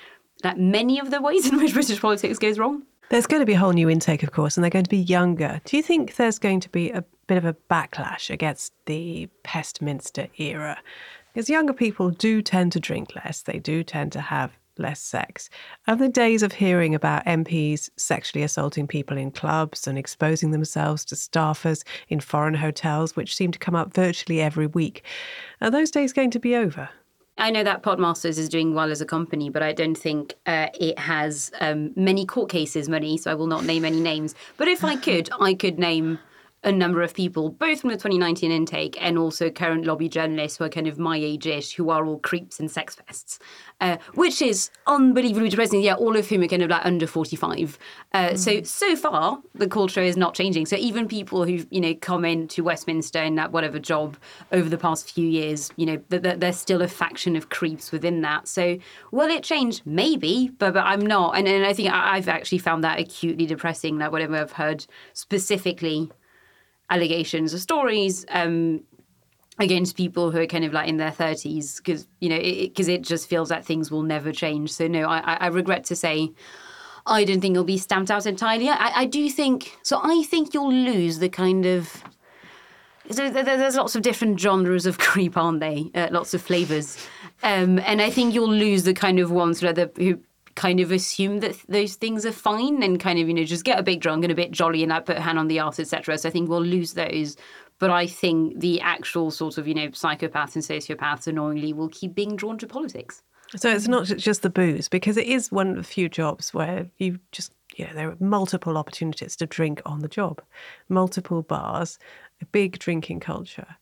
that 0.43 0.59
many 0.59 0.99
of 0.99 1.11
the 1.11 1.21
ways 1.21 1.47
in 1.51 1.57
which 1.57 1.73
British 1.73 1.99
politics 1.99 2.39
goes 2.39 2.59
wrong. 2.59 2.83
There's 3.09 3.27
going 3.27 3.41
to 3.41 3.45
be 3.45 3.53
a 3.53 3.59
whole 3.59 3.71
new 3.71 3.89
intake, 3.89 4.23
of 4.23 4.31
course, 4.31 4.57
and 4.57 4.63
they're 4.63 4.71
going 4.71 4.85
to 4.85 4.89
be 4.89 4.97
younger. 4.97 5.61
Do 5.65 5.77
you 5.77 5.83
think 5.83 6.15
there's 6.15 6.39
going 6.39 6.59
to 6.61 6.69
be 6.69 6.89
a 6.89 7.03
bit 7.27 7.37
of 7.37 7.45
a 7.45 7.53
backlash 7.69 8.31
against 8.31 8.73
the 8.85 9.29
Pestminster 9.43 10.27
era? 10.37 10.79
Because 11.33 11.49
younger 11.49 11.73
people 11.73 12.09
do 12.09 12.41
tend 12.41 12.71
to 12.71 12.79
drink 12.79 13.15
less, 13.15 13.43
they 13.43 13.59
do 13.59 13.83
tend 13.83 14.11
to 14.13 14.21
have 14.21 14.57
less 14.77 15.01
sex. 15.01 15.49
And 15.87 15.99
the 15.99 16.09
days 16.09 16.43
of 16.43 16.53
hearing 16.53 16.95
about 16.95 17.25
MPs 17.25 17.89
sexually 17.97 18.43
assaulting 18.43 18.87
people 18.87 19.17
in 19.17 19.31
clubs 19.31 19.87
and 19.87 19.97
exposing 19.97 20.51
themselves 20.51 21.05
to 21.05 21.15
staffers 21.15 21.83
in 22.09 22.19
foreign 22.19 22.55
hotels, 22.55 23.15
which 23.15 23.35
seem 23.35 23.51
to 23.51 23.59
come 23.59 23.75
up 23.75 23.93
virtually 23.93 24.41
every 24.41 24.67
week, 24.67 25.03
are 25.61 25.71
those 25.71 25.91
days 25.91 26.13
going 26.13 26.31
to 26.31 26.39
be 26.39 26.55
over? 26.55 26.89
I 27.37 27.51
know 27.51 27.63
that 27.63 27.83
Podmasters 27.83 28.37
is 28.37 28.47
doing 28.47 28.73
well 28.73 28.91
as 28.91 29.01
a 29.01 29.05
company, 29.05 29.49
but 29.49 29.61
I 29.61 29.73
don't 29.73 29.95
think 29.95 30.35
uh, 30.45 30.67
it 30.79 30.97
has 30.97 31.51
um, 31.59 31.91
many 31.95 32.25
court 32.25 32.49
cases 32.49 32.87
money, 32.87 33.17
so 33.17 33.29
I 33.29 33.33
will 33.33 33.47
not 33.47 33.65
name 33.65 33.83
any 33.83 33.99
names. 33.99 34.35
But 34.55 34.69
if 34.69 34.85
I 34.85 34.95
could, 34.95 35.29
I 35.41 35.53
could 35.53 35.77
name 35.77 36.19
a 36.65 36.71
number 36.71 37.03
of 37.03 37.13
people, 37.13 37.49
both 37.49 37.81
from 37.81 37.91
the 37.91 37.95
2019 37.95 38.51
intake 38.51 38.97
and 38.99 39.19
also 39.19 39.51
current 39.51 39.85
lobby 39.85 40.09
journalists 40.09 40.57
who 40.57 40.63
are 40.63 40.69
kind 40.69 40.87
of 40.87 40.97
my 40.97 41.15
age-ish, 41.15 41.75
who 41.75 41.91
are 41.91 42.05
all 42.05 42.17
creeps 42.17 42.59
and 42.59 42.71
sex 42.71 42.95
pests, 42.95 43.37
uh, 43.81 43.97
which 44.15 44.41
is 44.41 44.71
unbelievably 44.87 45.49
depressing. 45.49 45.81
Yeah, 45.81 45.93
all 45.93 46.17
of 46.17 46.27
whom 46.27 46.41
are 46.41 46.47
kind 46.47 46.63
of 46.63 46.71
like 46.71 46.83
under 46.83 47.05
45. 47.05 47.77
Uh, 48.13 48.29
mm. 48.29 48.37
So 48.37 48.63
so 48.63 48.95
far, 48.95 49.39
the 49.53 49.67
culture 49.67 50.01
is 50.01 50.17
not 50.17 50.33
changing. 50.33 50.65
So 50.65 50.75
even 50.75 51.07
people 51.07 51.45
who've 51.45 51.67
you 51.69 51.79
know 51.79 51.93
come 51.93 52.25
into 52.25 52.63
Westminster 52.63 53.21
in 53.21 53.35
that 53.35 53.51
whatever 53.51 53.77
job 53.77 54.17
over 54.51 54.67
the 54.67 54.77
past 54.77 55.11
few 55.11 55.27
years, 55.27 55.71
you 55.75 55.85
know, 55.85 55.97
th- 56.09 56.23
th- 56.23 56.39
there's 56.39 56.57
still 56.57 56.81
a 56.81 56.87
faction 56.87 57.35
of 57.35 57.49
creeps 57.49 57.91
within 57.91 58.21
that. 58.21 58.47
So 58.47 58.79
will 59.11 59.29
it 59.29 59.43
change? 59.43 59.83
Maybe, 59.85 60.49
but 60.57 60.73
but 60.73 60.83
I'm 60.85 61.01
not. 61.01 61.37
And, 61.37 61.47
and 61.47 61.63
I 61.63 61.73
think 61.73 61.93
I, 61.93 62.15
I've 62.15 62.27
actually 62.27 62.57
found 62.57 62.83
that 62.83 62.99
acutely 62.99 63.45
depressing. 63.45 63.99
That 63.99 64.11
whatever 64.11 64.35
I've 64.35 64.53
heard 64.53 64.87
specifically 65.13 66.09
allegations 66.89 67.53
or 67.53 67.59
stories 67.59 68.25
um, 68.29 68.83
against 69.59 69.95
people 69.95 70.31
who 70.31 70.39
are 70.39 70.45
kind 70.45 70.65
of 70.65 70.73
like 70.73 70.87
in 70.87 70.97
their 70.97 71.11
30s 71.11 71.77
because 71.77 72.07
you 72.19 72.29
know 72.29 72.39
because 72.39 72.87
it, 72.87 72.93
it, 72.93 73.01
just 73.01 73.27
feels 73.29 73.49
that 73.49 73.65
things 73.65 73.89
will 73.89 74.03
never 74.03 74.31
change 74.31 74.71
so 74.71 74.87
no 74.87 75.07
I, 75.07 75.35
I 75.35 75.47
regret 75.47 75.85
to 75.85 75.95
say 75.95 76.31
I 77.05 77.23
don't 77.23 77.39
think 77.39 77.53
it'll 77.53 77.63
be 77.63 77.77
stamped 77.77 78.09
out 78.09 78.25
entirely. 78.25 78.69
I, 78.69 79.01
I 79.01 79.05
do 79.05 79.29
think 79.29 79.77
so. 79.83 79.99
I 80.01 80.23
think 80.23 80.53
you'll 80.53 80.73
lose 80.73 81.19
the 81.19 81.29
kind 81.29 81.65
of. 81.65 82.03
So 83.11 83.29
there's 83.29 83.75
lots 83.75 83.95
of 83.95 84.01
different 84.01 84.39
genres 84.39 84.87
of 84.87 84.97
creep, 84.99 85.37
aren't 85.37 85.59
they? 85.59 85.91
Uh, 85.93 86.07
lots 86.11 86.33
of 86.33 86.41
flavors, 86.41 86.97
um, 87.43 87.79
and 87.79 88.01
I 88.01 88.09
think 88.09 88.33
you'll 88.33 88.49
lose 88.49 88.83
the 88.83 88.93
kind 88.93 89.19
of 89.19 89.29
ones 89.29 89.61
where 89.61 89.73
the, 89.73 89.91
who 89.97 90.19
kind 90.55 90.79
of 90.79 90.91
assume 90.91 91.39
that 91.39 91.57
those 91.67 91.95
things 91.95 92.25
are 92.25 92.31
fine 92.31 92.81
and 92.81 92.99
kind 92.99 93.19
of 93.19 93.27
you 93.27 93.33
know 93.33 93.43
just 93.43 93.65
get 93.65 93.77
a 93.77 93.83
bit 93.83 93.99
drunk 93.99 94.23
and 94.23 94.31
a 94.31 94.35
bit 94.35 94.51
jolly 94.51 94.81
and 94.81 94.91
that 94.91 95.05
put 95.05 95.17
a 95.17 95.21
hand 95.21 95.37
on 95.37 95.47
the 95.47 95.59
arse 95.59 95.79
etc 95.79 96.17
so 96.17 96.29
i 96.29 96.31
think 96.31 96.49
we'll 96.49 96.61
lose 96.61 96.93
those 96.93 97.35
but 97.79 97.89
i 97.89 98.07
think 98.07 98.59
the 98.59 98.79
actual 98.81 99.31
sort 99.31 99.57
of 99.57 99.67
you 99.67 99.73
know 99.73 99.87
psychopaths 99.89 100.55
and 100.55 100.63
sociopaths 100.63 101.27
annoyingly 101.27 101.73
will 101.73 101.89
keep 101.89 102.15
being 102.15 102.35
drawn 102.35 102.57
to 102.57 102.67
politics 102.67 103.21
so 103.55 103.69
it's 103.69 103.87
not 103.87 104.05
just 104.05 104.41
the 104.41 104.49
booze 104.49 104.89
because 104.89 105.17
it 105.17 105.27
is 105.27 105.51
one 105.51 105.69
of 105.69 105.75
the 105.75 105.83
few 105.83 106.09
jobs 106.09 106.53
where 106.53 106.89
you 106.97 107.19
just 107.31 107.53
you 107.75 107.85
know 107.85 107.93
there 107.93 108.09
are 108.09 108.17
multiple 108.19 108.77
opportunities 108.77 109.35
to 109.35 109.45
drink 109.45 109.81
on 109.85 109.99
the 109.99 110.07
job 110.07 110.41
multiple 110.89 111.41
bars 111.41 111.99
a 112.41 112.45
big 112.45 112.79
drinking 112.79 113.19
culture 113.19 113.77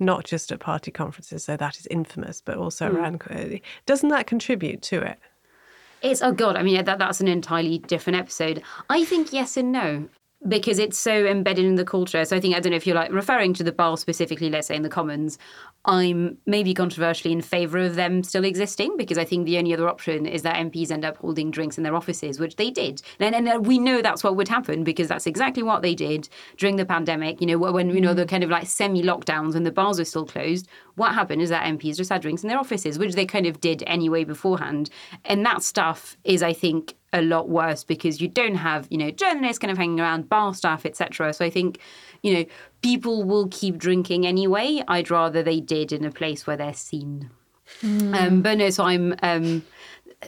not 0.00 0.24
just 0.24 0.52
at 0.52 0.60
party 0.60 0.92
conferences, 0.92 1.44
so 1.44 1.56
that 1.56 1.76
is 1.76 1.86
infamous, 1.90 2.40
but 2.40 2.56
also 2.56 2.88
mm. 2.88 2.94
around. 2.94 3.60
Doesn't 3.84 4.10
that 4.10 4.28
contribute 4.28 4.80
to 4.82 5.00
it? 5.00 5.18
It's 6.02 6.22
oh 6.22 6.32
god. 6.32 6.56
I 6.56 6.62
mean, 6.62 6.84
that 6.84 6.98
that's 6.98 7.20
an 7.20 7.28
entirely 7.28 7.78
different 7.78 8.18
episode. 8.18 8.62
I 8.88 9.04
think 9.04 9.32
yes 9.32 9.56
and 9.56 9.72
no 9.72 10.08
because 10.46 10.78
it's 10.78 10.96
so 10.96 11.26
embedded 11.26 11.64
in 11.64 11.74
the 11.74 11.84
culture. 11.84 12.24
So 12.24 12.36
I 12.36 12.40
think 12.40 12.54
I 12.54 12.60
don't 12.60 12.70
know 12.70 12.76
if 12.76 12.86
you're 12.86 12.94
like 12.94 13.12
referring 13.12 13.54
to 13.54 13.64
the 13.64 13.72
bar 13.72 13.96
specifically, 13.96 14.50
let's 14.50 14.68
say 14.68 14.76
in 14.76 14.82
the 14.82 14.88
Commons. 14.88 15.36
I'm 15.84 16.36
maybe 16.46 16.74
controversially 16.74 17.32
in 17.32 17.40
favour 17.40 17.78
of 17.78 17.96
them 17.96 18.22
still 18.22 18.44
existing 18.44 18.96
because 18.96 19.18
I 19.18 19.24
think 19.24 19.46
the 19.46 19.58
only 19.58 19.72
other 19.72 19.88
option 19.88 20.26
is 20.26 20.42
that 20.42 20.56
MPs 20.56 20.90
end 20.90 21.04
up 21.04 21.16
holding 21.16 21.50
drinks 21.50 21.78
in 21.78 21.82
their 21.82 21.96
offices, 21.96 22.38
which 22.38 22.56
they 22.56 22.70
did. 22.70 23.02
And, 23.18 23.34
and 23.34 23.66
we 23.66 23.78
know 23.78 24.02
that's 24.02 24.22
what 24.22 24.36
would 24.36 24.48
happen 24.48 24.84
because 24.84 25.08
that's 25.08 25.26
exactly 25.26 25.62
what 25.62 25.82
they 25.82 25.94
did 25.94 26.28
during 26.56 26.76
the 26.76 26.84
pandemic. 26.84 27.40
You 27.40 27.46
know, 27.46 27.58
when, 27.58 27.90
you 27.90 28.00
know, 28.00 28.12
mm. 28.12 28.16
the 28.16 28.26
kind 28.26 28.44
of 28.44 28.50
like 28.50 28.66
semi 28.66 29.02
lockdowns 29.02 29.54
and 29.54 29.66
the 29.66 29.72
bars 29.72 29.98
were 29.98 30.04
still 30.04 30.26
closed, 30.26 30.68
what 30.94 31.14
happened 31.14 31.42
is 31.42 31.50
that 31.50 31.64
MPs 31.64 31.96
just 31.96 32.10
had 32.10 32.22
drinks 32.22 32.42
in 32.42 32.48
their 32.48 32.58
offices, 32.58 32.98
which 32.98 33.14
they 33.14 33.26
kind 33.26 33.46
of 33.46 33.60
did 33.60 33.82
anyway 33.86 34.24
beforehand. 34.24 34.90
And 35.24 35.44
that 35.46 35.62
stuff 35.62 36.16
is, 36.24 36.42
I 36.42 36.52
think, 36.52 36.94
a 37.12 37.22
lot 37.22 37.48
worse 37.48 37.84
because 37.84 38.20
you 38.20 38.28
don't 38.28 38.56
have 38.56 38.86
you 38.90 38.98
know 38.98 39.10
journalists 39.10 39.58
kind 39.58 39.70
of 39.70 39.78
hanging 39.78 40.00
around 40.00 40.28
bar 40.28 40.54
staff 40.54 40.84
etc 40.84 41.32
so 41.32 41.44
i 41.44 41.50
think 41.50 41.78
you 42.22 42.34
know 42.34 42.44
people 42.82 43.24
will 43.24 43.48
keep 43.48 43.78
drinking 43.78 44.26
anyway 44.26 44.82
i'd 44.88 45.10
rather 45.10 45.42
they 45.42 45.60
did 45.60 45.92
in 45.92 46.04
a 46.04 46.10
place 46.10 46.46
where 46.46 46.56
they're 46.56 46.74
seen 46.74 47.30
mm. 47.80 48.14
um, 48.14 48.42
but 48.42 48.58
no 48.58 48.68
so 48.68 48.84
i'm 48.84 49.14
um, 49.22 49.64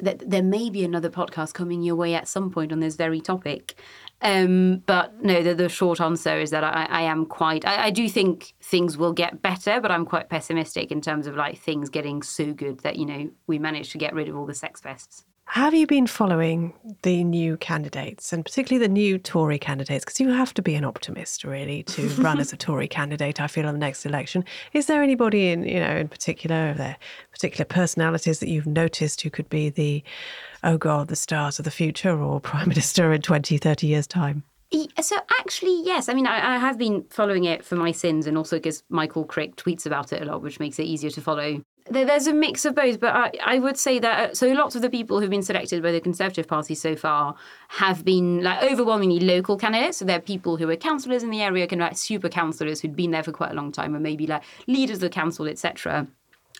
th- 0.02 0.22
there 0.24 0.42
may 0.42 0.70
be 0.70 0.84
another 0.84 1.10
podcast 1.10 1.52
coming 1.52 1.82
your 1.82 1.96
way 1.96 2.14
at 2.14 2.26
some 2.26 2.50
point 2.50 2.72
on 2.72 2.80
this 2.80 2.96
very 2.96 3.20
topic 3.20 3.78
um, 4.22 4.82
but 4.84 5.24
no, 5.24 5.42
the, 5.42 5.54
the, 5.54 5.70
short 5.70 5.98
answer 5.98 6.38
is 6.38 6.50
that 6.50 6.62
I, 6.62 6.84
I 6.90 7.02
am 7.02 7.24
quite. 7.24 7.66
I, 7.66 7.86
I, 7.86 7.90
do 7.90 8.06
think 8.06 8.52
things 8.60 8.98
will 8.98 9.14
get 9.14 9.40
better, 9.40 9.80
but 9.80 9.90
I'm 9.90 10.04
quite 10.04 10.28
pessimistic 10.28 10.92
in 10.92 11.00
terms 11.00 11.26
of 11.26 11.36
like 11.36 11.58
things 11.58 11.88
getting 11.88 12.22
so 12.22 12.52
good 12.52 12.80
that 12.80 12.96
you 12.96 13.06
know 13.06 13.30
we 13.46 13.58
managed 13.58 13.92
to 13.92 13.98
get 13.98 14.12
rid 14.12 14.28
of 14.28 14.36
all 14.36 14.44
the 14.44 14.54
sex 14.54 14.78
fests. 14.82 15.24
Have 15.54 15.74
you 15.74 15.84
been 15.84 16.06
following 16.06 16.74
the 17.02 17.24
new 17.24 17.56
candidates 17.56 18.32
and 18.32 18.44
particularly 18.44 18.86
the 18.86 18.92
new 18.92 19.18
Tory 19.18 19.58
candidates? 19.58 20.04
Because 20.04 20.20
you 20.20 20.28
have 20.28 20.54
to 20.54 20.62
be 20.62 20.76
an 20.76 20.84
optimist, 20.84 21.42
really, 21.42 21.82
to 21.82 22.06
run 22.10 22.38
as 22.38 22.52
a 22.52 22.56
Tory 22.56 22.86
candidate. 22.86 23.40
I 23.40 23.48
feel 23.48 23.66
on 23.66 23.74
the 23.74 23.80
next 23.80 24.06
election. 24.06 24.44
Is 24.74 24.86
there 24.86 25.02
anybody 25.02 25.48
in 25.48 25.64
you 25.64 25.80
know 25.80 25.96
in 25.96 26.06
particular, 26.06 26.72
their 26.74 26.96
particular 27.32 27.64
personalities 27.64 28.38
that 28.38 28.48
you've 28.48 28.68
noticed 28.68 29.22
who 29.22 29.30
could 29.30 29.48
be 29.48 29.70
the, 29.70 30.04
oh 30.62 30.78
God, 30.78 31.08
the 31.08 31.16
stars 31.16 31.58
of 31.58 31.64
the 31.64 31.72
future 31.72 32.16
or 32.16 32.38
prime 32.50 32.68
minister 32.68 33.12
in 33.12 33.20
20, 33.20 33.58
30 33.58 33.88
years' 33.88 34.06
time? 34.06 34.44
So 35.00 35.16
actually, 35.40 35.82
yes. 35.82 36.08
I 36.08 36.14
mean, 36.14 36.26
I, 36.26 36.54
I, 36.54 36.58
have 36.58 36.78
been 36.78 37.04
following 37.10 37.44
it 37.44 37.64
for 37.64 37.74
my 37.74 37.90
sins, 37.90 38.28
and 38.28 38.38
also 38.38 38.56
because 38.56 38.84
Michael 38.88 39.24
Crick 39.24 39.56
tweets 39.56 39.84
about 39.84 40.12
it 40.12 40.22
a 40.22 40.24
lot, 40.24 40.42
which 40.42 40.60
makes 40.60 40.78
it 40.78 40.84
easier 40.84 41.10
to 41.10 41.20
follow 41.20 41.60
there's 41.90 42.26
a 42.26 42.32
mix 42.32 42.64
of 42.64 42.74
both, 42.74 43.00
but 43.00 43.14
I, 43.14 43.32
I 43.42 43.58
would 43.58 43.76
say 43.76 43.98
that 43.98 44.30
uh, 44.30 44.34
so 44.34 44.48
lots 44.48 44.76
of 44.76 44.82
the 44.82 44.90
people 44.90 45.20
who've 45.20 45.30
been 45.30 45.42
selected 45.42 45.82
by 45.82 45.90
the 45.92 46.00
Conservative 46.00 46.46
Party 46.46 46.74
so 46.74 46.94
far 46.94 47.34
have 47.68 48.04
been 48.04 48.42
like 48.42 48.62
overwhelmingly 48.62 49.20
local 49.20 49.56
candidates. 49.56 49.98
So 49.98 50.04
they're 50.04 50.20
people 50.20 50.56
who 50.56 50.70
are 50.70 50.76
councillors 50.76 51.22
in 51.22 51.30
the 51.30 51.42
area, 51.42 51.66
kind 51.66 51.82
of 51.82 51.88
like 51.88 51.96
super 51.96 52.28
councillors 52.28 52.80
who'd 52.80 52.96
been 52.96 53.10
there 53.10 53.22
for 53.22 53.32
quite 53.32 53.50
a 53.50 53.54
long 53.54 53.72
time, 53.72 53.94
or 53.94 54.00
maybe 54.00 54.26
like 54.26 54.42
leaders 54.66 54.98
of 54.98 55.00
the 55.00 55.10
council, 55.10 55.48
etc. 55.48 56.06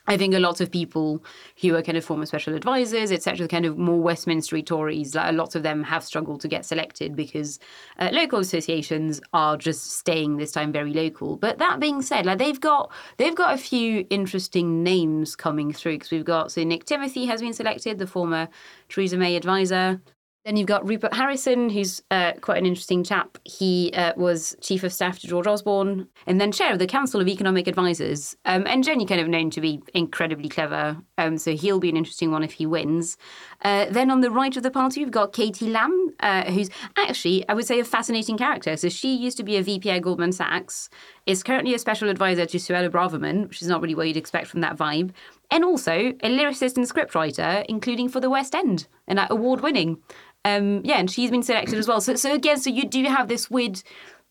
I 0.06 0.16
think 0.16 0.34
a 0.34 0.38
lot 0.38 0.60
of 0.60 0.70
people 0.70 1.24
who 1.60 1.74
are 1.74 1.82
kind 1.82 1.96
of 1.96 2.04
former 2.04 2.26
special 2.26 2.54
advisors, 2.54 3.12
etc., 3.12 3.46
kind 3.48 3.66
of 3.66 3.78
more 3.78 4.00
Westminster 4.00 4.60
Tories, 4.62 5.14
like, 5.14 5.30
a 5.30 5.32
lot 5.32 5.54
of 5.54 5.62
them 5.62 5.82
have 5.84 6.02
struggled 6.02 6.40
to 6.40 6.48
get 6.48 6.64
selected 6.64 7.14
because 7.14 7.58
uh, 7.98 8.10
local 8.12 8.40
associations 8.40 9.20
are 9.32 9.56
just 9.56 9.90
staying 9.90 10.36
this 10.36 10.52
time 10.52 10.72
very 10.72 10.92
local. 10.92 11.36
But 11.36 11.58
that 11.58 11.80
being 11.80 12.02
said, 12.02 12.26
like 12.26 12.38
they've 12.38 12.60
got 12.60 12.90
they've 13.18 13.34
got 13.34 13.54
a 13.54 13.58
few 13.58 14.06
interesting 14.10 14.82
names 14.82 15.36
coming 15.36 15.72
through 15.72 15.96
because 15.96 16.10
we've 16.10 16.24
got 16.24 16.52
so 16.52 16.64
Nick 16.64 16.84
Timothy 16.84 17.26
has 17.26 17.40
been 17.40 17.52
selected, 17.52 17.98
the 17.98 18.06
former 18.06 18.48
Theresa 18.88 19.16
May 19.16 19.36
advisor. 19.36 20.00
Then 20.44 20.56
you've 20.56 20.68
got 20.68 20.88
Rupert 20.88 21.12
Harrison, 21.12 21.68
who's 21.68 22.02
uh, 22.10 22.32
quite 22.40 22.56
an 22.56 22.64
interesting 22.64 23.04
chap. 23.04 23.36
He 23.44 23.92
uh, 23.94 24.14
was 24.16 24.56
chief 24.62 24.82
of 24.84 24.92
staff 24.92 25.18
to 25.18 25.26
George 25.26 25.46
Osborne 25.46 26.08
and 26.26 26.40
then 26.40 26.50
chair 26.50 26.72
of 26.72 26.78
the 26.78 26.86
Council 26.86 27.20
of 27.20 27.28
Economic 27.28 27.66
Advisors, 27.66 28.34
um, 28.46 28.66
and 28.66 28.82
generally 28.82 29.04
kind 29.04 29.20
of 29.20 29.28
known 29.28 29.50
to 29.50 29.60
be 29.60 29.82
incredibly 29.92 30.48
clever. 30.48 30.96
Um, 31.18 31.36
so 31.36 31.54
he'll 31.54 31.78
be 31.78 31.90
an 31.90 31.96
interesting 31.98 32.30
one 32.30 32.42
if 32.42 32.52
he 32.52 32.64
wins. 32.64 33.18
Uh, 33.62 33.84
then 33.90 34.10
on 34.10 34.22
the 34.22 34.30
right 34.30 34.56
of 34.56 34.62
the 34.62 34.70
party, 34.70 35.04
we've 35.04 35.10
got 35.10 35.34
Katie 35.34 35.68
Lam, 35.68 36.14
uh, 36.20 36.50
who's 36.50 36.70
actually, 36.96 37.46
I 37.46 37.52
would 37.52 37.66
say, 37.66 37.78
a 37.78 37.84
fascinating 37.84 38.38
character. 38.38 38.78
So 38.78 38.88
she 38.88 39.14
used 39.14 39.36
to 39.36 39.42
be 39.42 39.58
a 39.58 39.62
VP 39.62 39.90
at 39.90 40.00
Goldman 40.00 40.32
Sachs, 40.32 40.88
is 41.26 41.42
currently 41.42 41.74
a 41.74 41.78
special 41.78 42.08
advisor 42.08 42.46
to 42.46 42.56
Suella 42.56 42.88
Braverman, 42.88 43.48
which 43.48 43.60
is 43.60 43.68
not 43.68 43.82
really 43.82 43.94
what 43.94 44.08
you'd 44.08 44.16
expect 44.16 44.46
from 44.46 44.62
that 44.62 44.76
vibe, 44.76 45.10
and 45.50 45.64
also 45.64 45.92
a 45.92 46.28
lyricist 46.28 46.76
and 46.76 46.88
scriptwriter, 46.88 47.64
including 47.68 48.08
for 48.08 48.20
the 48.20 48.30
West 48.30 48.54
End, 48.54 48.86
and 49.06 49.18
uh, 49.18 49.26
award 49.30 49.60
winning. 49.60 49.98
Um, 50.44 50.82
yeah, 50.84 50.98
and 50.98 51.10
she's 51.10 51.30
been 51.30 51.42
selected 51.42 51.78
as 51.78 51.86
well. 51.86 52.00
So, 52.00 52.14
so 52.14 52.34
again, 52.34 52.58
so 52.58 52.70
you 52.70 52.88
do 52.88 53.02
have 53.04 53.28
this 53.28 53.50
weird 53.50 53.82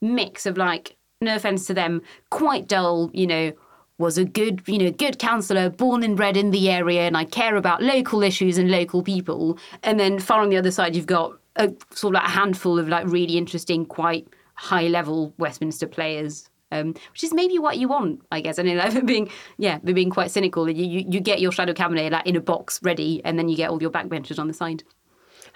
mix 0.01 0.45
of 0.45 0.57
like, 0.57 0.95
no 1.21 1.35
offense 1.35 1.67
to 1.67 1.73
them, 1.73 2.01
quite 2.29 2.67
dull, 2.67 3.11
you 3.13 3.27
know, 3.27 3.51
was 3.97 4.17
a 4.17 4.23
good, 4.25 4.63
you 4.65 4.77
know, 4.77 4.91
good 4.91 5.19
councillor, 5.19 5.69
born 5.69 6.03
and 6.03 6.15
bred 6.15 6.37
in 6.37 6.51
the 6.51 6.69
area, 6.69 7.01
and 7.01 7.17
I 7.17 7.25
care 7.25 7.57
about 7.57 7.83
local 7.83 8.23
issues 8.23 8.57
and 8.57 8.71
local 8.71 9.03
people. 9.03 9.59
And 9.83 9.99
then 9.99 10.19
far 10.19 10.41
on 10.41 10.49
the 10.49 10.57
other 10.57 10.71
side, 10.71 10.95
you've 10.95 11.05
got 11.05 11.33
a 11.57 11.73
sort 11.91 12.15
of 12.15 12.21
like 12.21 12.27
a 12.27 12.31
handful 12.31 12.79
of 12.79 12.87
like 12.87 13.05
really 13.07 13.37
interesting, 13.37 13.85
quite 13.85 14.27
high 14.55 14.87
level 14.87 15.33
Westminster 15.37 15.87
players. 15.87 16.49
Um, 16.71 16.93
which 17.11 17.23
is 17.23 17.33
maybe 17.33 17.57
what 17.57 17.79
you 17.79 17.87
want, 17.87 18.21
I 18.31 18.41
guess. 18.41 18.59
I 18.59 18.63
mean, 18.63 18.77
like 18.77 19.03
being, 19.05 19.31
yeah, 19.57 19.79
being 19.79 20.11
quite 20.11 20.29
cynical. 20.29 20.69
You, 20.69 20.85
you, 20.85 21.05
you 21.09 21.19
get 21.19 21.41
your 21.41 21.51
shadow 21.51 21.73
cabinet 21.73 22.11
like 22.11 22.27
in 22.27 22.35
a 22.35 22.41
box 22.41 22.79
ready, 22.83 23.23
and 23.25 23.39
then 23.39 23.49
you 23.49 23.57
get 23.57 23.71
all 23.71 23.81
your 23.81 23.89
backbenchers 23.89 24.37
on 24.37 24.47
the 24.47 24.53
side. 24.53 24.83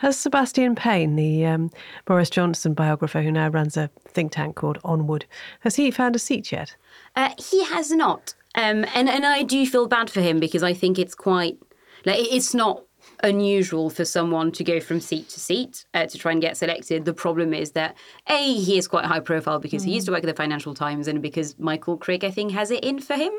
Has 0.03 0.17
Sebastian 0.17 0.75
Payne, 0.75 1.15
the 1.15 1.45
um, 1.45 1.71
Boris 2.03 2.29
Johnson 2.29 2.73
biographer 2.73 3.21
who 3.21 3.31
now 3.31 3.47
runs 3.47 3.77
a 3.77 3.89
think 4.05 4.33
tank 4.33 4.57
called 4.57 4.77
Onward, 4.83 5.25
has 5.61 5.77
he 5.77 5.91
found 5.91 6.13
a 6.13 6.19
seat 6.19 6.51
yet? 6.51 6.75
Uh, 7.15 7.29
he 7.37 7.63
has 7.63 7.89
not, 7.89 8.33
um, 8.55 8.85
and 8.93 9.07
and 9.07 9.25
I 9.25 9.43
do 9.43 9.65
feel 9.65 9.87
bad 9.87 10.09
for 10.09 10.19
him 10.19 10.41
because 10.41 10.61
I 10.61 10.73
think 10.73 10.99
it's 10.99 11.15
quite 11.15 11.57
like 12.03 12.19
it's 12.19 12.53
not 12.53 12.83
unusual 13.23 13.89
for 13.89 14.05
someone 14.05 14.51
to 14.51 14.63
go 14.63 14.79
from 14.79 14.99
seat 14.99 15.29
to 15.29 15.39
seat 15.39 15.85
uh, 15.93 16.05
to 16.05 16.17
try 16.17 16.31
and 16.31 16.41
get 16.41 16.57
selected. 16.57 17.05
The 17.05 17.13
problem 17.13 17.53
is 17.53 17.71
that 17.71 17.95
A, 18.27 18.53
he 18.53 18.77
is 18.77 18.87
quite 18.87 19.05
high 19.05 19.21
profile 19.21 19.59
because 19.59 19.83
mm. 19.83 19.87
he 19.87 19.93
used 19.95 20.05
to 20.07 20.11
work 20.11 20.23
at 20.23 20.27
the 20.27 20.33
Financial 20.33 20.73
Times 20.73 21.07
and 21.07 21.21
because 21.21 21.57
Michael 21.57 21.97
Crick, 21.97 22.23
I 22.23 22.31
think, 22.31 22.51
has 22.51 22.69
it 22.69 22.83
in 22.83 22.99
for 22.99 23.15
him, 23.15 23.31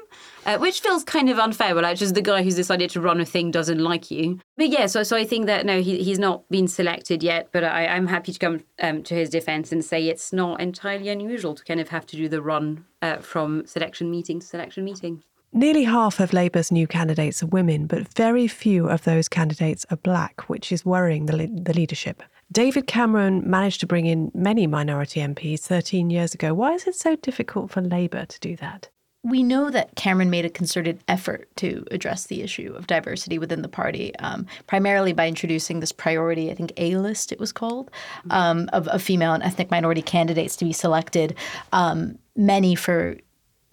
uh, 0.46 0.58
which 0.58 0.80
feels 0.80 1.04
kind 1.04 1.28
of 1.28 1.38
unfair. 1.38 1.74
Well, 1.74 1.84
like, 1.84 1.98
just 1.98 2.14
the 2.14 2.22
guy 2.22 2.42
who's 2.42 2.56
decided 2.56 2.90
to 2.90 3.00
run 3.00 3.20
a 3.20 3.24
thing 3.24 3.50
doesn't 3.50 3.78
like 3.78 4.10
you. 4.10 4.40
But 4.56 4.68
yeah, 4.68 4.86
so, 4.86 5.02
so 5.02 5.16
I 5.16 5.24
think 5.24 5.46
that 5.46 5.66
no, 5.66 5.82
he, 5.82 6.02
he's 6.02 6.18
not 6.18 6.48
been 6.48 6.66
selected 6.66 7.22
yet, 7.22 7.50
but 7.52 7.62
I, 7.62 7.86
I'm 7.86 8.06
happy 8.06 8.32
to 8.32 8.38
come 8.38 8.64
um, 8.80 9.02
to 9.04 9.14
his 9.14 9.28
defense 9.28 9.70
and 9.70 9.84
say 9.84 10.08
it's 10.08 10.32
not 10.32 10.60
entirely 10.60 11.10
unusual 11.10 11.54
to 11.54 11.64
kind 11.64 11.80
of 11.80 11.90
have 11.90 12.06
to 12.06 12.16
do 12.16 12.28
the 12.28 12.40
run 12.40 12.86
uh, 13.02 13.18
from 13.18 13.66
selection 13.66 14.10
meeting 14.10 14.40
to 14.40 14.46
selection 14.46 14.84
meeting. 14.84 15.22
Nearly 15.56 15.84
half 15.84 16.18
of 16.18 16.32
Labour's 16.32 16.72
new 16.72 16.88
candidates 16.88 17.40
are 17.40 17.46
women, 17.46 17.86
but 17.86 18.12
very 18.14 18.48
few 18.48 18.88
of 18.88 19.04
those 19.04 19.28
candidates 19.28 19.86
are 19.88 19.96
black, 19.96 20.48
which 20.48 20.72
is 20.72 20.84
worrying 20.84 21.26
the, 21.26 21.46
the 21.46 21.72
leadership. 21.72 22.24
David 22.50 22.88
Cameron 22.88 23.48
managed 23.48 23.78
to 23.78 23.86
bring 23.86 24.06
in 24.06 24.32
many 24.34 24.66
minority 24.66 25.20
MPs 25.20 25.60
13 25.60 26.10
years 26.10 26.34
ago. 26.34 26.52
Why 26.54 26.72
is 26.72 26.88
it 26.88 26.96
so 26.96 27.14
difficult 27.14 27.70
for 27.70 27.80
Labour 27.82 28.26
to 28.26 28.40
do 28.40 28.56
that? 28.56 28.88
we 29.24 29.42
know 29.42 29.70
that 29.70 29.96
Cameron 29.96 30.28
made 30.28 30.44
a 30.44 30.50
concerted 30.50 31.02
effort 31.08 31.48
to 31.56 31.84
address 31.90 32.26
the 32.26 32.42
issue 32.42 32.74
of 32.76 32.86
diversity 32.86 33.38
within 33.38 33.62
the 33.62 33.68
party, 33.68 34.14
um, 34.16 34.46
primarily 34.66 35.14
by 35.14 35.26
introducing 35.26 35.80
this 35.80 35.92
priority, 35.92 36.50
I 36.50 36.54
think 36.54 36.74
A 36.76 36.96
list 36.96 37.32
it 37.32 37.40
was 37.40 37.50
called, 37.50 37.90
um, 38.28 38.68
of, 38.74 38.86
of, 38.88 39.02
female 39.02 39.32
and 39.32 39.42
ethnic 39.42 39.70
minority 39.70 40.02
candidates 40.02 40.56
to 40.56 40.66
be 40.66 40.74
selected, 40.74 41.34
um, 41.72 42.18
many 42.36 42.74
for 42.74 43.16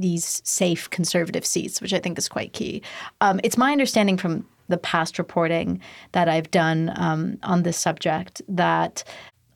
these 0.01 0.41
safe 0.43 0.89
conservative 0.89 1.45
seats, 1.45 1.81
which 1.81 1.93
I 1.93 1.99
think 1.99 2.17
is 2.17 2.27
quite 2.27 2.53
key. 2.53 2.81
Um, 3.21 3.39
it's 3.43 3.57
my 3.57 3.71
understanding 3.71 4.17
from 4.17 4.45
the 4.67 4.77
past 4.77 5.19
reporting 5.19 5.79
that 6.13 6.27
I've 6.27 6.49
done 6.51 6.91
um, 6.95 7.37
on 7.43 7.63
this 7.63 7.77
subject 7.77 8.41
that 8.47 9.03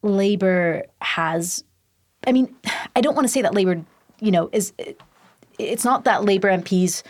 Labor 0.03 0.83
has. 1.01 1.63
I 2.27 2.31
mean, 2.31 2.53
I 2.95 3.01
don't 3.01 3.15
want 3.15 3.25
to 3.25 3.31
say 3.31 3.41
that 3.41 3.53
Labor, 3.53 3.83
you 4.19 4.31
know, 4.31 4.49
is. 4.51 4.73
It's 5.57 5.85
not 5.85 6.03
that 6.03 6.25
Labor 6.25 6.49
MPs 6.49 7.01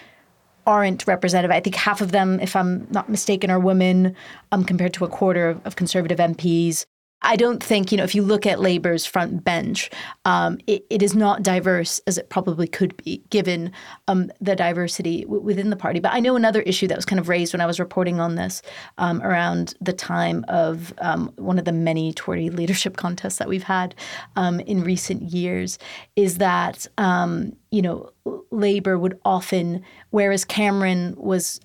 aren't 0.68 1.08
representative. 1.08 1.52
I 1.52 1.60
think 1.60 1.76
half 1.76 2.02
of 2.02 2.12
them, 2.12 2.40
if 2.40 2.56
I'm 2.56 2.88
not 2.92 3.10
mistaken, 3.10 3.50
are 3.50 3.60
women, 3.60 4.16
um, 4.52 4.64
compared 4.64 4.94
to 4.96 5.06
a 5.06 5.08
quarter 5.08 5.50
of, 5.50 5.66
of 5.66 5.76
conservative 5.76 6.20
MPs. 6.20 6.86
I 7.26 7.36
don't 7.36 7.62
think, 7.62 7.92
you 7.92 7.98
know, 7.98 8.04
if 8.04 8.14
you 8.14 8.22
look 8.22 8.46
at 8.46 8.60
Labour's 8.60 9.06
front 9.06 9.44
bench, 9.44 9.90
um, 10.26 10.60
it, 10.68 10.86
it 10.92 11.02
is 11.02 11.16
not 11.16 11.42
diverse 11.42 12.00
as 12.06 12.20
it 12.20 12.30
probably 12.30 12.68
could 12.68 12.96
be 13.04 13.24
given 13.32 13.72
um, 14.08 14.32
the 14.40 14.56
diversity 14.56 15.24
w- 15.24 15.42
within 15.42 15.72
the 15.72 15.76
party. 15.76 16.00
But 16.00 16.14
I 16.14 16.20
know 16.20 16.36
another 16.36 16.62
issue 16.62 16.88
that 16.88 16.96
was 16.96 17.04
kind 17.04 17.20
of 17.20 17.28
raised 17.28 17.52
when 17.52 17.62
I 17.62 17.66
was 17.66 17.80
reporting 17.80 18.20
on 18.20 18.36
this 18.36 18.62
um, 19.00 19.24
around 19.24 19.74
the 19.82 19.92
time 19.92 20.46
of 20.48 20.94
um, 21.00 21.34
one 21.38 21.58
of 21.58 21.66
the 21.66 21.72
many 21.72 22.14
Tory 22.14 22.52
leadership 22.52 22.96
contests 23.06 23.38
that 23.38 23.50
we've 23.50 23.64
had 23.64 23.96
um, 24.36 24.60
in 24.62 24.84
recent 24.84 25.24
years 25.24 25.80
is 26.16 26.38
that, 26.38 26.86
um, 27.00 27.56
you 27.72 27.82
know, 27.82 28.12
Labour 28.52 29.00
would 29.00 29.20
often, 29.26 29.84
whereas 30.12 30.46
Cameron 30.46 31.16
was 31.18 31.60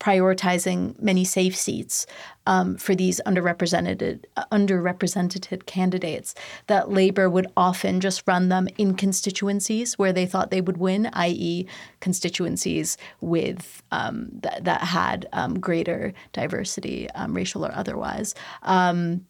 prioritizing 0.00 1.00
many 1.00 1.24
safe 1.24 1.56
seats 1.56 2.06
um, 2.46 2.76
for 2.76 2.94
these 2.94 3.20
underrepresented 3.26 4.24
uh, 4.36 4.44
underrepresented 4.52 5.66
candidates 5.66 6.34
that 6.68 6.90
labor 6.90 7.28
would 7.28 7.46
often 7.56 8.00
just 8.00 8.22
run 8.26 8.48
them 8.48 8.68
in 8.78 8.94
constituencies 8.94 9.98
where 9.98 10.12
they 10.12 10.26
thought 10.26 10.50
they 10.50 10.60
would 10.60 10.76
win 10.76 11.10
i.e 11.14 11.66
constituencies 12.00 12.96
with 13.20 13.82
um, 13.90 14.30
th- 14.42 14.62
that 14.62 14.82
had 14.82 15.28
um, 15.32 15.58
greater 15.58 16.12
diversity 16.32 17.10
um, 17.10 17.34
racial 17.34 17.64
or 17.66 17.72
otherwise 17.74 18.34
um, 18.62 19.24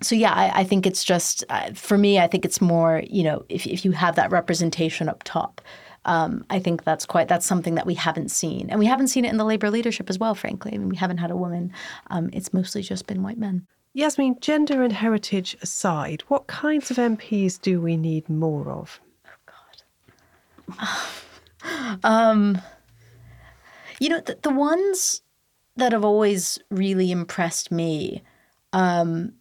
so 0.00 0.14
yeah, 0.14 0.32
I, 0.32 0.60
I, 0.60 0.64
think 0.64 0.86
it's 0.86 1.02
just 1.02 1.42
uh, 1.48 1.72
for 1.74 1.98
me. 1.98 2.20
I 2.20 2.28
think 2.28 2.44
it's 2.44 2.60
more 2.60 3.02
you 3.08 3.24
know 3.24 3.44
if 3.48 3.66
if 3.66 3.84
you 3.84 3.92
have 3.92 4.14
that 4.14 4.30
representation 4.30 5.08
up 5.08 5.22
top, 5.24 5.60
um, 6.08 6.44
I 6.48 6.58
think 6.58 6.84
that's 6.84 7.04
quite 7.04 7.28
that's 7.28 7.46
something 7.46 7.74
that 7.74 7.86
we 7.86 7.94
haven't 7.94 8.30
seen, 8.30 8.70
and 8.70 8.78
we 8.78 8.86
haven't 8.86 9.08
seen 9.08 9.24
it 9.24 9.30
in 9.30 9.36
the 9.36 9.44
labor 9.44 9.70
leadership 9.70 10.08
as 10.08 10.18
well. 10.18 10.34
Frankly, 10.34 10.72
I 10.74 10.78
mean, 10.78 10.88
we 10.88 10.96
haven't 10.96 11.18
had 11.18 11.30
a 11.30 11.36
woman. 11.36 11.70
Um, 12.08 12.30
it's 12.32 12.54
mostly 12.54 12.82
just 12.82 13.06
been 13.06 13.22
white 13.22 13.38
men. 13.38 13.66
Yasmeen, 13.96 14.40
gender 14.40 14.82
and 14.82 14.92
heritage 14.92 15.56
aside, 15.60 16.22
what 16.28 16.46
kinds 16.46 16.90
of 16.90 16.96
MPs 16.96 17.60
do 17.60 17.80
we 17.80 17.96
need 17.96 18.28
more 18.28 18.70
of? 18.70 19.00
Oh 19.26 19.52
God. 20.78 21.98
um, 22.04 22.62
you 24.00 24.08
know, 24.08 24.20
the, 24.20 24.38
the 24.42 24.50
ones 24.50 25.22
that 25.76 25.92
have 25.92 26.04
always 26.04 26.58
really 26.70 27.10
impressed 27.10 27.70
me 27.70 28.22
um, 28.72 29.34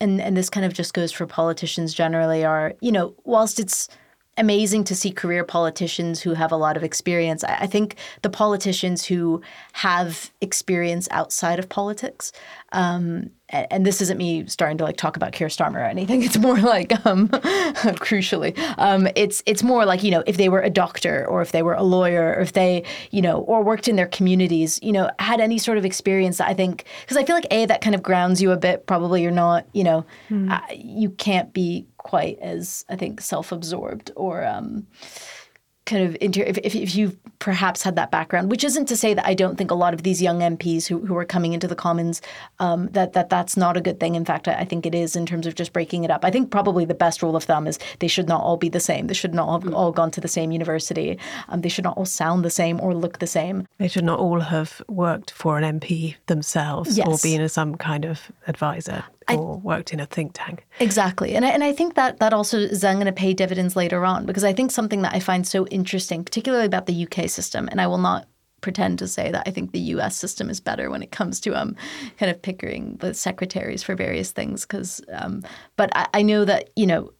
and 0.00 0.20
and 0.20 0.36
this 0.36 0.50
kind 0.50 0.66
of 0.66 0.72
just 0.72 0.94
goes 0.94 1.12
for 1.12 1.26
politicians 1.26 1.94
generally 1.94 2.44
are 2.44 2.74
you 2.80 2.92
know 2.92 3.14
whilst 3.24 3.60
it's 3.60 3.88
amazing 4.36 4.84
to 4.84 4.94
see 4.94 5.10
career 5.10 5.44
politicians 5.44 6.20
who 6.20 6.34
have 6.34 6.52
a 6.52 6.56
lot 6.56 6.76
of 6.76 6.82
experience. 6.82 7.44
I, 7.44 7.66
think 7.66 7.96
the 8.22 8.30
politicians 8.30 9.04
who 9.04 9.42
have 9.72 10.30
experience 10.40 11.08
outside 11.10 11.58
of 11.58 11.68
politics 11.68 12.32
um, 12.72 13.30
and 13.50 13.86
this 13.86 14.00
isn't 14.00 14.16
me 14.16 14.46
starting 14.46 14.78
to 14.78 14.84
like 14.84 14.96
talk 14.96 15.16
about 15.16 15.32
Keir 15.32 15.48
Starmer 15.48 15.76
or 15.76 15.84
anything. 15.84 16.22
It's 16.24 16.38
more 16.38 16.58
like, 16.58 16.92
um, 17.06 17.28
crucially, 17.28 18.58
um, 18.78 19.06
it's 19.14 19.42
it's 19.46 19.62
more 19.62 19.84
like 19.84 20.02
you 20.02 20.10
know 20.10 20.24
if 20.26 20.36
they 20.36 20.48
were 20.48 20.60
a 20.60 20.70
doctor 20.70 21.26
or 21.26 21.42
if 21.42 21.52
they 21.52 21.62
were 21.62 21.74
a 21.74 21.82
lawyer 21.82 22.34
or 22.36 22.40
if 22.40 22.54
they 22.54 22.84
you 23.10 23.20
know 23.20 23.40
or 23.40 23.62
worked 23.62 23.86
in 23.86 23.96
their 23.96 24.06
communities, 24.06 24.80
you 24.82 24.90
know, 24.90 25.10
had 25.18 25.40
any 25.40 25.58
sort 25.58 25.78
of 25.78 25.84
experience. 25.84 26.40
I 26.40 26.54
think 26.54 26.84
because 27.02 27.16
I 27.16 27.24
feel 27.24 27.36
like 27.36 27.46
a 27.50 27.66
that 27.66 27.80
kind 27.80 27.94
of 27.94 28.02
grounds 28.02 28.40
you 28.40 28.50
a 28.50 28.56
bit. 28.56 28.86
Probably 28.86 29.22
you're 29.22 29.30
not, 29.30 29.66
you 29.72 29.84
know, 29.84 30.04
mm. 30.30 30.50
uh, 30.50 30.60
you 30.74 31.10
can't 31.10 31.52
be 31.52 31.86
quite 32.04 32.38
as 32.40 32.84
I 32.88 32.96
think 32.96 33.20
self-absorbed 33.20 34.12
or. 34.14 34.44
Um, 34.44 34.86
kind 35.86 36.02
of 36.02 36.16
inter- 36.20 36.44
if, 36.44 36.58
if, 36.58 36.74
if 36.74 36.94
you've 36.94 37.16
perhaps 37.38 37.82
had 37.82 37.96
that 37.96 38.10
background, 38.10 38.50
which 38.50 38.64
isn't 38.64 38.86
to 38.86 38.96
say 38.96 39.12
that 39.12 39.26
I 39.26 39.34
don't 39.34 39.56
think 39.56 39.70
a 39.70 39.74
lot 39.74 39.92
of 39.92 40.02
these 40.02 40.22
young 40.22 40.40
MPs 40.40 40.86
who, 40.86 41.04
who 41.04 41.16
are 41.16 41.24
coming 41.24 41.52
into 41.52 41.68
the 41.68 41.76
Commons 41.76 42.22
um, 42.58 42.88
that 42.92 43.12
that 43.12 43.28
that's 43.28 43.56
not 43.56 43.76
a 43.76 43.80
good 43.80 44.00
thing. 44.00 44.14
In 44.14 44.24
fact, 44.24 44.48
I, 44.48 44.54
I, 44.54 44.64
think 44.64 44.86
it 44.86 44.94
is 44.94 45.14
in 45.14 45.26
terms 45.26 45.46
of 45.46 45.54
just 45.54 45.72
breaking 45.72 46.04
it 46.04 46.10
up. 46.10 46.24
I 46.24 46.30
think 46.30 46.50
probably 46.50 46.84
the 46.84 46.94
best 46.94 47.22
rule 47.22 47.36
of 47.36 47.44
thumb 47.44 47.66
is 47.66 47.78
they 47.98 48.08
should 48.08 48.28
not 48.28 48.40
all 48.40 48.56
be 48.56 48.70
the 48.70 48.80
same. 48.80 49.08
They 49.08 49.14
should 49.14 49.34
not 49.34 49.48
all 49.48 49.60
have 49.60 49.70
mm. 49.70 49.74
all 49.74 49.92
gone 49.92 50.10
to 50.12 50.20
the 50.20 50.28
same 50.28 50.52
university. 50.52 51.18
Um, 51.48 51.60
they 51.60 51.68
should 51.68 51.84
not 51.84 51.98
all 51.98 52.06
sound 52.06 52.44
the 52.44 52.50
same 52.50 52.80
or 52.80 52.94
look 52.94 53.18
the 53.18 53.26
same. 53.26 53.68
They 53.78 53.88
should 53.88 54.04
not 54.04 54.18
all 54.18 54.40
have 54.40 54.80
worked 54.88 55.32
for 55.32 55.58
an 55.58 55.80
MP 55.80 56.16
themselves 56.26 56.96
yes. 56.96 57.06
or 57.06 57.18
been 57.22 57.46
some 57.48 57.74
kind 57.74 58.06
of 58.06 58.32
advisor 58.46 59.04
or 59.30 59.56
I, 59.56 59.58
worked 59.58 59.92
in 59.92 60.00
a 60.00 60.06
think 60.06 60.32
tank. 60.34 60.66
Exactly. 60.80 61.34
And 61.34 61.44
I, 61.44 61.48
and 61.50 61.64
I 61.64 61.72
think 61.72 61.94
that 61.94 62.18
that 62.18 62.32
also 62.32 62.58
is 62.58 62.80
then 62.80 62.96
going 62.96 63.06
to 63.06 63.12
pay 63.12 63.32
dividends 63.32 63.76
later 63.76 64.04
on 64.04 64.26
because 64.26 64.44
I 64.44 64.52
think 64.52 64.70
something 64.70 65.02
that 65.02 65.14
I 65.14 65.20
find 65.20 65.46
so 65.46 65.66
interesting, 65.68 66.24
particularly 66.24 66.66
about 66.66 66.86
the 66.86 67.06
UK 67.06 67.28
system, 67.28 67.68
and 67.70 67.80
I 67.80 67.86
will 67.86 67.98
not 67.98 68.28
pretend 68.60 68.98
to 68.98 69.06
say 69.06 69.30
that 69.30 69.42
I 69.46 69.50
think 69.50 69.72
the 69.72 69.78
U.S. 69.78 70.16
system 70.16 70.48
is 70.48 70.58
better 70.58 70.88
when 70.90 71.02
it 71.02 71.12
comes 71.12 71.38
to 71.40 71.54
um, 71.54 71.76
kind 72.18 72.30
of 72.30 72.40
pickering 72.40 72.96
the 72.96 73.12
secretaries 73.12 73.82
for 73.82 73.94
various 73.94 74.32
things. 74.32 74.62
Because, 74.62 75.02
um, 75.12 75.42
but 75.76 75.94
I, 75.94 76.08
I 76.14 76.22
know 76.22 76.44
that 76.46 76.70
you 76.74 76.86
know 76.86 77.12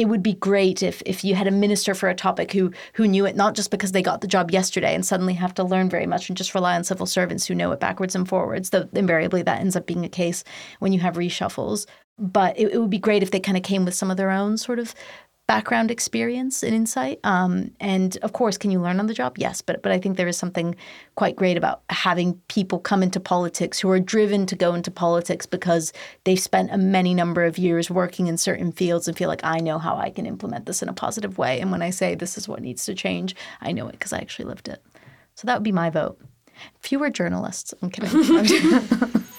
it 0.00 0.08
would 0.08 0.22
be 0.22 0.32
great 0.32 0.82
if 0.82 1.02
if 1.04 1.22
you 1.22 1.34
had 1.34 1.46
a 1.46 1.50
minister 1.50 1.94
for 1.94 2.08
a 2.08 2.14
topic 2.14 2.52
who 2.52 2.72
who 2.94 3.06
knew 3.06 3.26
it 3.26 3.36
not 3.36 3.54
just 3.54 3.70
because 3.70 3.92
they 3.92 4.02
got 4.02 4.22
the 4.22 4.26
job 4.26 4.50
yesterday 4.50 4.94
and 4.94 5.04
suddenly 5.04 5.34
have 5.34 5.52
to 5.54 5.62
learn 5.62 5.90
very 5.90 6.06
much 6.06 6.30
and 6.30 6.38
just 6.38 6.54
rely 6.54 6.74
on 6.74 6.84
civil 6.84 7.04
servants 7.04 7.44
who 7.44 7.54
know 7.54 7.70
it 7.70 7.80
backwards 7.80 8.14
and 8.14 8.26
forwards. 8.26 8.70
Though 8.70 8.88
invariably 8.94 9.42
that 9.42 9.60
ends 9.60 9.76
up 9.76 9.86
being 9.86 10.04
a 10.06 10.08
case 10.08 10.42
when 10.78 10.94
you 10.94 11.00
have 11.00 11.16
reshuffles. 11.16 11.86
But 12.18 12.58
it, 12.58 12.72
it 12.72 12.78
would 12.78 12.90
be 12.90 12.98
great 12.98 13.22
if 13.22 13.30
they 13.30 13.40
kind 13.40 13.58
of 13.58 13.62
came 13.62 13.84
with 13.84 13.94
some 13.94 14.10
of 14.10 14.16
their 14.16 14.30
own 14.30 14.56
sort 14.56 14.78
of 14.78 14.94
background 15.50 15.90
experience 15.90 16.62
and 16.62 16.72
insight. 16.72 17.18
Um, 17.24 17.72
and 17.80 18.16
of 18.18 18.32
course, 18.32 18.56
can 18.56 18.70
you 18.70 18.80
learn 18.80 19.00
on 19.00 19.08
the 19.08 19.14
job? 19.14 19.36
Yes, 19.36 19.60
but 19.60 19.82
but 19.82 19.90
I 19.90 19.98
think 19.98 20.16
there 20.16 20.28
is 20.28 20.36
something 20.36 20.76
quite 21.16 21.34
great 21.34 21.56
about 21.56 21.82
having 21.90 22.34
people 22.46 22.78
come 22.78 23.02
into 23.02 23.18
politics 23.18 23.80
who 23.80 23.90
are 23.90 23.98
driven 23.98 24.46
to 24.46 24.54
go 24.54 24.74
into 24.74 24.92
politics 24.92 25.46
because 25.46 25.92
they've 26.22 26.38
spent 26.38 26.70
a 26.70 26.78
many 26.78 27.14
number 27.14 27.42
of 27.44 27.58
years 27.58 27.90
working 27.90 28.28
in 28.28 28.38
certain 28.38 28.70
fields 28.70 29.08
and 29.08 29.18
feel 29.18 29.28
like 29.28 29.42
I 29.42 29.58
know 29.58 29.80
how 29.80 29.96
I 29.96 30.10
can 30.10 30.24
implement 30.24 30.66
this 30.66 30.82
in 30.84 30.88
a 30.88 30.92
positive 30.92 31.36
way. 31.36 31.58
And 31.60 31.72
when 31.72 31.82
I 31.82 31.90
say 31.90 32.14
this 32.14 32.38
is 32.38 32.46
what 32.46 32.62
needs 32.62 32.84
to 32.84 32.94
change, 32.94 33.34
I 33.60 33.72
know 33.72 33.88
it 33.88 33.98
because 33.98 34.12
I 34.12 34.18
actually 34.18 34.44
lived 34.44 34.68
it. 34.68 34.80
So 35.34 35.46
that 35.46 35.54
would 35.56 35.64
be 35.64 35.72
my 35.72 35.90
vote. 35.90 36.20
Fewer 36.78 37.10
journalists. 37.10 37.74
I'm 37.82 37.90
kidding. 37.90 39.24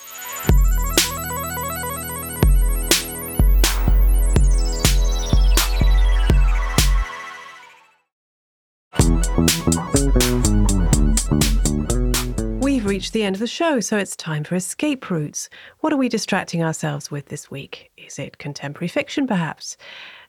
reached 13.02 13.14
the 13.14 13.24
end 13.24 13.36
of 13.36 13.40
the 13.40 13.48
show, 13.48 13.80
so 13.80 13.98
it's 13.98 14.16
time 14.16 14.44
for 14.44 14.54
escape 14.54 15.10
routes. 15.10 15.50
What 15.80 15.92
are 15.92 15.98
we 15.98 16.08
distracting 16.08 16.64
ourselves 16.64 17.10
with 17.10 17.30
this 17.30 17.50
week? 17.50 17.90
Is 17.98 18.20
it 18.20 18.38
contemporary 18.38 18.90
fiction, 18.90 19.26
perhaps? 19.26 19.76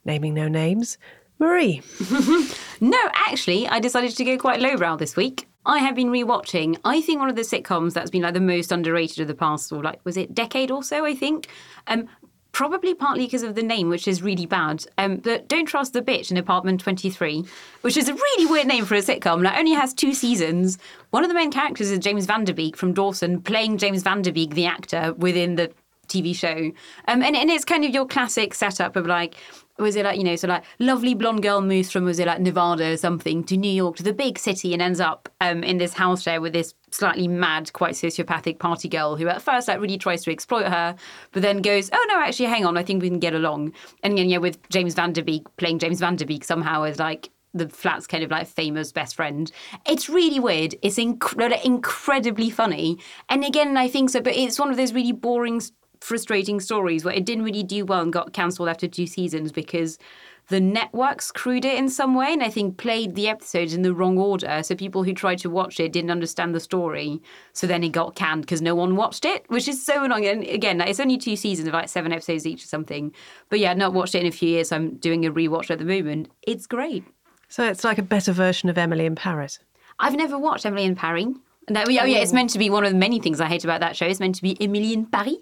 Naming 0.07 0.33
no 0.33 0.49
names. 0.49 0.97
Marie. 1.39 1.83
No, 2.81 2.99
actually, 3.13 3.69
I 3.69 3.79
decided 3.79 4.17
to 4.17 4.25
go 4.25 4.39
quite 4.39 4.61
lowbrow 4.61 4.97
this 4.97 5.17
week. 5.17 5.47
I 5.67 5.79
have 5.81 5.95
been 5.95 6.09
rewatching. 6.09 6.79
I 6.85 7.03
think 7.03 7.21
one 7.21 7.29
of 7.29 7.37
the 7.37 7.43
sitcoms 7.43 7.93
that's 7.93 8.11
been 8.11 8.23
like 8.23 8.35
the 8.35 8.41
most 8.41 8.73
underrated 8.73 9.21
of 9.21 9.29
the 9.29 9.35
past, 9.35 9.71
or 9.71 9.83
like 9.83 10.01
was 10.05 10.17
it 10.17 10.35
decade 10.35 10.71
or 10.71 10.83
so? 10.83 11.05
I 11.05 11.15
think. 11.15 11.49
Um, 11.87 12.09
probably 12.63 12.95
partly 12.95 13.25
because 13.25 13.43
of 13.43 13.57
the 13.57 13.63
name, 13.63 13.89
which 13.89 14.07
is 14.07 14.23
really 14.23 14.47
bad. 14.47 14.87
Um, 14.97 15.17
but 15.17 15.49
Don't 15.49 15.67
Trust 15.67 15.95
the 15.95 16.01
Bitch 16.01 16.31
in 16.31 16.37
Apartment 16.37 16.81
23, 16.81 17.45
which 17.81 17.97
is 17.97 18.09
a 18.09 18.15
really 18.15 18.47
weird 18.47 18.69
name 18.69 18.85
for 18.85 18.95
a 18.95 18.99
sitcom. 18.99 19.45
It 19.45 19.59
only 19.59 19.73
has 19.73 19.93
two 19.93 20.15
seasons. 20.15 20.79
One 21.11 21.25
of 21.25 21.29
the 21.29 21.35
main 21.35 21.51
characters 21.51 21.91
is 21.91 21.99
James 21.99 22.25
Van 22.25 22.45
Der 22.45 22.53
Beek 22.53 22.77
from 22.77 22.95
Dawson, 22.95 23.43
playing 23.43 23.79
James 23.79 24.05
Van 24.05 24.23
Der 24.23 24.31
Beek, 24.31 24.55
the 24.55 24.67
actor, 24.67 25.13
within 25.15 25.57
the 25.57 25.73
TV 26.13 26.35
show. 26.35 26.73
Um, 27.09 27.23
and, 27.23 27.37
and 27.37 27.51
it's 27.51 27.65
kind 27.65 27.85
of 27.85 27.91
your 27.93 28.07
classic 28.07 28.55
setup 28.55 28.97
of 28.97 29.07
like, 29.07 29.37
was 29.79 29.97
it 29.97 30.05
like, 30.05 30.19
you 30.19 30.25
know, 30.25 30.37
so 30.37 30.49
like 30.49 30.65
lovely 30.79 31.15
blonde 31.15 31.43
girl 31.43 31.61
moves 31.61 31.91
from, 31.91 32.05
was 32.05 32.19
it 32.19 32.27
like 32.27 32.41
Nevada 32.41 32.93
or 32.93 32.97
something 32.97 33.43
to 33.45 33.57
New 33.57 33.71
York 33.71 33.97
to 33.97 34.03
the 34.03 34.13
big 34.13 34.39
city 34.39 34.73
and 34.73 34.83
ends 34.83 35.01
up 35.01 35.29
um, 35.41 35.65
in 35.65 35.79
this 35.79 35.95
house 35.95 36.25
there 36.25 36.41
with 36.41 36.53
this 36.53 36.75
slightly 36.91 37.27
mad, 37.27 37.73
quite 37.73 37.95
sociopathic 37.95 38.59
party 38.59 38.89
girl 38.89 39.17
who 39.17 39.29
at 39.29 39.43
first 39.43 39.69
like 39.69 39.81
really 39.81 39.99
tries 39.99 40.23
to 40.25 40.31
exploit 40.31 40.67
her, 40.67 40.95
but 41.33 41.43
then 41.43 41.63
goes, 41.63 41.91
oh 41.93 42.07
no, 42.09 42.21
actually, 42.21 42.47
hang 42.47 42.67
on, 42.67 42.77
I 42.77 42.83
think 42.83 43.03
we 43.03 43.09
can 43.09 43.19
get 43.19 43.35
along. 43.35 43.73
And 44.03 44.17
then, 44.17 44.29
yeah, 44.29 44.39
with 44.39 44.59
James 44.69 44.95
Van 44.95 45.13
Der 45.13 45.23
Beek 45.23 45.45
playing 45.57 45.79
James 45.79 46.01
Van 46.01 46.17
Der 46.17 46.27
Beek 46.27 46.45
somehow 46.45 46.83
as 46.85 46.99
like 46.99 47.31
the 47.55 47.69
flat's 47.69 48.07
kind 48.07 48.25
of 48.25 48.31
like 48.31 48.47
famous 48.47 48.93
best 48.93 49.15
friend. 49.15 49.51
It's 49.87 50.09
really 50.09 50.41
weird. 50.41 50.75
It's 50.83 50.97
inc- 50.97 51.65
incredibly 51.65 52.51
funny. 52.51 52.99
And 53.29 53.45
again, 53.45 53.77
I 53.77 53.89
think 53.89 54.11
so, 54.11 54.21
but 54.21 54.35
it's 54.35 54.59
one 54.59 54.71
of 54.71 54.77
those 54.77 54.93
really 54.93 55.13
boring 55.13 55.61
frustrating 56.03 56.61
stories 56.61 57.05
where 57.05 57.15
it 57.15 57.25
didn't 57.25 57.45
really 57.45 57.63
do 57.63 57.85
well 57.85 58.01
and 58.01 58.13
got 58.13 58.33
cancelled 58.33 58.69
after 58.69 58.89
two 58.89 59.07
seasons 59.07 59.53
because 59.53 59.99
the 60.49 60.61
network 60.61 61.23
screwed 61.23 61.65
it 61.65 61.79
in 61.79 61.89
some 61.89 62.15
way 62.15 62.33
and 62.33 62.43
I 62.43 62.51
think 62.51 62.77
played 62.77 63.15
the 63.15 63.29
episodes 63.29 63.73
in 63.73 63.83
the 63.83 63.95
wrong 63.95 64.19
order. 64.19 64.63
So 64.65 64.75
people 64.75 65.05
who 65.05 65.15
tried 65.15 65.39
to 65.39 65.49
watch 65.49 65.79
it 65.79 65.93
didn't 65.93 66.11
understand 66.11 66.55
the 66.55 66.61
story. 66.61 67.23
So 67.53 67.69
then 67.69 67.85
it 67.85 67.91
got 67.93 68.17
canned 68.17 68.43
because 68.43 68.61
no 68.61 68.75
one 68.75 68.97
watched 68.97 69.25
it, 69.25 69.45
which 69.47 69.69
is 69.69 69.85
so 69.85 70.03
annoying. 70.03 70.27
And 70.27 70.45
again, 70.45 70.81
it's 70.81 70.99
only 70.99 71.17
two 71.17 71.37
seasons 71.37 71.69
of 71.69 71.75
like 71.75 71.89
seven 71.89 72.13
episodes 72.13 72.47
each 72.47 72.65
or 72.65 72.69
something. 72.69 73.15
But 73.49 73.61
yeah, 73.61 73.73
not 73.73 73.95
watched 73.95 74.17
it 74.17 74.23
in 74.23 74.27
a 74.27 74.33
few 74.33 74.49
years. 74.49 74.71
So 74.71 74.77
I'm 74.77 74.97
doing 74.97 75.25
a 75.25 75.33
rewatch 75.33 75.71
at 75.71 75.79
the 75.79 75.85
moment. 75.85 76.29
It's 76.43 76.67
great. 76.67 77.05
So 77.49 77.65
it's 77.65 77.85
like 77.85 77.99
a 77.99 78.03
better 78.03 78.33
version 78.33 78.69
of 78.69 78.77
Emily 78.77 79.07
in 79.07 79.15
Paris. 79.15 79.61
I've 80.01 80.17
never 80.17 80.39
watched 80.39 80.67
Emily 80.67 80.85
in 80.85 80.97
Paris. 80.97 81.29
No, 81.71 81.85
oh 81.87 81.91
yeah, 81.91 82.03
oh, 82.03 82.07
it's 82.07 82.33
meant 82.33 82.51
to 82.51 82.59
be 82.59 82.71
one 82.71 82.85
of 82.85 82.91
the 82.91 82.99
many 82.99 83.21
things 83.21 83.41
I 83.41 83.47
hate 83.47 83.63
about 83.63 83.81
that 83.81 83.95
show. 83.95 84.07
It's 84.07 84.19
meant 84.19 84.35
to 84.35 84.43
be 84.43 84.61
Emily 84.61 84.93
in 84.93 85.07
Paris. 85.07 85.37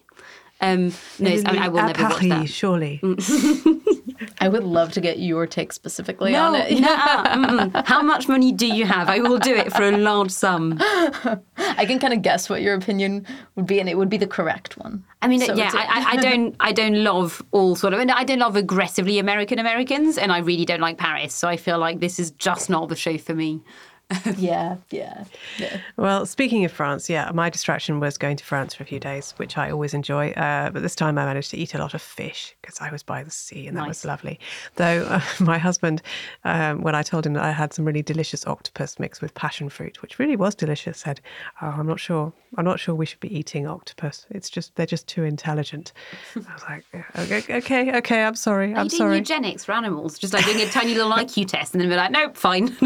Um, 0.63 0.93
no, 1.19 1.31
I, 1.31 1.37
mean, 1.37 1.47
I 1.47 1.69
will 1.69 1.79
At 1.81 1.97
never 1.97 2.03
watch 2.11 2.21
Paris, 2.21 2.29
that. 2.29 2.49
surely. 2.51 3.01
I 4.41 4.49
would 4.49 4.65
love 4.65 4.93
to 4.93 5.01
get 5.01 5.19
your 5.19 5.47
take 5.47 5.73
specifically 5.73 6.33
No, 6.33 6.49
on 6.49 6.55
it. 6.57 6.79
no. 6.81 7.83
How 7.87 8.03
much 8.03 8.29
money 8.29 8.53
do 8.53 8.67
you 8.67 8.85
have? 8.85 9.09
I 9.09 9.21
will 9.21 9.39
do 9.39 9.55
it 9.55 9.73
for 9.73 9.83
a 9.85 9.97
large 9.97 10.31
sum. 10.31 10.77
I 10.81 11.85
can 11.87 11.99
kind 11.99 12.13
of 12.13 12.21
guess 12.23 12.51
what 12.51 12.61
your 12.61 12.75
opinion 12.75 13.27
would 13.57 13.67
be, 13.67 13.81
and 13.81 13.89
it 13.89 13.97
would 13.97 14.11
be 14.11 14.19
the 14.19 14.27
correct 14.27 14.77
one. 14.77 15.03
I 15.23 15.29
mean, 15.29 15.41
So 15.41 15.55
yeah, 15.55 15.67
it's 15.67 15.75
a- 15.75 15.79
I, 15.79 15.83
I- 15.83 16.11
I 16.13 16.17
don't, 16.17 16.57
I 16.61 16.73
don't 16.73 17.03
love 17.05 17.43
all 17.53 17.75
sort 17.75 17.95
of, 17.95 18.01
and 18.01 18.11
I 18.11 18.25
don't 18.25 18.39
love 18.39 18.57
aggressively 18.57 19.19
American 19.19 19.59
Americans, 19.59 20.19
and 20.19 20.31
I 20.31 20.39
really 20.39 20.65
don't 20.67 20.81
like 20.81 20.99
Paris. 20.99 21.35
So 21.35 21.49
I 21.49 21.57
feel 21.57 21.79
like 21.79 22.01
this 22.01 22.19
is 22.19 22.33
just 22.33 22.69
not 22.69 22.89
the 22.91 22.97
show 22.97 23.17
for 23.17 23.35
me. 23.35 23.63
yeah, 24.37 24.77
yeah, 24.91 25.25
yeah. 25.59 25.81
Well, 25.97 26.27
speaking 26.27 26.65
of 26.65 26.73
France, 26.73 27.09
yeah, 27.09 27.31
my 27.33 27.49
distraction 27.51 28.01
was 28.01 28.19
going 28.19 28.37
to 28.37 28.45
France 28.45 28.75
for 28.75 28.83
a 28.83 28.87
few 28.87 28.99
days, 28.99 29.33
which 29.37 29.57
I 29.57 29.71
always 29.71 29.95
enjoy. 29.95 30.31
Uh, 30.33 30.71
but 30.71 30.83
this 30.83 30.95
time 30.95 31.19
I 31.19 31.25
managed 31.25 31.51
to 31.53 31.57
eat 31.57 31.75
a 31.75 31.79
lot 31.79 31.95
of 31.95 32.03
fish 32.03 32.57
because 32.61 32.81
I 32.81 32.91
was 32.91 33.03
by 33.03 33.23
the 33.23 33.31
sea 33.31 33.67
and 33.67 33.77
that 33.77 33.87
was 33.87 34.05
lovely. 34.05 34.41
Though 34.77 35.05
uh, 35.09 35.21
my 35.41 35.59
husband, 35.59 36.03
um, 36.45 36.83
when 36.83 36.95
I 36.95 37.03
told 37.03 37.27
him 37.27 37.35
that 37.35 37.45
I 37.45 37.53
had 37.53 37.73
some 37.73 37.85
really 37.85 38.03
delicious 38.03 38.47
octopus 38.47 38.99
mixed 38.99 39.23
with 39.23 39.35
passion 39.35 39.69
fruit, 39.69 40.03
which 40.03 40.19
really 40.19 40.37
was 40.37 40.55
delicious, 40.55 40.99
said, 40.99 41.21
"Oh, 41.63 41.67
I'm 41.79 41.87
not 41.87 42.01
sure. 42.01 42.33
I'm 42.57 42.65
not 42.65 42.81
sure 42.81 42.95
we 42.95 43.07
should 43.07 43.21
be 43.21 43.33
eating 43.37 43.67
octopus. 43.67 44.27
It's 44.31 44.51
just 44.51 44.75
they're 44.77 44.87
just 44.87 45.07
too 45.07 45.25
intelligent." 45.25 45.93
I 46.37 46.53
was 46.53 46.65
like, 46.69 46.85
"Okay, 47.19 47.55
okay, 47.57 47.99
okay. 47.99 48.25
I'm 48.25 48.35
sorry. 48.35 48.73
Are 48.75 48.79
I'm 48.79 48.85
you 48.85 48.91
doing 48.91 48.99
sorry." 48.99 49.17
eugenics 49.19 49.65
for 49.65 49.73
animals? 49.73 50.19
Just 50.19 50.35
like 50.35 50.45
doing 50.45 50.61
a 50.61 50.69
tiny 50.69 50.95
little 50.95 51.13
IQ 51.13 51.47
test, 51.49 51.75
and 51.75 51.81
then 51.81 51.89
be 51.89 51.97
like, 51.97 52.11
nope, 52.11 52.37
fine. 52.37 52.77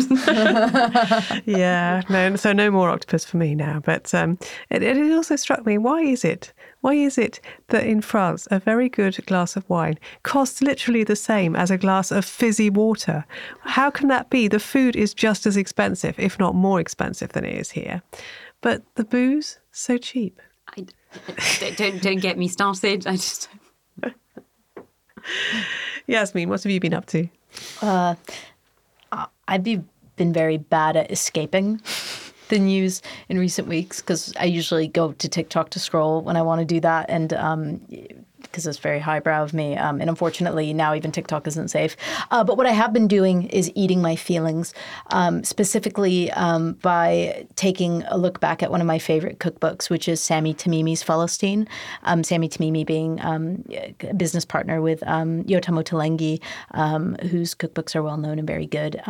yeah, 1.44 2.02
no, 2.08 2.36
so 2.36 2.52
no 2.52 2.70
more 2.70 2.90
octopus 2.90 3.24
for 3.24 3.36
me 3.36 3.54
now. 3.54 3.80
But 3.84 4.12
um, 4.14 4.38
it, 4.70 4.82
it 4.82 5.12
also 5.12 5.36
struck 5.36 5.66
me: 5.66 5.78
why 5.78 6.02
is 6.02 6.24
it? 6.24 6.52
Why 6.80 6.94
is 6.94 7.16
it 7.18 7.40
that 7.68 7.86
in 7.86 8.00
France 8.00 8.46
a 8.50 8.58
very 8.58 8.88
good 8.88 9.24
glass 9.26 9.56
of 9.56 9.68
wine 9.70 9.98
costs 10.22 10.60
literally 10.60 11.04
the 11.04 11.16
same 11.16 11.56
as 11.56 11.70
a 11.70 11.78
glass 11.78 12.10
of 12.10 12.24
fizzy 12.24 12.70
water? 12.70 13.24
How 13.60 13.90
can 13.90 14.08
that 14.08 14.30
be? 14.30 14.48
The 14.48 14.60
food 14.60 14.96
is 14.96 15.14
just 15.14 15.46
as 15.46 15.56
expensive, 15.56 16.18
if 16.18 16.38
not 16.38 16.54
more 16.54 16.80
expensive, 16.80 17.32
than 17.32 17.44
it 17.44 17.56
is 17.56 17.70
here, 17.70 18.02
but 18.60 18.82
the 18.96 19.04
booze 19.04 19.58
so 19.72 19.98
cheap. 19.98 20.40
I, 20.76 20.86
don't, 21.60 21.76
don't 21.76 22.02
don't 22.02 22.20
get 22.20 22.38
me 22.38 22.48
started. 22.48 23.06
I 23.06 23.16
just 23.16 23.48
Yasmeen, 26.08 26.48
what 26.48 26.62
have 26.62 26.72
you 26.72 26.80
been 26.80 26.94
up 26.94 27.06
to? 27.06 27.28
I've 29.48 29.62
be, 29.62 29.82
been 30.16 30.32
very 30.32 30.56
bad 30.56 30.96
at 30.96 31.10
escaping 31.10 31.80
the 32.48 32.58
news 32.58 33.02
in 33.28 33.38
recent 33.38 33.68
weeks 33.68 34.00
because 34.00 34.32
I 34.38 34.44
usually 34.44 34.88
go 34.88 35.12
to 35.12 35.28
TikTok 35.28 35.70
to 35.70 35.78
scroll 35.78 36.20
when 36.22 36.36
I 36.36 36.42
want 36.42 36.60
to 36.60 36.64
do 36.64 36.80
that, 36.80 37.06
and 37.08 37.32
um, 37.32 37.80
because 38.54 38.68
it's 38.68 38.78
very 38.78 39.00
highbrow 39.00 39.42
of 39.42 39.52
me. 39.52 39.76
Um, 39.76 40.00
and 40.00 40.08
unfortunately, 40.08 40.72
now 40.72 40.94
even 40.94 41.10
TikTok 41.10 41.48
isn't 41.48 41.68
safe. 41.68 41.96
Uh, 42.30 42.44
but 42.44 42.56
what 42.56 42.68
I 42.68 42.70
have 42.70 42.92
been 42.92 43.08
doing 43.08 43.48
is 43.48 43.68
eating 43.74 44.00
my 44.00 44.14
feelings, 44.14 44.72
um, 45.10 45.42
specifically 45.42 46.30
um, 46.30 46.74
by 46.74 47.48
taking 47.56 48.04
a 48.04 48.16
look 48.16 48.38
back 48.38 48.62
at 48.62 48.70
one 48.70 48.80
of 48.80 48.86
my 48.86 49.00
favorite 49.00 49.40
cookbooks, 49.40 49.90
which 49.90 50.06
is 50.06 50.20
Sami 50.20 50.54
Tamimi's 50.54 51.02
Falastin. 51.02 51.66
Um, 52.04 52.22
Sammy 52.22 52.48
Tamimi 52.48 52.86
being 52.86 53.20
um, 53.22 53.64
a 53.72 54.14
business 54.16 54.44
partner 54.44 54.80
with 54.80 55.02
um, 55.08 55.42
Yotam 55.44 55.82
Ottolenghi, 55.82 56.40
um, 56.70 57.16
whose 57.30 57.56
cookbooks 57.56 57.96
are 57.96 58.04
well 58.04 58.18
known 58.18 58.38
and 58.38 58.46
very 58.46 58.66
good. 58.66 59.02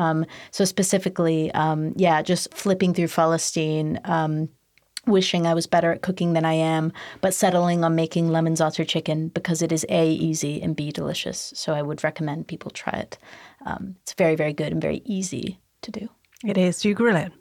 So 0.53 0.65
specifically, 0.65 1.51
yeah, 1.97 2.23
just 2.23 2.55
flipping 2.55 2.95
through 2.95 3.09
Falastin. 3.09 4.49
Wishing 5.07 5.47
I 5.47 5.55
was 5.55 5.67
better 5.67 5.93
at 5.93 6.03
cooking 6.03 6.33
than 6.33 6.45
I 6.45 6.55
am, 6.55 6.93
but 7.21 7.35
settling 7.35 7.85
on 7.85 7.95
making 7.95 8.29
lemon 8.29 8.55
za'atar 8.55 8.87
chicken 8.87 9.29
because 9.29 9.63
it 9.63 9.73
is 9.73 9.85
A, 9.89 10.11
easy, 10.11 10.63
and 10.63 10.75
B, 10.75 10.91
delicious. 10.91 11.53
So 11.55 11.75
I 11.75 11.83
would 11.83 12.03
recommend 12.03 12.49
people 12.49 12.71
try 12.71 12.99
it. 12.99 13.19
Um, 13.67 13.97
it's 14.03 14.15
very, 14.15 14.35
very 14.35 14.53
good 14.53 14.73
and 14.73 14.81
very 14.81 15.03
easy 15.05 15.61
to 15.83 15.91
do. 15.91 16.09
It 16.45 16.57
is. 16.57 16.81
Do 16.81 16.89
you 16.89 16.95
grill 16.95 17.17
it? 17.17 17.33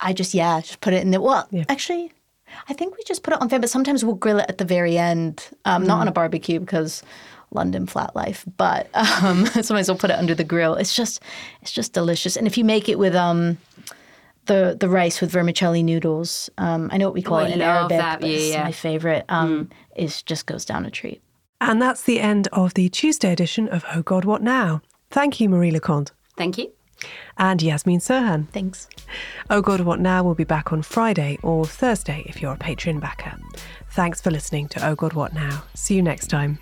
I 0.00 0.12
just, 0.12 0.34
yeah, 0.34 0.60
just 0.60 0.80
put 0.80 0.92
it 0.92 1.02
in 1.02 1.10
the, 1.10 1.20
well, 1.20 1.48
actually, 1.68 2.12
I 2.68 2.74
think 2.74 2.96
we 2.96 3.02
just 3.04 3.22
put 3.22 3.32
it 3.34 3.40
on 3.40 3.48
fan, 3.48 3.60
but 3.60 3.70
sometimes 3.70 4.04
we'll 4.04 4.14
grill 4.16 4.38
it 4.38 4.46
at 4.48 4.58
the 4.58 4.64
very 4.64 4.98
end, 4.98 5.48
um, 5.64 5.86
not 5.86 6.00
on 6.00 6.08
a 6.08 6.12
barbecue 6.12 6.60
because 6.60 7.02
London 7.50 7.86
flat 7.86 8.14
life, 8.14 8.44
but 8.56 8.90
um, 8.94 9.46
sometimes 9.46 9.88
we'll 9.88 9.98
put 9.98 10.10
it 10.10 10.18
under 10.18 10.34
the 10.34 10.44
grill. 10.44 10.74
It's 10.74 10.94
just, 10.94 11.22
it's 11.62 11.72
just 11.72 11.92
delicious. 11.92 12.36
And 12.36 12.46
if 12.46 12.58
you 12.58 12.64
make 12.64 12.88
it 12.88 12.98
with, 12.98 13.14
um, 13.14 13.58
the 14.46 14.76
the 14.78 14.88
rice 14.88 15.20
with 15.20 15.30
vermicelli 15.30 15.82
noodles. 15.82 16.50
Um, 16.58 16.88
I 16.92 16.96
know 16.98 17.06
what 17.06 17.14
we 17.14 17.22
call 17.22 17.38
Oh, 17.38 17.44
it 17.44 17.50
in 17.52 17.60
Arabic, 17.62 17.98
that. 17.98 18.20
but 18.20 18.28
Yeah, 18.30 18.36
it's 18.36 18.50
yeah. 18.52 18.64
my 18.64 18.72
favorite. 18.72 19.24
Um, 19.28 19.70
Is 19.96 20.22
just 20.22 20.46
goes 20.46 20.64
down 20.64 20.84
a 20.86 20.90
treat. 20.90 21.22
And 21.60 21.80
that's 21.80 22.02
the 22.02 22.20
end 22.20 22.48
of 22.52 22.74
the 22.74 22.88
Tuesday 22.88 23.32
edition 23.32 23.68
of 23.68 23.84
Oh 23.94 24.02
God, 24.02 24.24
What 24.24 24.42
Now? 24.42 24.82
Thank 25.10 25.40
you, 25.40 25.48
Marie 25.48 25.70
Le 25.70 25.80
Conte 25.80 26.10
Thank 26.36 26.58
you. 26.58 26.72
and 27.38 27.60
Yasmeen 27.60 28.00
Serhan. 28.00 28.48
Thanks. 28.50 28.88
Oh 29.48 29.62
God, 29.62 29.80
What 29.82 30.00
Now 30.00 30.24
will 30.24 30.34
be 30.34 30.44
back 30.44 30.72
on 30.72 30.82
Friday 30.82 31.38
or 31.42 31.64
Thursday 31.64 32.24
if 32.26 32.42
you're 32.42 32.52
a 32.54 32.58
Patreon 32.58 33.00
backer. 33.00 33.34
Thanks 33.90 34.20
for 34.20 34.30
listening 34.32 34.66
to 34.68 34.86
Oh 34.86 34.94
God, 34.96 35.12
What 35.14 35.32
Now? 35.32 35.62
See 35.74 35.94
you 35.94 36.02
next 36.02 36.26
time. 36.26 36.58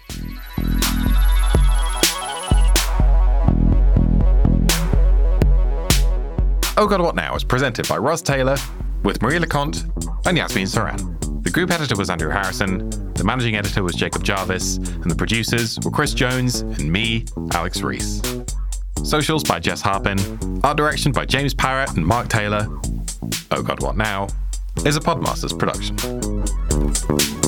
Oh 6.83 6.89
God 6.89 7.01
What 7.01 7.15
Now 7.15 7.37
is 7.37 7.45
presented 7.45 7.87
by 7.87 7.97
Ros 7.97 8.21
Taylor 8.23 8.57
with 9.05 9.23
Marie 9.23 9.39
Le 9.39 9.47
Conte 9.47 9.83
and 10.27 10.37
Yasmeen 10.37 10.67
Serhan. 10.67 11.45
The 11.45 11.51
group 11.51 11.71
editor 11.71 11.95
was 11.97 12.11
Andrew 12.11 12.29
Harrison, 12.29 12.91
the 13.15 13.23
managing 13.23 13.55
editor 13.55 13.85
was 13.85 13.95
Jacob 13.95 14.25
Jarvis, 14.25 14.79
and 14.79 15.09
the 15.09 15.15
producers 15.15 15.79
were 15.85 15.93
Chris 15.93 16.13
Jones 16.13 16.63
and 16.63 16.91
me, 16.91 17.25
Alex 17.53 17.83
Rees. 17.83 18.21
Socials 19.05 19.45
by 19.45 19.61
Jess 19.61 19.81
Harpin, 19.81 20.65
art 20.65 20.77
direction 20.77 21.13
by 21.13 21.25
James 21.25 21.55
Parrott 21.55 21.97
and 21.97 22.05
Mark 22.05 22.27
Taylor. 22.27 22.67
Oh 23.53 23.63
God 23.63 23.81
What 23.81 23.97
Now 23.97 24.27
is 24.85 24.97
a 24.97 25.01
Podmasters 25.01 25.57
production. 25.57 27.42